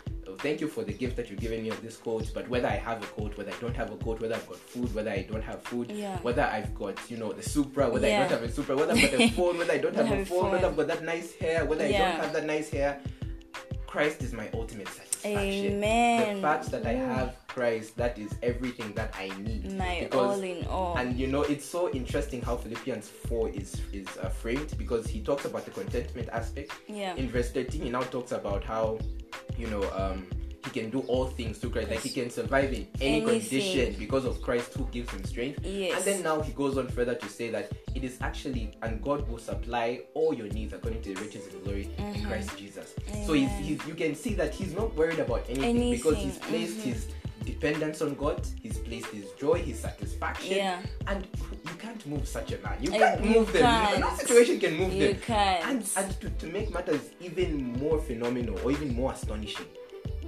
"Thank 0.47 0.61
you 0.61 0.69
for 0.69 0.85
the 0.85 0.93
gift 1.03 1.17
that 1.17 1.29
you've 1.29 1.41
given 1.41 1.63
me 1.65 1.71
of 1.71 1.81
this 1.83 1.97
coat, 1.97 2.25
but 2.37 2.49
whether 2.49 2.69
I 2.69 2.79
have 2.89 3.03
a 3.03 3.07
coat, 3.19 3.37
whether 3.37 3.51
I 3.51 3.59
don't 3.61 3.75
have 3.83 3.91
a 3.93 3.97
coat, 3.97 4.21
whether 4.21 4.35
I've 4.39 4.49
got 4.53 4.59
food, 4.59 4.95
whether 4.95 5.11
I 5.11 5.23
don't 5.31 5.43
have 5.51 5.61
food, 5.63 5.91
Yeah. 5.91 6.17
whether 6.27 6.43
I've 6.43 6.73
got 6.75 6.95
you 7.11 7.17
know 7.17 7.33
the 7.33 7.43
Supra, 7.43 7.85
whether 7.91 8.07
I 8.07 8.11
don't 8.21 8.31
have 8.31 8.43
a 8.45 8.53
Supra, 8.57 8.77
whether 8.77 8.93
I've 8.93 9.11
got 9.11 9.21
a 9.21 9.29
phone, 9.31 9.59
whether 9.59 9.73
I 9.73 9.79
don't 9.79 9.97
have 10.03 10.13
a 10.19 10.25
phone, 10.25 10.51
whether. 10.53 10.67
I've 10.69 10.77
got 10.77 10.87
that 10.93 11.03
nice 11.05 11.35
hair, 11.35 11.65
whether 11.65 11.85
I 11.85 11.93
don't 11.93 12.21
have 12.25 12.33
that 12.33 12.45
nice 12.47 12.71
hair." 12.71 13.01
Christ 13.97 14.21
is 14.23 14.35
my 14.35 14.51
ultimate 14.53 14.89
satisfaction. 14.89 15.73
Amen. 15.77 16.37
The 16.37 16.43
fact 16.43 16.71
that 16.71 16.85
I 16.85 16.93
have 16.93 17.35
Christ, 17.49 17.97
that 17.97 18.19
is 18.19 18.31
everything 18.43 18.93
that 18.93 19.15
I 19.19 19.29
need. 19.39 19.73
My 19.73 20.01
Because- 20.03 20.37
all 20.37 20.43
in 20.45 20.67
all. 20.67 20.99
And 20.99 21.19
you 21.19 21.27
know, 21.27 21.41
it's 21.43 21.65
so 21.65 21.91
interesting 21.93 22.43
how 22.43 22.57
Philippians 22.57 23.09
4 23.09 23.49
is 23.49 23.81
is 23.95 24.07
uh, 24.19 24.29
framed 24.29 24.77
because 24.77 25.07
he 25.07 25.23
talks 25.23 25.47
about 25.47 25.65
the 25.65 25.71
contentment 25.71 26.29
aspect. 26.29 26.73
Yeah. 26.89 27.15
In 27.15 27.31
verse 27.31 27.51
13, 27.53 27.81
he 27.81 27.89
now 27.89 28.03
talks 28.03 28.33
about 28.33 28.63
how, 28.65 28.99
you 29.57 29.67
know, 29.69 29.83
um, 29.97 30.27
he 30.67 30.81
can 30.81 30.91
do 30.91 31.01
all 31.09 31.27
things 31.27 31.59
through 31.59 31.71
Christ. 31.71 31.91
Like 31.91 32.01
he 32.01 32.11
can 32.11 32.29
survive 32.29 32.73
in 32.73 32.87
any 33.01 33.23
Anything. 33.23 33.41
condition 33.41 33.95
because 33.99 34.25
of 34.25 34.43
Christ 34.43 34.75
who 34.75 34.85
gives 34.87 35.11
him 35.11 35.25
strength. 35.25 35.65
Yes. 35.65 35.97
And 35.97 36.05
then 36.05 36.23
now 36.25 36.41
he 36.41 36.53
goes 36.53 36.77
on 36.77 36.89
further 36.89 37.15
to 37.15 37.29
say 37.29 37.51
that 37.51 37.71
it 37.95 38.03
is 38.05 38.19
actually, 38.21 38.77
and 38.83 39.01
God 39.03 39.29
will 39.29 39.39
supply 39.39 40.01
all 40.15 40.35
your 40.35 40.49
needs 40.49 40.73
according 40.73 41.03
to 41.03 41.15
the 41.15 41.21
riches 41.21 41.47
and 41.53 41.63
glory 41.65 41.89
in 41.99 42.25
Christ 42.25 42.57
Jesus. 42.59 42.95
So 43.25 43.33
he's, 43.33 43.47
Mm-hmm. 43.49 43.63
He's, 43.63 43.87
you 43.87 43.95
can 43.95 44.15
see 44.17 44.35
that 44.35 44.53
he's 44.53 44.75
not 44.75 44.95
worried 44.97 45.21
about 45.21 45.45
anything, 45.49 45.91
because 45.93 46.17
he's 46.17 46.25
Anything, 46.25 46.41
Mm-hmm. 46.43 46.51
placed 46.51 46.81
his 46.81 47.07
dependence 47.45 48.03
on 48.03 48.15
God, 48.17 48.45
he's 48.61 48.77
placed 48.79 49.07
his 49.07 49.31
joy, 49.39 49.55
his 49.63 49.79
satisfaction, 49.79 50.57
Yeah. 50.57 50.81
and 51.07 51.25
you 51.65 51.75
can't 51.79 52.05
move 52.07 52.27
such 52.27 52.51
a 52.53 52.59
man. 52.59 52.77
You 52.81 52.93
Uh, 52.93 52.99
can't 52.99 53.25
you 53.25 53.31
move 53.31 53.53
them. 53.53 53.63
can't. 53.63 54.01
No 54.01 54.15
situation 54.17 54.59
can 54.59 54.77
move 54.77 54.93
You 54.93 55.09
them. 55.13 55.21
can't. 55.23 55.65
And, 55.69 55.89
and 55.97 56.21
to, 56.23 56.31
to 56.31 56.47
make 56.49 56.75
matters 56.75 57.03
even 57.21 57.73
more 57.79 58.01
phenomenal 58.01 58.59
or 58.65 58.73
even 58.73 58.93
more 58.95 59.13
astonishing, 59.13 59.67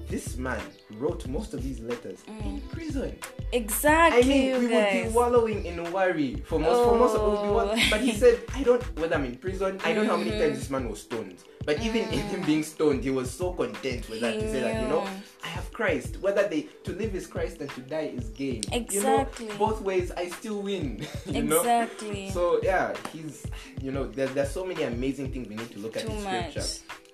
this 0.09 0.37
man 0.37 0.61
wrote 0.93 1.27
most 1.29 1.53
of 1.55 1.63
these 1.63 1.81
letters 1.81 2.19
in 2.29 2.61
prison. 2.73 3.17
exactly. 3.53 4.23
I 4.23 4.27
mean, 4.27 4.55
Mm. 4.55 4.59
we 4.61 4.67
would 4.75 4.93
be 5.11 5.15
wallowing 5.15 5.65
in 5.67 5.93
worry 5.93 6.43
for 6.47 6.59
most 6.59 6.85
for 6.85 6.97
most 6.99 7.15
of 7.17 7.21
be 7.21 7.49
wall- 7.53 7.71
Oh. 7.73 7.77
But 7.91 8.01
he 8.01 8.13
said, 8.13 8.41
I 8.55 8.63
don't 8.63 8.83
whether 8.99 9.17
I'm 9.17 9.25
in 9.27 9.37
prison. 9.37 9.79
I 9.85 9.93
don't 9.93 10.07
know 10.07 10.13
how 10.13 10.17
many 10.19 10.31
Mm-hmm. 10.31 10.41
times 10.41 10.59
this 10.59 10.71
man 10.71 10.89
was 10.89 11.03
stoned. 11.03 11.37
But 11.67 11.83
even 11.83 12.03
in 12.09 12.21
him 12.21 12.43
being 12.47 12.63
stoned, 12.63 13.05
he 13.05 13.11
was 13.11 13.31
so 13.31 13.53
content 13.53 14.09
with 14.09 14.21
that. 14.23 14.35
He 14.35 14.41
said 14.41 14.65
that 14.65 14.83
you 14.83 14.89
know, 14.89 15.07
I 15.45 15.49
have 15.49 15.71
Christ. 15.73 16.17
Whether 16.23 16.49
they 16.49 16.63
to 16.85 16.93
live 16.93 17.15
is 17.15 17.27
Christ 17.27 17.61
and 17.61 17.69
to 17.71 17.81
die 17.83 18.13
is 18.17 18.31
gain. 18.31 18.63
Exactly. 18.73 19.47
You 19.47 19.53
know, 19.53 19.59
both 19.59 19.83
ways 19.83 20.11
I 20.17 20.31
still 20.31 20.63
win. 20.63 21.07
you 21.27 21.43
know. 21.43 21.59
Exactly. 21.61 22.31
So 22.31 22.61
yeah, 22.63 22.95
he's 23.13 23.45
you 23.83 23.93
know 23.93 24.07
there, 24.09 24.29
there's 24.29 24.51
so 24.51 24.65
many 24.65 24.83
amazing 24.85 25.31
things 25.33 25.47
we 25.49 25.57
need 25.57 25.71
to 25.73 25.79
look 25.81 25.97
at 25.99 26.07
Too 26.07 26.13
in 26.13 26.21
scripture. 26.23 26.65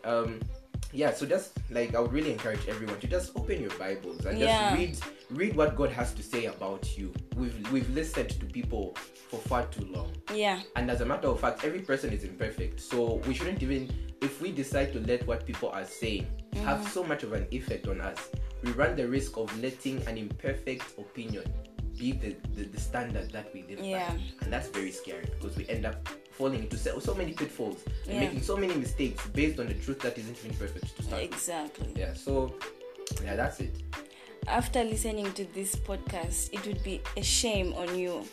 Um, 0.04 0.40
yeah, 0.94 1.12
so 1.12 1.26
just 1.26 1.58
like 1.70 1.94
I 1.94 2.00
would 2.00 2.12
really 2.12 2.32
encourage 2.32 2.66
everyone 2.68 3.00
to 3.00 3.06
just 3.08 3.32
open 3.36 3.60
your 3.60 3.70
Bibles 3.72 4.24
and 4.26 4.38
Yeah. 4.38 4.76
just 4.76 5.04
read 5.04 5.14
read 5.30 5.56
what 5.56 5.74
God 5.74 5.90
has 5.90 6.14
to 6.14 6.22
say 6.22 6.44
about 6.46 6.96
you. 6.96 7.12
We've 7.36 7.72
we've 7.72 7.90
listened 7.90 8.30
to 8.30 8.46
people 8.46 8.96
for 9.28 9.38
far 9.38 9.66
too 9.66 9.86
long. 9.86 10.12
Yeah. 10.32 10.60
And 10.76 10.90
as 10.90 11.00
a 11.00 11.04
matter 11.04 11.28
of 11.28 11.40
fact, 11.40 11.64
every 11.64 11.80
person 11.80 12.12
is 12.12 12.22
imperfect. 12.22 12.80
So 12.80 13.16
we 13.26 13.34
shouldn't 13.34 13.62
even, 13.62 13.92
if 14.20 14.40
we 14.40 14.52
decide 14.52 14.92
to 14.92 15.00
let 15.00 15.26
what 15.26 15.44
people 15.44 15.70
are 15.70 15.84
saying 15.84 16.26
have 16.62 16.78
mm-hmm. 16.78 16.88
so 16.88 17.02
much 17.02 17.24
of 17.24 17.32
an 17.32 17.48
effect 17.50 17.88
on 17.88 18.00
us, 18.00 18.30
we 18.62 18.70
run 18.72 18.94
the 18.94 19.08
risk 19.08 19.36
of 19.36 19.50
letting 19.60 20.06
an 20.06 20.16
imperfect 20.16 20.96
opinion 20.98 21.44
be 21.98 22.12
the, 22.12 22.36
the, 22.56 22.64
the 22.68 22.80
standard 22.80 23.30
that 23.32 23.52
we 23.54 23.64
live 23.68 23.80
Yeah. 23.80 24.10
by. 24.10 24.20
And 24.42 24.52
that's 24.52 24.68
very 24.68 24.90
scary 24.90 25.24
because 25.40 25.56
we 25.56 25.66
end 25.68 25.86
up 25.86 26.08
falling 26.32 26.60
into 26.64 26.76
so, 26.76 26.98
so 26.98 27.14
many 27.14 27.32
pitfalls 27.32 27.82
and 28.06 28.14
Yeah. 28.14 28.20
making 28.20 28.42
so 28.42 28.56
many 28.56 28.74
mistakes 28.74 29.26
based 29.28 29.58
on 29.60 29.66
the 29.66 29.74
truth 29.74 30.00
that 30.00 30.18
isn't 30.18 30.36
even 30.44 30.56
perfect 30.56 30.96
to 30.96 31.02
start 31.02 31.22
with. 31.22 31.32
Exactly. 31.32 31.92
Yeah, 31.96 32.12
so 32.14 32.54
yeah, 33.22 33.36
that's 33.36 33.60
it. 33.60 33.74
After 34.46 34.84
listening 34.84 35.32
to 35.32 35.44
this 35.54 35.74
podcast, 35.76 36.52
it 36.52 36.66
would 36.66 36.82
be 36.84 37.00
a 37.16 37.22
shame 37.22 37.72
on 37.74 37.98
you 37.98 38.24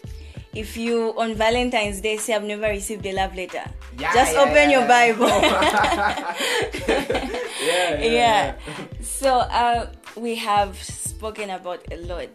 if 0.54 0.76
you 0.76 1.14
on 1.18 1.36
Valentine's 1.36 2.02
Day 2.02 2.18
say 2.18 2.34
I've 2.34 2.44
never 2.44 2.68
received 2.68 3.06
a 3.06 3.14
love 3.14 3.34
letter. 3.36 3.64
Yeah, 3.98 4.14
Just 4.14 4.34
yeah, 4.34 4.42
open 4.42 4.70
yeah, 4.70 4.80
your. 4.80 4.88
Bible. 4.88 5.28
yeah, 6.88 8.00
yeah, 8.00 8.04
yeah. 8.04 8.56
So 9.02 9.40
uh, 9.40 9.88
we 10.18 10.36
have 10.36 10.76
spoken 10.82 11.50
about 11.52 11.86
a 11.92 11.98
lot. 11.98 12.30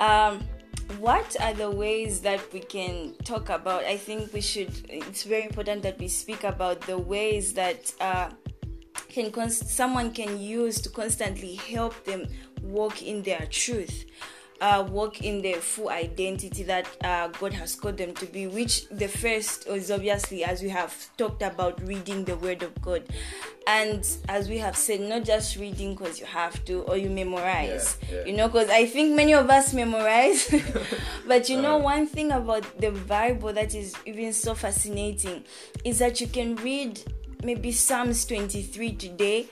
Um, 0.00 0.40
what 0.98 1.36
are 1.40 1.54
the 1.54 1.70
ways 1.70 2.20
that 2.20 2.40
we 2.52 2.60
can 2.60 3.14
talk 3.24 3.48
about? 3.48 3.84
I 3.84 3.96
think 3.96 4.32
we 4.32 4.40
should. 4.40 4.70
It's 4.88 5.24
very 5.24 5.44
important 5.44 5.82
that 5.82 5.98
we 5.98 6.08
speak 6.08 6.44
about 6.44 6.80
the 6.82 6.98
ways 6.98 7.52
that 7.54 7.92
uh, 8.00 8.30
can 9.08 9.30
const- 9.30 9.68
someone 9.68 10.12
can 10.12 10.40
use 10.40 10.80
to 10.82 10.88
constantly 10.88 11.54
help 11.54 12.04
them 12.04 12.26
walk 12.62 13.02
in 13.02 13.22
their 13.22 13.46
truth. 13.50 14.04
Uh, 14.60 14.86
walk 14.88 15.22
in 15.22 15.42
the 15.42 15.54
full 15.54 15.90
identity 15.90 16.62
that 16.64 16.86
uh, 17.04 17.28
God 17.28 17.52
has 17.54 17.74
called 17.74 17.98
them 17.98 18.14
to 18.14 18.26
be. 18.26 18.46
Which 18.46 18.88
the 18.88 19.08
first 19.08 19.66
is 19.66 19.90
obviously, 19.90 20.44
as 20.44 20.62
we 20.62 20.68
have 20.70 20.94
talked 21.16 21.42
about, 21.42 21.80
reading 21.86 22.24
the 22.24 22.36
Word 22.36 22.62
of 22.62 22.80
God, 22.80 23.02
and 23.66 24.06
as 24.28 24.48
we 24.48 24.58
have 24.58 24.76
said, 24.76 25.00
not 25.00 25.24
just 25.24 25.56
reading 25.56 25.94
because 25.94 26.18
you 26.20 26.26
have 26.26 26.64
to 26.66 26.82
or 26.82 26.96
you 26.96 27.10
memorize. 27.10 27.98
Yeah, 28.10 28.18
yeah. 28.18 28.24
You 28.26 28.32
know, 28.36 28.48
because 28.48 28.70
I 28.70 28.86
think 28.86 29.14
many 29.14 29.34
of 29.34 29.48
us 29.50 29.74
memorize, 29.74 30.48
but 31.26 31.48
you 31.48 31.60
know, 31.60 31.76
Uh. 31.76 31.80
one 31.80 32.06
thing 32.06 32.32
about 32.32 32.64
the 32.80 32.90
Bible 32.92 33.52
that 33.52 33.74
is 33.74 33.94
even 34.06 34.32
so 34.32 34.54
fascinating 34.54 35.44
is 35.84 35.98
that 35.98 36.20
you 36.20 36.26
can 36.28 36.56
read 36.56 37.00
maybe 37.42 37.70
Psalms 37.70 38.24
23 38.24 38.94
today 38.94 39.46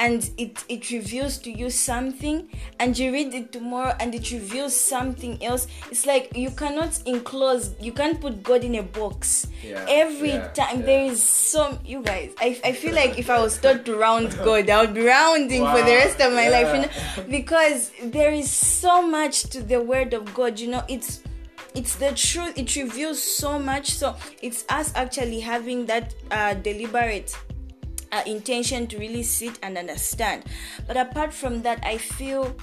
and 0.00 0.30
it, 0.38 0.64
it 0.70 0.90
reveals 0.90 1.36
to 1.36 1.52
you 1.52 1.68
something 1.68 2.48
and 2.80 2.98
you 2.98 3.12
read 3.12 3.34
it 3.34 3.52
tomorrow 3.52 3.94
and 4.00 4.14
it 4.14 4.32
reveals 4.32 4.74
something 4.74 5.42
else. 5.44 5.66
It's 5.90 6.06
like 6.06 6.34
you 6.34 6.50
cannot 6.50 7.00
enclose 7.06 7.74
you 7.78 7.92
can't 7.92 8.18
put 8.18 8.42
god 8.42 8.64
in 8.64 8.76
a 8.76 8.82
box. 8.82 9.46
Yeah, 9.62 9.84
every 9.88 10.30
yeah, 10.30 10.48
time 10.48 10.80
yeah. 10.80 10.86
there 10.86 11.04
is 11.04 11.22
some 11.22 11.78
you 11.84 12.02
guys 12.02 12.32
I, 12.40 12.58
I 12.64 12.72
feel 12.72 12.94
like 12.94 13.18
if 13.18 13.28
i 13.28 13.38
was 13.38 13.58
taught 13.62 13.84
to 13.84 13.94
round 13.94 14.30
god 14.38 14.70
i 14.70 14.80
would 14.80 14.94
be 14.94 15.04
rounding 15.04 15.66
for 15.66 15.82
the 15.82 15.96
rest 16.02 16.18
of 16.20 16.32
my 16.32 16.48
life 16.48 16.74
you 16.74 16.80
know? 16.82 17.28
Because 17.38 17.92
there 18.02 18.32
is 18.32 18.50
so 18.50 19.06
much 19.06 19.42
to 19.50 19.62
the 19.62 19.82
word 19.82 20.14
of 20.14 20.32
god 20.32 20.58
you 20.58 20.68
know? 20.68 20.82
It's 20.88 21.22
it's 21.74 21.94
the 21.96 22.12
truth 22.12 22.58
it 22.58 22.74
reveals 22.74 23.22
so 23.22 23.58
much. 23.58 23.92
So 23.92 24.16
it's 24.42 24.64
us 24.68 24.92
actually 24.96 25.40
having 25.40 25.86
that 25.86 26.14
uh, 26.30 26.54
deliberate 26.54 27.36
uh, 28.12 28.22
intention 28.26 28.86
to 28.88 28.98
really 28.98 29.22
sit 29.22 29.58
and 29.62 29.78
understand. 29.78 30.44
But 30.86 30.96
apart 30.96 31.32
from 31.32 31.62
that 31.62 31.80
i 31.84 31.96
feel 31.98 32.56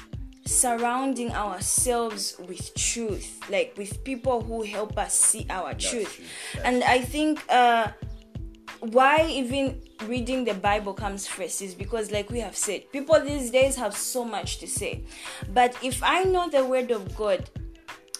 surrounding 0.46 1.32
ourselves 1.32 2.38
with 2.48 2.74
truth 2.76 3.40
like 3.50 3.74
with 3.78 4.04
people 4.04 4.42
who 4.42 4.64
help 4.64 4.98
us 4.98 5.14
see 5.14 5.46
our 5.50 5.74
truth. 5.74 6.16
true. 6.16 6.26
That's 6.54 6.66
and 6.66 6.84
i 6.86 7.02
think 7.02 7.44
uh 7.50 7.90
why 8.80 9.26
even 9.30 9.82
reading 10.06 10.46
the 10.46 10.54
bible 10.54 10.94
comes 10.94 11.28
first 11.28 11.62
is 11.62 11.76
because 11.76 12.12
like 12.12 12.30
we 12.30 12.40
have 12.40 12.56
said 12.56 12.90
people 12.92 13.20
these 13.20 13.52
days 13.52 13.76
have 13.76 13.96
so 13.96 14.24
much 14.24 14.60
to 14.60 14.68
say. 14.68 15.04
But 15.50 15.76
if 15.84 16.02
i 16.04 16.24
know 16.24 16.50
the 16.50 16.64
word 16.64 16.92
of 16.92 17.16
god 17.16 17.50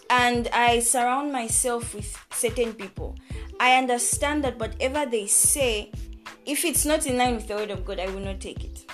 and 0.10 0.48
I 0.54 0.80
surround 0.80 1.34
myself 1.34 1.94
with 1.94 2.18
certain 2.32 2.74
people, 2.74 3.18
I 3.60 3.76
understand 3.76 4.44
that 4.46 4.58
whatever 4.58 5.06
they 5.06 5.28
say, 5.28 5.92
if 6.48 6.64
it's 6.64 6.86
not 6.86 7.06
in 7.06 7.18
line 7.18 7.36
with 7.36 7.48
the 7.48 7.56
word 7.56 7.72
of 7.72 7.86
God, 7.86 8.00
I 8.00 8.08
will 8.08 8.22
not 8.22 8.40
take 8.40 8.64
it. 8.64 8.86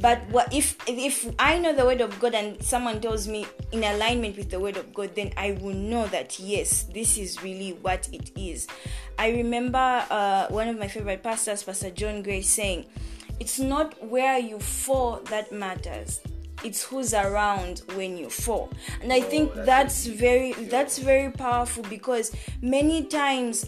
But 0.00 0.28
what 0.28 0.52
if 0.52 0.76
if 0.88 1.32
I 1.38 1.58
know 1.58 1.72
the 1.72 1.84
word 1.84 2.00
of 2.00 2.18
God 2.18 2.34
and 2.34 2.60
someone 2.62 3.00
tells 3.00 3.28
me 3.28 3.46
in 3.70 3.84
alignment 3.84 4.36
with 4.36 4.50
the 4.50 4.58
word 4.58 4.76
of 4.76 4.92
God, 4.92 5.14
then 5.14 5.32
I 5.36 5.52
will 5.52 5.74
know 5.74 6.06
that 6.08 6.38
yes, 6.40 6.82
this 6.92 7.16
is 7.16 7.42
really 7.42 7.74
what 7.74 8.08
it 8.12 8.32
is. 8.36 8.66
I 9.18 9.30
remember 9.30 10.04
uh, 10.10 10.48
one 10.48 10.68
of 10.68 10.78
my 10.78 10.88
favorite 10.88 11.22
pastors, 11.22 11.62
Pastor 11.62 11.90
John 11.90 12.22
Gray, 12.22 12.42
saying, 12.42 12.86
"It's 13.38 13.60
not 13.60 14.04
where 14.04 14.38
you 14.38 14.58
fall 14.58 15.20
that 15.30 15.52
matters." 15.52 16.20
It's 16.64 16.82
who's 16.82 17.14
around 17.14 17.82
when 17.94 18.16
you 18.16 18.30
fall, 18.30 18.72
and 19.00 19.12
I 19.12 19.20
think 19.20 19.54
that's 19.54 19.66
that's 19.66 20.06
very 20.06 20.52
that's 20.52 20.98
very 20.98 21.30
powerful 21.30 21.84
because 21.84 22.32
many 22.62 23.04
times 23.04 23.66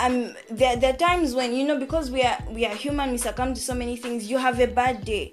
um 0.00 0.34
there, 0.50 0.76
there 0.76 0.94
are 0.94 0.96
times 0.96 1.34
when 1.34 1.54
you 1.54 1.64
know 1.66 1.78
because 1.78 2.10
we 2.10 2.22
are 2.22 2.38
we 2.50 2.64
are 2.66 2.74
human 2.74 3.10
we 3.10 3.18
succumb 3.18 3.54
to 3.54 3.60
so 3.60 3.74
many 3.74 3.96
things 3.96 4.30
you 4.30 4.38
have 4.38 4.58
a 4.60 4.66
bad 4.66 5.04
day 5.04 5.32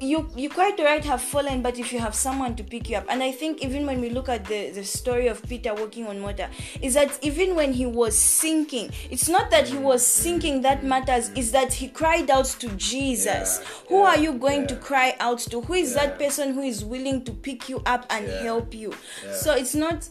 you 0.00 0.28
you 0.36 0.50
quite 0.50 0.78
right 0.80 1.04
have 1.04 1.20
fallen 1.22 1.62
but 1.62 1.78
if 1.78 1.92
you 1.92 1.98
have 2.00 2.14
someone 2.14 2.56
to 2.56 2.64
pick 2.64 2.90
you 2.90 2.96
up 2.96 3.04
and 3.08 3.22
i 3.22 3.30
think 3.30 3.62
even 3.62 3.86
when 3.86 4.00
we 4.00 4.10
look 4.10 4.28
at 4.28 4.44
the 4.46 4.70
the 4.70 4.82
story 4.84 5.28
of 5.28 5.40
peter 5.44 5.72
walking 5.72 6.06
on 6.06 6.20
water 6.20 6.48
is 6.82 6.94
that 6.94 7.16
even 7.22 7.54
when 7.54 7.72
he 7.72 7.86
was 7.86 8.16
sinking 8.18 8.90
it's 9.08 9.28
not 9.28 9.50
that 9.50 9.68
he 9.68 9.76
was 9.78 10.04
sinking 10.04 10.62
that 10.62 10.82
matters 10.82 11.30
is 11.36 11.52
that 11.52 11.72
he 11.72 11.88
cried 11.88 12.28
out 12.28 12.44
to 12.44 12.68
jesus 12.70 13.60
Yeah, 13.60 13.68
who 13.88 14.02
yeah, 14.02 14.08
are 14.10 14.18
you 14.18 14.32
going 14.32 14.66
to 14.66 14.76
cry 14.76 15.14
out 15.20 15.38
to 15.38 15.60
who 15.60 15.74
is 15.74 15.94
Yeah. 15.94 16.06
that 16.06 16.18
person 16.18 16.54
who 16.54 16.62
is 16.62 16.84
willing 16.84 17.24
to 17.24 17.32
pick 17.32 17.68
you 17.68 17.80
up 17.86 18.04
and 18.10 18.26
Yeah. 18.26 18.42
help 18.42 18.74
you 18.74 18.90
Yeah. 19.24 19.32
so 19.32 19.52
it's 19.54 19.76
not 19.76 20.08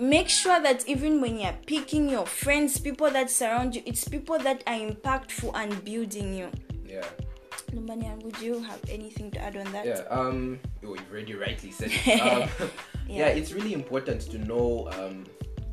make 0.00 0.28
sure 0.28 0.60
that 0.60 0.86
even 0.88 1.20
when 1.20 1.38
you're 1.38 1.56
picking 1.66 2.08
your 2.08 2.26
friends 2.26 2.78
people 2.78 3.10
that 3.10 3.30
surround 3.30 3.74
you 3.76 3.82
it's 3.86 4.06
people 4.08 4.38
that 4.38 4.62
are 4.66 4.74
impactful 4.74 5.50
and 5.54 5.84
building 5.84 6.34
you 6.34 6.48
Yeah. 6.86 7.04
Lumbanya, 7.72 8.22
would 8.22 8.38
you 8.40 8.60
have 8.62 8.80
anything 8.88 9.30
to 9.32 9.38
add 9.40 9.56
on 9.56 9.70
that 9.72 9.84
Yeah, 9.86 10.02
um, 10.10 10.58
oh, 10.84 10.94
you've 10.94 11.10
already 11.10 11.34
rightly 11.34 11.70
said 11.70 11.90
it. 11.92 12.20
Um, 12.22 12.48
yeah. 13.08 13.26
Yeah. 13.28 13.28
it's 13.28 13.52
really 13.52 13.72
important 13.72 14.20
to 14.30 14.38
know, 14.38 14.88
um, 14.92 15.24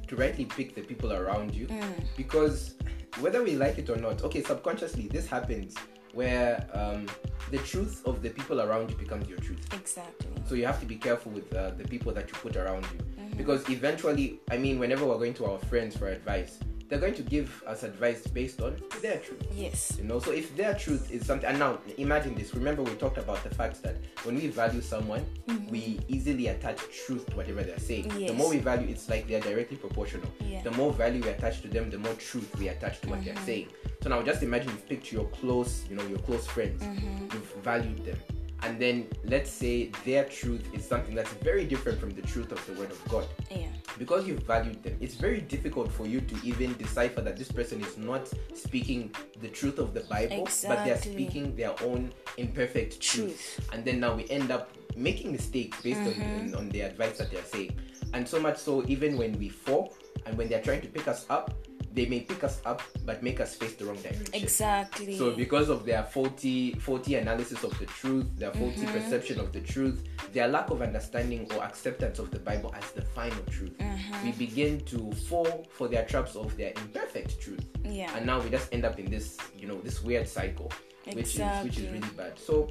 to 0.07 0.15
rightly 0.15 0.45
pick 0.45 0.75
the 0.75 0.81
people 0.81 1.13
around 1.13 1.53
you 1.55 1.67
Mm. 1.67 2.03
because 2.17 2.75
whether 3.19 3.43
we 3.43 3.55
like 3.55 3.77
it 3.77 3.89
or 3.89 3.97
not, 3.97 4.23
okay, 4.23 4.41
subconsciously, 4.43 5.07
this 5.09 5.27
happens 5.27 5.75
where 6.13 6.65
um, 6.73 7.05
the 7.51 7.57
truth 7.59 8.01
of 8.05 8.21
the 8.21 8.29
people 8.29 8.61
around 8.61 8.89
you 8.89 8.95
becomes 8.97 9.27
your 9.27 9.39
truth. 9.39 9.65
exactly 9.73 10.27
So 10.47 10.55
you 10.55 10.65
have 10.65 10.79
to 10.79 10.85
be 10.85 10.95
careful 10.95 11.31
with 11.31 11.53
uh, 11.53 11.71
the 11.71 11.83
people 11.87 12.11
that 12.13 12.27
you 12.29 12.33
put 12.35 12.55
around 12.55 12.85
you 12.93 12.99
Mm-hmm. 13.21 13.37
because 13.37 13.69
eventually, 13.69 14.39
I 14.49 14.57
mean, 14.57 14.79
whenever 14.79 15.05
we're 15.05 15.17
going 15.17 15.33
to 15.35 15.45
our 15.45 15.59
friends 15.59 15.95
for 15.95 16.07
advice, 16.09 16.59
they're 16.91 16.99
going 16.99 17.13
to 17.13 17.23
give 17.23 17.63
us 17.65 17.83
advice 17.83 18.27
based 18.27 18.59
on 18.59 18.75
their 19.01 19.17
truth. 19.19 19.41
yes 19.55 19.97
You 19.97 20.03
know, 20.03 20.19
so 20.19 20.31
if 20.31 20.53
their 20.57 20.73
truth 20.73 21.09
is 21.09 21.25
something, 21.25 21.47
and 21.47 21.57
now 21.57 21.79
imagine 21.97 22.35
this. 22.35 22.53
Remember, 22.53 22.83
we 22.83 22.91
talked 22.95 23.17
about 23.17 23.41
the 23.45 23.55
fact 23.55 23.81
that 23.83 23.95
when 24.23 24.35
we 24.35 24.47
value 24.47 24.81
someone, 24.81 25.25
mm-hmm. 25.47 25.67
we 25.69 26.01
easily 26.09 26.47
attach 26.47 26.79
truth 27.05 27.25
to 27.27 27.37
whatever 27.37 27.63
they're 27.63 27.79
saying. 27.79 28.09
The 28.09 28.33
more 28.33 28.49
we 28.49 28.57
value, 28.57 28.89
it's 28.89 29.07
like 29.07 29.25
they're 29.25 29.39
directly 29.39 29.77
proportional. 29.77 30.29
Yeah. 30.41 30.63
The 30.63 30.71
more 30.71 30.91
value 30.91 31.21
we 31.23 31.29
attach 31.29 31.61
to 31.61 31.69
them, 31.69 31.89
the 31.89 31.97
more 31.97 32.13
truth 32.15 32.53
we 32.59 32.67
attach 32.67 32.99
to 33.01 33.09
what 33.09 33.23
they're 33.23 33.35
mm-hmm. 33.35 33.45
saying. 33.45 33.67
So 34.03 34.09
now, 34.09 34.21
just 34.21 34.43
imagine 34.43 34.71
you've 34.71 34.89
picked 34.89 35.13
your 35.13 35.27
close, 35.27 35.85
you 35.89 35.95
know, 35.95 36.05
your 36.07 36.19
close 36.19 36.45
friends. 36.45 36.83
Mm-hmm. 36.83 37.23
You've 37.31 37.53
valued 37.63 38.03
them, 38.03 38.17
and 38.63 38.79
then 38.79 39.07
let's 39.25 39.49
say 39.49 39.91
their 40.05 40.25
truth 40.25 40.67
is 40.73 40.85
something 40.87 41.15
that's 41.15 41.33
very 41.35 41.65
different 41.65 41.99
from 41.99 42.11
the 42.11 42.21
truth 42.21 42.51
of 42.51 42.65
the 42.65 42.73
Word 42.73 42.91
of 42.91 43.01
God 43.09 43.25
yeah 43.49 43.67
because 43.97 44.27
you've 44.27 44.43
valued 44.43 44.81
them, 44.83 44.97
it's 44.99 45.15
very 45.15 45.41
difficult 45.41 45.91
for 45.91 46.07
you 46.07 46.21
to 46.21 46.35
even 46.43 46.75
decipher 46.77 47.21
that 47.21 47.37
this 47.37 47.51
person 47.51 47.81
is 47.81 47.97
not 47.97 48.27
speaking 48.55 49.13
the 49.41 49.47
truth 49.47 49.79
of 49.79 49.93
the 49.93 50.01
Bible, 50.01 50.47
but 50.67 50.83
they're 50.85 50.99
speaking 50.99 51.55
their 51.55 51.73
own 51.83 52.11
imperfect 52.37 52.99
truth. 52.99 53.55
Truth. 53.55 53.69
And 53.73 53.85
then 53.85 53.99
now 53.99 54.15
we 54.15 54.27
end 54.29 54.51
up 54.51 54.71
making 54.95 55.31
mistakes 55.31 55.81
based 55.81 55.99
on, 55.99 56.13
mm-hmm. 56.13 56.57
on 56.57 56.69
the 56.69 56.81
advice 56.81 57.17
that 57.17 57.31
they're 57.31 57.43
saying. 57.43 57.77
And 58.13 58.27
so 58.27 58.39
much 58.39 58.57
so, 58.57 58.83
even 58.87 59.17
when 59.17 59.37
we 59.37 59.49
fall 59.49 59.93
and 60.25 60.37
when 60.37 60.49
they're 60.49 60.61
trying 60.61 60.81
to 60.81 60.87
pick 60.87 61.07
us 61.07 61.25
up, 61.29 61.53
they 61.93 62.05
may 62.05 62.21
pick 62.21 62.43
us 62.43 62.61
up 62.65 62.81
but 63.05 63.21
make 63.21 63.39
us 63.41 63.55
face 63.55 63.73
the 63.75 63.83
wrong 63.85 63.97
direction. 63.97 64.25
exactly 64.33 65.17
So 65.17 65.31
because 65.35 65.67
of 65.69 65.85
their 65.85 66.03
faulty 66.03 66.73
faulty 66.75 67.15
analysis 67.15 67.63
of 67.63 67.77
the 67.79 67.85
truth, 67.85 68.27
their 68.37 68.51
faulty 68.53 68.81
Mm-hmm. 68.81 68.93
perception 68.97 69.39
of 69.39 69.51
the 69.51 69.59
truth, 69.61 70.03
their 70.31 70.47
lack 70.47 70.69
of 70.69 70.81
understanding 70.81 71.51
or 71.53 71.63
acceptance 71.63 72.17
of 72.19 72.31
the 72.31 72.39
Bible 72.39 72.73
as 72.77 72.91
the 72.91 73.01
final 73.01 73.43
truth, 73.49 73.77
Mm-hmm. 73.79 74.25
we 74.25 74.31
begin 74.33 74.79
to 74.85 75.11
fall 75.29 75.67
for 75.71 75.87
their 75.87 76.05
traps 76.05 76.35
of 76.35 76.55
their 76.57 76.71
imperfect 76.77 77.39
truth. 77.41 77.65
yeah 77.83 78.15
And 78.15 78.25
now 78.25 78.39
we 78.41 78.49
just 78.49 78.73
end 78.73 78.85
up 78.85 78.97
in 78.99 79.09
this, 79.11 79.37
you 79.57 79.67
know, 79.67 79.79
this 79.81 80.01
weird 80.01 80.27
cycle, 80.27 80.71
which 81.13 81.35
is 81.35 81.63
which 81.63 81.77
is 81.77 81.87
really 81.91 82.13
bad. 82.15 82.39
So 82.39 82.69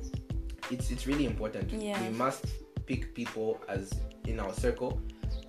it's 0.71 0.91
it's 0.91 1.07
really 1.07 1.27
important. 1.27 1.71
Yeah. 1.73 2.01
We 2.03 2.09
must 2.17 2.47
pick 2.87 3.15
people 3.15 3.61
as 3.69 3.93
in 4.27 4.41
our 4.41 4.53
circle 4.55 5.01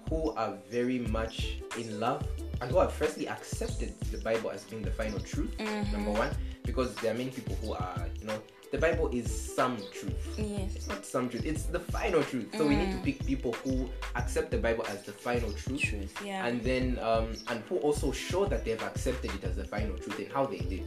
who 0.09 0.31
are 0.33 0.57
very 0.69 0.99
much 0.99 1.59
in 1.77 1.99
love 1.99 2.27
and 2.61 2.71
who 2.71 2.79
have 2.79 2.93
firstly 2.93 3.27
accepted 3.27 3.99
the 4.11 4.19
Bible 4.19 4.51
as 4.51 4.63
being 4.65 4.83
the 4.83 4.91
final 4.91 5.19
truth. 5.19 5.57
Mm-hmm. 5.57 5.91
Number 5.91 6.11
one, 6.11 6.29
because 6.63 6.93
there 6.95 7.11
are 7.13 7.17
many 7.17 7.31
people 7.31 7.55
who 7.61 7.73
are, 7.73 8.05
you 8.19 8.27
know, 8.27 8.39
the 8.71 8.77
Bible 8.77 9.09
is 9.09 9.29
some 9.29 9.75
truth. 9.91 10.15
yes 10.37 10.75
It's 10.75 10.87
not 10.87 11.05
some 11.05 11.27
truth, 11.27 11.45
it's 11.45 11.63
the 11.63 11.79
final 11.79 12.23
truth. 12.23 12.47
So 12.55 12.65
we 12.65 12.75
need 12.77 12.91
to 12.91 12.97
pick 12.99 13.25
people 13.25 13.51
who 13.65 13.89
accept 14.15 14.49
the 14.51 14.57
Bible 14.59 14.85
as 14.87 15.03
the 15.03 15.11
final 15.11 15.51
truth. 15.51 15.81
Mm. 15.81 15.89
Truth, 15.89 16.21
yeah. 16.25 16.45
And 16.45 16.63
then 16.63 16.97
um 17.01 17.33
and 17.49 17.61
who 17.67 17.77
also 17.77 18.13
show 18.13 18.45
that 18.45 18.63
they've 18.63 18.81
accepted 18.81 19.31
it 19.35 19.43
as 19.43 19.57
the 19.57 19.65
final 19.65 19.97
truth 19.97 20.19
in 20.21 20.29
how 20.29 20.45
they 20.45 20.59
live. 20.59 20.85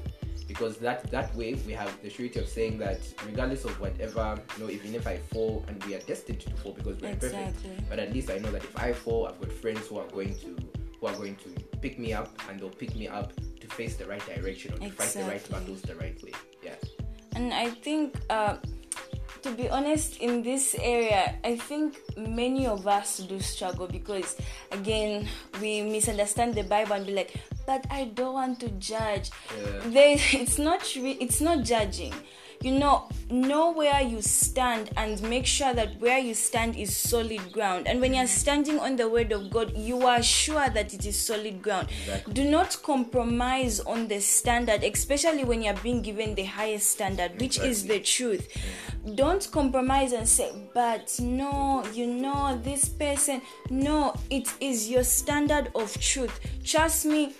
Because 0.48 0.78
that 0.78 1.10
that 1.10 1.34
way 1.34 1.54
we 1.66 1.72
have 1.72 1.90
the 2.02 2.08
surety 2.08 2.38
of 2.40 2.48
saying 2.48 2.78
that 2.78 3.00
regardless 3.26 3.66
of 3.66 3.78
whatever, 3.80 4.40
you 4.56 4.64
know, 4.64 4.70
even 4.70 4.94
if 4.94 5.06
I 5.06 5.18
fall 5.18 5.64
and 5.68 5.82
we 5.84 5.94
are 5.94 6.00
destined 6.00 6.40
to 6.40 6.50
fall 6.52 6.72
because 6.72 6.98
we're 7.02 7.10
Exactly. 7.10 7.50
perfect. 7.68 7.90
But 7.90 7.98
at 7.98 8.14
least 8.14 8.30
I 8.30 8.38
know 8.38 8.50
that 8.52 8.64
if 8.64 8.78
I 8.78 8.92
fall, 8.94 9.26
I've 9.26 9.38
got 9.40 9.52
friends 9.52 9.86
who 9.88 9.98
are 9.98 10.06
going 10.08 10.34
to 10.36 10.56
who 11.00 11.06
are 11.06 11.16
going 11.16 11.36
to 11.36 11.48
pick 11.84 11.98
me 11.98 12.14
up 12.14 12.30
and 12.48 12.58
they'll 12.58 12.70
pick 12.82 12.96
me 12.96 13.06
up 13.08 13.28
to 13.60 13.66
face 13.76 13.94
the 14.00 14.06
right 14.06 14.24
direction 14.24 14.72
or 14.72 14.78
to 14.78 14.90
fight 14.96 15.12
the 15.12 15.28
right 15.28 15.50
battles 15.50 15.82
the 15.82 15.94
right 15.96 16.16
way. 16.24 16.32
Yeah. 16.62 16.76
and 17.36 17.52
i 17.52 17.68
think 17.68 18.16
uh, 18.30 18.56
to 19.44 19.50
be 19.52 19.68
honest 19.68 20.16
in 20.26 20.40
this 20.42 20.74
area 20.80 21.36
i 21.44 21.56
think 21.68 22.00
many 22.16 22.64
of 22.66 22.86
us 22.88 23.18
do 23.28 23.36
struggle 23.40 23.86
because 23.86 24.36
again 24.72 25.28
we 25.60 25.82
misunderstand 25.82 26.54
the 26.54 26.62
bible 26.64 26.94
and 26.96 27.04
be 27.06 27.12
like 27.20 27.32
but 27.66 27.84
i 27.90 28.04
don't 28.16 28.32
want 28.40 28.56
to 28.64 28.68
judge 28.92 29.28
Yeah. 29.52 29.80
there 29.96 30.16
it's 30.40 30.58
not 30.58 30.80
re- 30.96 31.18
it's 31.20 31.40
not 31.42 31.64
judging 31.64 32.14
you 32.60 32.72
know 32.72 33.08
know 33.30 33.72
where 33.72 34.00
you 34.00 34.20
stand 34.20 34.90
and 34.96 35.20
make 35.22 35.46
sure 35.46 35.72
that 35.74 35.98
where 36.00 36.18
you 36.18 36.34
stand 36.34 36.76
is 36.76 36.94
solid 36.94 37.52
ground. 37.52 37.86
And 37.86 38.00
when 38.00 38.14
you're 38.14 38.26
standing 38.26 38.78
on 38.78 38.96
the 38.96 39.08
word 39.08 39.32
of 39.32 39.50
god 39.50 39.76
you 39.76 40.06
are 40.06 40.22
sure 40.22 40.68
that 40.68 40.94
it 40.94 41.06
is 41.06 41.18
solid 41.18 41.62
ground. 41.62 41.88
Exactly. 41.90 42.34
do 42.34 42.50
not 42.50 42.78
compromise 42.82 43.80
on 43.80 44.08
the 44.08 44.20
standard 44.20 44.82
especially 44.84 45.44
when 45.44 45.62
you're 45.62 45.74
being 45.74 46.02
given 46.02 46.34
the 46.34 46.44
highest 46.44 46.90
standard 46.90 47.40
which 47.40 47.58
is 47.58 47.86
the 47.86 48.00
truth. 48.00 48.48
Don't 49.14 49.50
compromise 49.50 50.12
and 50.12 50.28
say 50.28 50.52
but 50.72 51.14
no 51.20 51.84
you 51.92 52.06
know 52.06 52.58
this 52.62 52.88
person 52.88 53.42
no 53.70 54.14
it 54.30 54.52
is 54.60 54.88
your 54.88 55.04
standard 55.04 55.70
of 55.74 55.98
truth. 56.00 56.40
Trust 56.64 57.06
me 57.06 57.34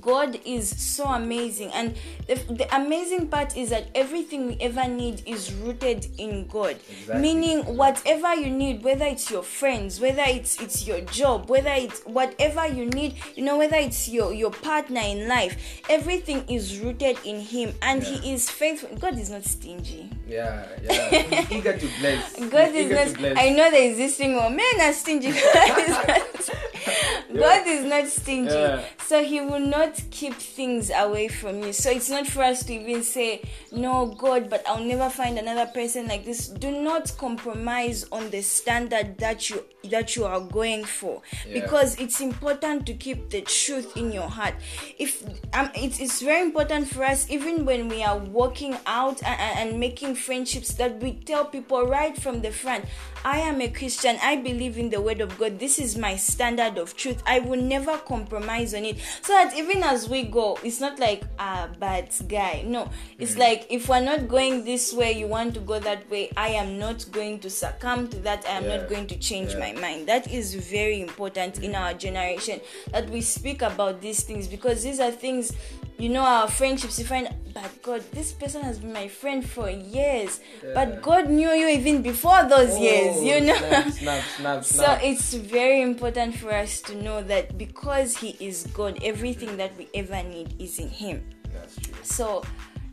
God 0.00 0.40
is 0.44 0.68
so 0.68 1.04
amazing, 1.06 1.70
and 1.72 1.94
the, 2.26 2.34
the 2.52 2.74
amazing 2.74 3.28
part 3.28 3.56
is 3.56 3.70
that 3.70 3.88
everything 3.94 4.46
we 4.46 4.56
ever 4.60 4.86
need 4.88 5.22
is 5.26 5.52
rooted 5.54 6.06
in 6.18 6.46
God. 6.46 6.78
Exactly. 6.90 7.20
Meaning, 7.20 7.76
whatever 7.76 8.34
you 8.34 8.50
need, 8.50 8.82
whether 8.82 9.06
it's 9.06 9.30
your 9.30 9.42
friends, 9.42 10.00
whether 10.00 10.24
it's 10.26 10.60
it's 10.60 10.86
your 10.86 11.00
job, 11.02 11.48
whether 11.48 11.72
it's 11.72 12.00
whatever 12.02 12.66
you 12.66 12.86
need, 12.86 13.14
you 13.36 13.44
know, 13.44 13.58
whether 13.58 13.76
it's 13.76 14.08
your 14.08 14.32
your 14.32 14.50
partner 14.50 15.00
in 15.00 15.28
life, 15.28 15.82
everything 15.88 16.44
is 16.48 16.78
rooted 16.80 17.18
in 17.24 17.40
Him, 17.40 17.74
and 17.82 18.02
Yeah. 18.02 18.10
He 18.10 18.32
is 18.34 18.50
faithful. 18.50 18.96
God 18.96 19.18
is 19.18 19.30
not 19.30 19.44
stingy. 19.44 20.10
Yeah, 20.26 20.66
yeah. 20.82 21.08
He's 21.08 21.52
eager 21.52 21.76
to 21.76 21.88
bless. 22.00 22.36
God 22.50 22.72
He's 22.72 22.90
is 22.90 23.18
not. 23.18 23.38
I 23.38 23.50
know 23.50 23.70
there 23.70 23.90
is 23.90 23.96
this 23.96 24.16
thing. 24.16 24.36
Oh, 24.36 24.50
men 24.50 24.80
are 24.80 24.92
stingy. 24.92 25.32
God 26.86 26.92
is 27.26 27.34
not. 27.34 27.40
God 27.40 27.66
is 27.66 27.84
not 27.84 28.06
stingy. 28.08 28.52
Yeah. 28.52 28.84
So 29.06 29.22
He 29.24 29.40
will 29.40 29.60
not 29.60 30.00
keep 30.10 30.34
things 30.34 30.90
away 30.94 31.28
from 31.28 31.62
you. 31.62 31.72
So 31.72 31.90
it's 31.90 32.10
not 32.10 32.26
for 32.26 32.42
us 32.42 32.64
to 32.64 32.74
even 32.74 33.02
say, 33.02 33.42
"No, 33.72 34.06
God, 34.06 34.48
but 34.48 34.62
I'll 34.68 34.84
never 34.84 35.10
find 35.10 35.38
another 35.38 35.66
person 35.66 36.06
like 36.08 36.24
this." 36.24 36.48
Do 36.48 36.70
not 36.70 37.16
compromise 37.18 38.06
on 38.12 38.30
the 38.30 38.42
standard 38.42 39.18
that 39.18 39.50
you 39.50 39.64
that 39.84 40.14
you 40.16 40.24
are 40.24 40.40
going 40.40 40.84
for, 40.84 41.22
Yeah. 41.46 41.60
because 41.60 41.98
it's 41.98 42.20
important 42.20 42.86
to 42.86 42.94
keep 42.94 43.30
the 43.30 43.40
truth 43.42 43.96
in 43.96 44.12
your 44.12 44.28
heart. 44.28 44.54
If 44.98 45.22
um, 45.54 45.70
it's 45.74 45.98
it's 46.00 46.20
very 46.20 46.42
important 46.42 46.88
for 46.88 47.04
us, 47.04 47.28
even 47.30 47.64
when 47.64 47.88
we 47.88 48.02
are 48.02 48.18
walking 48.18 48.76
out 48.86 49.22
and, 49.24 49.70
and, 49.70 49.80
making 49.80 50.14
friendships, 50.16 50.74
that 50.74 51.00
we 51.00 51.12
tell 51.14 51.44
people 51.44 51.86
right 51.86 52.16
from 52.20 52.42
the 52.42 52.50
front, 52.50 52.84
I 53.24 53.38
am 53.40 53.60
a 53.60 53.68
Christian. 53.68 54.18
I 54.22 54.36
believe 54.36 54.78
in 54.78 54.90
the 54.90 55.00
Word 55.00 55.20
of 55.20 55.38
God. 55.38 55.58
This 55.58 55.78
is 55.78 55.96
my 55.96 56.16
standard 56.16 56.78
of 56.78 56.96
truth. 56.96 57.22
I 57.26 57.38
will 57.40 57.60
never 57.60 57.96
compromise 57.98 58.74
on 58.74 58.84
it. 58.84 58.98
So 59.22 59.32
that 59.32 59.56
even 59.56 59.82
as 59.82 60.08
we 60.08 60.24
go, 60.24 60.58
it's 60.62 60.80
not 60.80 60.98
like 60.98 61.24
ah 61.38 61.68
bad 61.78 62.10
guy. 62.28 62.62
No, 62.66 62.90
it's 63.18 63.36
like 63.36 63.66
if 63.70 63.88
we're 63.88 64.00
not 64.00 64.28
going 64.28 64.64
this 64.64 64.92
way, 64.92 65.12
you 65.12 65.26
want 65.26 65.54
to 65.54 65.60
go 65.60 65.78
that 65.80 66.08
way. 66.10 66.30
I 66.36 66.48
am 66.50 66.78
not 66.78 67.06
going 67.12 67.38
to 67.40 67.50
succumb 67.50 68.08
to 68.08 68.16
that. 68.20 68.44
I 68.46 68.52
am 68.52 68.64
Yeah. 68.64 68.76
not 68.78 68.88
going 68.88 69.06
to 69.08 69.16
change 69.18 69.52
Yeah. 69.52 69.58
my 69.60 69.69
mind. 69.72 70.06
That 70.08 70.30
is 70.30 70.54
very 70.54 71.00
important 71.00 71.62
in 71.62 71.74
our 71.74 71.94
generation 71.94 72.60
that 72.92 73.08
we 73.10 73.20
speak 73.20 73.62
about 73.62 74.00
these 74.00 74.22
things 74.22 74.46
because 74.48 74.82
these 74.82 75.00
are 75.00 75.10
things, 75.10 75.52
you 75.98 76.08
know, 76.08 76.22
our 76.22 76.48
friendships. 76.48 76.98
You 76.98 77.04
find, 77.04 77.28
but 77.54 77.70
God, 77.82 78.02
this 78.12 78.32
person 78.32 78.62
has 78.62 78.78
been 78.78 78.92
my 78.92 79.08
friend 79.08 79.48
for 79.48 79.68
years, 79.70 80.40
Yeah. 80.64 80.70
but 80.74 81.02
God 81.02 81.28
knew 81.30 81.50
you 81.50 81.68
even 81.68 82.02
before 82.02 82.44
those 82.48 82.78
years, 82.78 83.16
Oh, 83.18 83.22
you 83.22 83.40
know. 83.40 83.56
Snap, 83.56 83.92
snap, 83.92 84.24
snap, 84.34 84.64
So 84.64 84.98
it's 85.02 85.34
very 85.34 85.82
important 85.82 86.36
for 86.36 86.52
us 86.52 86.80
to 86.82 86.94
know 86.94 87.22
that 87.24 87.56
because 87.58 88.16
He 88.16 88.36
is 88.40 88.66
God, 88.74 88.98
everything 89.02 89.56
that 89.56 89.76
we 89.76 89.88
ever 89.94 90.22
need 90.22 90.54
is 90.58 90.78
in 90.78 90.88
Him. 90.88 91.24
That's 91.52 91.76
true. 91.76 91.94
So, 92.02 92.42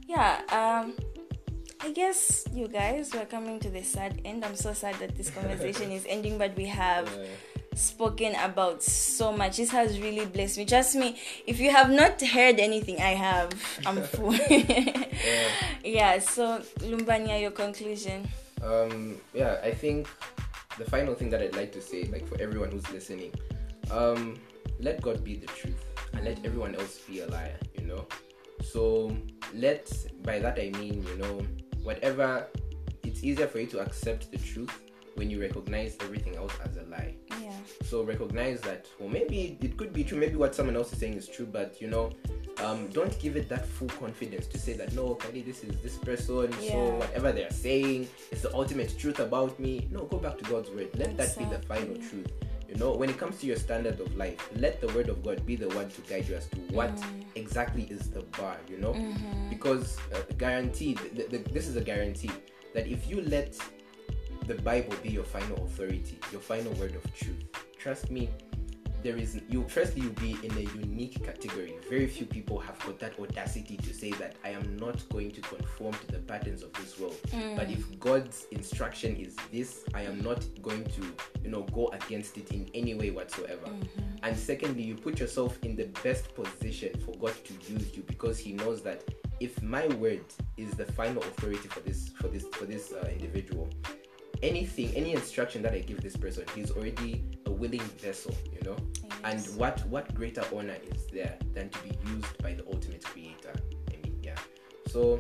yeah, 0.07 0.41
um, 0.51 0.93
I 1.81 1.91
guess 1.91 2.45
you 2.53 2.67
guys 2.67 3.11
we're 3.13 3.25
coming 3.25 3.59
to 3.59 3.69
the 3.69 3.83
sad 3.83 4.21
end. 4.25 4.43
I'm 4.43 4.55
so 4.55 4.73
sad 4.73 4.95
that 4.95 5.15
this 5.15 5.29
conversation 5.29 5.91
is 5.91 6.05
ending, 6.09 6.37
but 6.37 6.55
we 6.55 6.65
have 6.65 7.07
Yeah. 7.07 7.25
spoken 7.75 8.33
about 8.35 8.81
so 8.81 9.31
much. 9.31 9.57
This 9.57 9.69
has 9.69 9.99
really 9.99 10.25
blessed 10.25 10.57
me. 10.57 10.65
Trust 10.65 10.95
me, 10.95 11.15
if 11.45 11.59
you 11.59 11.69
have 11.71 11.89
not 11.91 12.19
heard 12.21 12.59
anything, 12.59 12.99
I 13.01 13.13
have. 13.13 13.53
I'm 13.85 14.01
full. 14.13 14.33
Yeah. 14.33 15.05
yeah. 15.83 16.19
So, 16.19 16.59
Lumbanya, 16.81 17.39
your 17.39 17.51
conclusion. 17.51 18.27
um 18.65 19.21
yeah 19.37 19.61
i 19.61 19.69
think 19.69 20.09
the 20.81 20.85
final 20.89 21.13
thing 21.13 21.29
that 21.29 21.41
i'd 21.45 21.53
like 21.55 21.69
to 21.71 21.77
say 21.79 22.09
like 22.09 22.25
for 22.25 22.41
everyone 22.41 22.71
who's 22.73 22.89
listening 22.89 23.29
um 23.93 24.33
let 24.81 24.97
god 25.05 25.21
be 25.23 25.35
the 25.37 25.45
truth 25.53 25.77
and 26.17 26.25
let 26.25 26.41
everyone 26.43 26.73
else 26.73 26.97
be 27.05 27.19
a 27.21 27.27
liar 27.29 27.53
you 27.77 27.85
know 27.85 28.01
so 28.65 29.13
let 29.53 29.85
by 30.25 30.39
that 30.41 30.57
i 30.57 30.73
mean 30.81 31.05
you 31.05 31.15
know 31.21 31.35
whatever 31.87 32.29
it's 33.03 33.23
easier 33.23 33.47
for 33.47 33.59
you 33.61 33.67
to 33.67 33.79
accept 33.79 34.29
the 34.33 34.37
truth 34.51 34.73
when 35.15 35.31
you 35.31 35.39
recognize 35.41 35.95
everything 36.01 36.35
else 36.35 36.53
as 36.65 36.73
a 36.77 36.83
lie 36.95 37.13
Yeah. 37.41 37.53
so 37.89 38.03
recognize 38.03 38.59
that 38.69 38.81
well 38.99 39.09
maybe 39.09 39.57
it 39.61 39.77
could 39.79 39.93
be 39.99 40.03
true 40.03 40.17
maybe 40.23 40.35
what 40.43 40.53
someone 40.53 40.75
else 40.75 40.91
is 40.93 40.99
saying 40.99 41.15
is 41.21 41.27
true 41.35 41.47
but 41.59 41.69
you 41.81 41.87
know 41.93 42.05
um, 42.65 42.87
don't 42.97 43.15
give 43.23 43.35
it 43.41 43.47
that 43.49 43.65
full 43.75 43.87
confidence 44.03 44.45
to 44.47 44.57
say 44.65 44.73
that 44.73 44.93
no 44.93 45.15
Kali, 45.15 45.41
this 45.49 45.63
is 45.63 45.73
this 45.85 45.95
person 46.09 46.49
Yeah. 46.61 46.71
so 46.73 46.79
whatever 47.01 47.31
they're 47.31 47.51
saying 47.67 48.07
is 48.31 48.41
the 48.41 48.53
ultimate 48.53 48.91
truth 49.01 49.19
about 49.19 49.57
me 49.59 49.87
no 49.91 50.01
go 50.13 50.17
back 50.25 50.37
to 50.39 50.43
god's 50.51 50.69
word 50.69 50.89
let 51.01 51.15
that 51.17 51.31
be 51.37 51.45
the 51.45 51.59
final 51.71 51.95
Exactly. 51.95 52.09
truth 52.09 52.31
you 52.69 52.75
know 52.75 52.91
when 52.91 53.09
it 53.09 53.17
comes 53.17 53.39
to 53.39 53.45
your 53.47 53.55
standard 53.55 53.99
of 53.99 54.15
life 54.17 54.49
let 54.55 54.79
the 54.81 54.87
word 54.89 55.09
of 55.09 55.23
god 55.23 55.45
be 55.45 55.55
the 55.55 55.67
one 55.69 55.89
to 55.89 56.01
guide 56.01 56.27
you 56.27 56.35
as 56.35 56.47
to 56.47 56.57
what 56.77 56.91
Mm. 56.97 57.23
exactly 57.35 57.83
is 57.89 58.09
the 58.09 58.21
bar 58.37 58.57
you 58.69 58.77
know 58.77 58.93
Mm-hmm. 58.93 59.49
because 59.49 59.97
uh, 60.13 60.19
guaranteed 60.37 60.97
th- 61.15 61.29
th- 61.29 61.45
this 61.51 61.67
is 61.67 61.75
a 61.75 61.81
guarantee 61.81 62.31
that 62.73 62.87
if 62.87 63.09
you 63.09 63.21
let 63.21 63.55
the 64.47 64.55
bible 64.55 64.95
be 65.03 65.09
your 65.09 65.23
final 65.23 65.57
authority 65.65 66.19
your 66.31 66.41
final 66.41 66.71
word 66.73 66.95
of 66.95 67.03
truth 67.13 67.41
trust 67.77 68.09
me 68.11 68.29
there 69.03 69.15
is 69.15 69.39
you 69.49 69.65
firstly 69.67 70.01
you'll 70.01 70.13
be 70.13 70.37
in 70.43 70.51
a 70.57 70.61
unique 70.77 71.23
category. 71.23 71.75
Very 71.89 72.07
few 72.07 72.25
people 72.25 72.59
have 72.59 72.79
got 72.85 72.99
that 72.99 73.19
audacity 73.19 73.77
to 73.77 73.93
say 73.93 74.11
that 74.11 74.35
i 74.43 74.49
am 74.49 74.77
not 74.77 75.07
going 75.09 75.31
to 75.31 75.41
conform 75.41 75.93
to 75.93 76.07
the 76.07 76.19
patterns 76.19 76.63
of 76.63 76.73
this 76.73 76.99
world. 76.99 77.17
But 77.55 77.69
if 77.69 77.99
god's 77.99 78.45
instruction 78.51 79.15
is 79.15 79.35
this 79.51 79.83
i 79.93 80.01
am 80.01 80.21
not 80.21 80.45
going 80.61 80.83
to 80.85 81.01
you 81.43 81.49
know 81.49 81.63
go 81.73 81.89
against 81.89 82.37
it 82.37 82.51
in 82.51 82.69
any 82.73 82.93
way 82.95 83.11
whatsoever. 83.11 83.69
And 84.23 84.35
secondly 84.35 84.83
you 84.83 84.95
put 84.95 85.19
yourself 85.19 85.57
in 85.63 85.75
the 85.75 85.85
best 86.03 86.33
position 86.35 86.97
for 87.05 87.13
god 87.17 87.33
to 87.45 87.53
use 87.71 87.95
you 87.95 88.03
because 88.03 88.37
he 88.39 88.53
knows 88.53 88.81
that 88.83 89.03
if 89.39 89.61
my 89.61 89.87
word 89.87 90.25
is 90.57 90.71
the 90.71 90.85
final 90.85 91.21
authority 91.21 91.67
for 91.67 91.81
this 91.81 92.09
for 92.09 92.27
this 92.27 92.45
for 92.53 92.65
this 92.65 92.91
uh, 92.91 93.07
individual 93.11 93.69
anything 94.43 94.93
any 94.95 95.13
instruction 95.13 95.61
that 95.61 95.73
i 95.73 95.79
give 95.79 96.01
this 96.01 96.15
person 96.15 96.43
he's 96.55 96.71
already 96.71 97.23
willing 97.57 97.81
vessel 98.01 98.33
you 98.53 98.61
know? 98.69 98.77
And 99.23 99.41
what 99.57 99.85
what 99.87 100.13
greater 100.13 100.43
honor 100.55 100.77
is 100.93 101.07
there 101.07 101.37
than 101.53 101.69
to 101.69 101.79
be 101.79 101.91
used 102.13 102.37
by 102.41 102.53
the 102.53 102.65
ultimate 102.67 103.03
creator? 103.03 103.53
I 103.91 103.97
mean 104.03 104.19
yeah. 104.23 104.35
So 104.87 105.19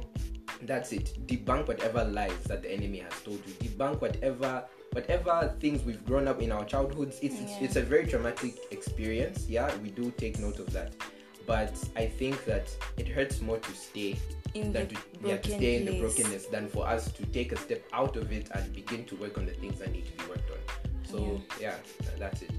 that's 0.61 0.91
it. 0.91 1.17
Debunk 1.27 1.67
whatever 1.67 2.03
lies 2.03 2.43
that 2.45 2.61
the 2.63 2.71
enemy 2.71 2.99
has 2.99 3.13
told 3.23 3.41
you. 3.47 3.53
Debunk 3.55 4.01
whatever 4.01 4.65
whatever 4.91 5.53
things 5.59 5.83
we've 5.83 6.03
grown 6.05 6.27
up 6.27 6.41
in 6.41 6.51
our 6.51 6.65
childhoods. 6.65 7.19
It's 7.21 7.39
it's, 7.39 7.51
Yeah. 7.53 7.63
it's 7.65 7.75
a 7.75 7.81
very 7.81 8.07
traumatic 8.07 8.55
experience. 8.71 9.45
Yeah 9.49 9.75
we 9.77 9.89
do 9.89 10.11
take 10.11 10.39
note 10.39 10.59
of 10.59 10.71
that. 10.73 10.93
But 11.45 11.73
i 11.95 12.05
think 12.05 12.43
that 12.45 12.67
it 12.97 13.07
hurts 13.07 13.39
more 13.41 13.57
to 13.57 13.71
stay 13.71 14.17
In 14.53 14.73
than 14.73 14.87
to, 14.87 14.95
yeah, 15.23 15.37
to 15.37 15.49
stay 15.49 15.75
in 15.77 15.85
the 15.85 15.99
brokenness 16.01 16.47
than 16.47 16.67
for 16.67 16.85
us 16.85 17.11
to 17.13 17.25
take 17.27 17.51
a 17.53 17.57
step 17.57 17.81
out 17.93 18.17
of 18.17 18.31
it 18.33 18.49
and 18.53 18.73
begin 18.73 19.05
to 19.05 19.15
work 19.15 19.37
on 19.37 19.45
the 19.45 19.53
things 19.53 19.79
that 19.79 19.91
need 19.93 20.05
to 20.07 20.11
be 20.23 20.29
worked 20.29 20.49
on 20.51 20.57
so 21.09 21.41
yeah, 21.59 21.75
tha- 21.99 22.19
that's 22.19 22.41
it 22.41 22.51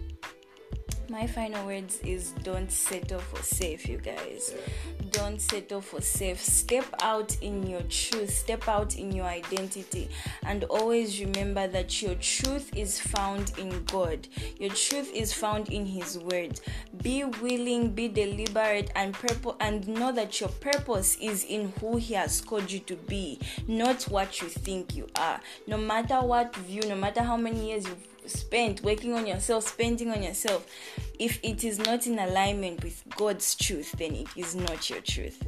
My 1.11 1.27
final 1.27 1.65
words 1.65 2.01
is 2.01 2.33
don't 2.43 2.71
settle 2.71 3.21
for 3.21 3.43
safe, 3.43 3.89
you 3.89 3.97
guys. 3.97 4.55
Don't 5.11 5.41
settle 5.41 5.81
for 5.81 6.03
safe. 6.03 6.39
Step 6.39 6.85
out 7.01 7.35
in 7.41 7.67
your 7.67 7.81
truth, 7.83 8.29
step 8.29 8.69
out 8.69 8.99
in 8.99 9.13
your 9.13 9.25
identity, 9.25 10.11
and 10.43 10.65
always 10.65 11.19
remember 11.19 11.67
that 11.67 12.03
your 12.03 12.15
truth 12.17 12.71
is 12.77 13.01
found 13.01 13.53
in 13.59 13.85
God. 13.85 14.29
Your 14.61 14.69
truth 14.69 15.11
is 15.15 15.33
found 15.33 15.71
in 15.71 15.87
His 15.87 16.19
Word. 16.19 16.61
Be 17.03 17.25
willing, 17.25 17.93
be 17.93 18.09
deliberate, 18.09 18.91
and 18.95 19.15
purpose, 19.15 19.55
and 19.61 19.89
know 19.89 20.13
that 20.13 20.41
your 20.41 20.51
purpose 20.61 21.17
is 21.23 21.43
in 21.45 21.73
who 21.81 21.97
He 21.97 22.13
has 22.15 22.43
called 22.43 22.71
you 22.71 22.81
to 22.81 22.97
be, 22.97 23.41
not 23.67 24.03
what 24.05 24.43
you 24.43 24.49
think 24.49 24.95
you 24.95 25.07
are. 25.17 25.41
No 25.67 25.79
matter 25.79 26.21
what 26.21 26.55
view, 26.57 26.83
no 26.83 26.97
matter 26.97 27.23
how 27.23 27.39
many 27.39 27.71
years 27.71 27.87
you've 27.87 28.18
spent 28.29 28.83
working 28.83 29.15
on 29.15 29.27
yourself, 29.27 29.69
spending 29.69 30.11
on 30.11 30.23
yourself, 30.23 30.67
if 31.19 31.39
it 31.43 31.65
is 31.65 31.79
not 31.79 32.07
in 32.07 32.19
alignment 32.19 32.83
with 32.83 33.03
God's 33.17 33.55
truth, 33.55 33.93
then 33.99 34.15
it 34.15 34.29
is 34.37 34.55
not 34.55 34.89
your 34.89 35.01
truth. 35.01 35.43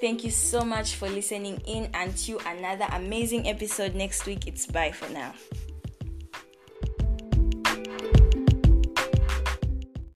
Thank 0.00 0.24
you 0.24 0.30
so 0.30 0.62
much 0.62 0.94
for 0.94 1.08
listening 1.08 1.60
in. 1.66 1.90
Until 1.94 2.38
another 2.46 2.86
amazing 2.92 3.48
episode 3.48 3.94
next 3.94 4.26
week, 4.26 4.46
it's 4.46 4.66
bye 4.66 4.92
for 4.92 5.08
now. 5.12 5.34